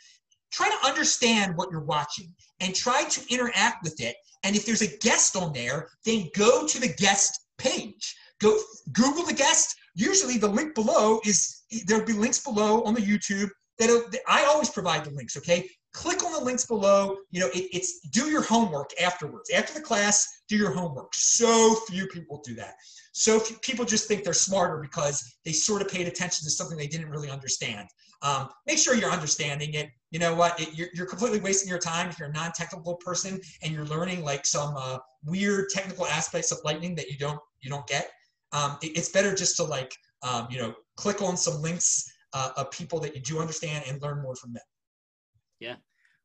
[0.51, 4.17] Try to understand what you're watching and try to interact with it.
[4.45, 8.15] And if there's a guest on there, then go to the guest page.
[8.41, 8.59] Go
[8.93, 9.75] Google the guest.
[9.95, 13.49] Usually the link below is there'll be links below on the YouTube
[13.79, 15.37] that I always provide the links.
[15.37, 17.17] Okay, click on the links below.
[17.31, 19.51] You know, it, it's do your homework afterwards.
[19.51, 21.15] After the class, do your homework.
[21.15, 22.75] So few people do that.
[23.13, 26.77] So few people just think they're smarter because they sort of paid attention to something
[26.77, 27.89] they didn't really understand.
[28.23, 29.91] Um, make sure you're understanding it.
[30.11, 30.59] You know what?
[30.61, 34.23] It, you're, you're, completely wasting your time if you're a non-technical person and you're learning
[34.23, 38.11] like some uh, weird technical aspects of Lightning that you don't you don't get.
[38.53, 39.93] Um, it, it's better just to like
[40.23, 44.01] um, you know click on some links uh, of people that you do understand and
[44.01, 44.63] learn more from them.
[45.59, 45.75] Yeah.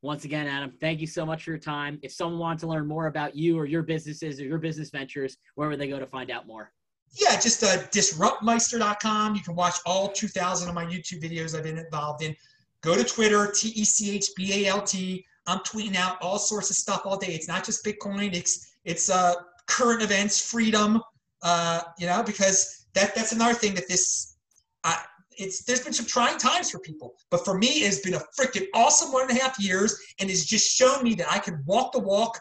[0.03, 1.97] Once again, Adam, thank you so much for your time.
[2.03, 5.37] If someone wants to learn more about you or your businesses or your business ventures,
[5.55, 6.71] where would they go to find out more?
[7.13, 9.35] Yeah, just uh, disruptmeister.com.
[9.35, 12.35] You can watch all 2,000 of my YouTube videos I've been involved in.
[12.81, 15.25] Go to Twitter, T E C H B A L T.
[15.47, 17.33] I'm tweeting out all sorts of stuff all day.
[17.33, 18.33] It's not just Bitcoin.
[18.33, 19.33] It's it's uh,
[19.65, 21.01] current events, freedom.
[21.41, 24.35] Uh, you know, because that that's another thing that this.
[24.83, 25.03] I,
[25.37, 28.65] it's there's been some trying times for people, but for me, it's been a freaking
[28.73, 31.93] awesome one and a half years, and it's just shown me that I can walk
[31.93, 32.39] the walk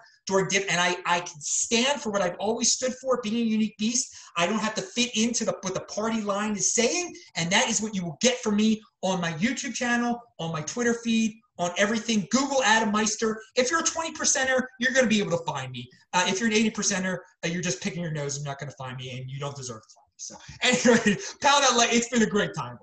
[0.49, 3.77] dip, and I I can stand for what I've always stood for, being a unique
[3.79, 4.15] beast.
[4.37, 7.69] I don't have to fit into the what the party line is saying, and that
[7.69, 11.41] is what you will get from me on my YouTube channel, on my Twitter feed,
[11.59, 12.27] on everything.
[12.31, 13.41] Google Adam Meister.
[13.55, 15.89] If you're a 20 percenter, you're going to be able to find me.
[16.13, 18.71] Uh, if you're an 80 percenter, uh, you're just picking your nose and not going
[18.71, 20.15] to find me, and you don't deserve to find me.
[20.17, 22.79] So anyway, pound out like it's been a great time.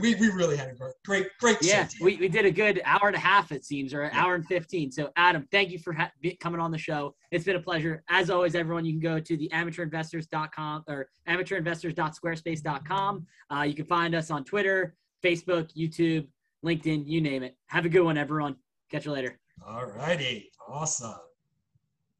[0.00, 1.58] We, we really had a great great great.
[1.62, 4.24] Yeah, we, we did a good hour and a half it seems, or an yeah.
[4.24, 4.90] hour and fifteen.
[4.90, 7.14] So Adam, thank you for ha- coming on the show.
[7.30, 8.02] It's been a pleasure.
[8.08, 13.26] As always, everyone, you can go to the amateurinvestors.com or amateurinvestors.squarespace.com.
[13.54, 16.26] Uh, you can find us on Twitter, Facebook, YouTube,
[16.64, 17.56] LinkedIn, you name it.
[17.66, 18.56] Have a good one, everyone.
[18.90, 19.38] Catch you later.
[19.66, 21.27] All righty, awesome.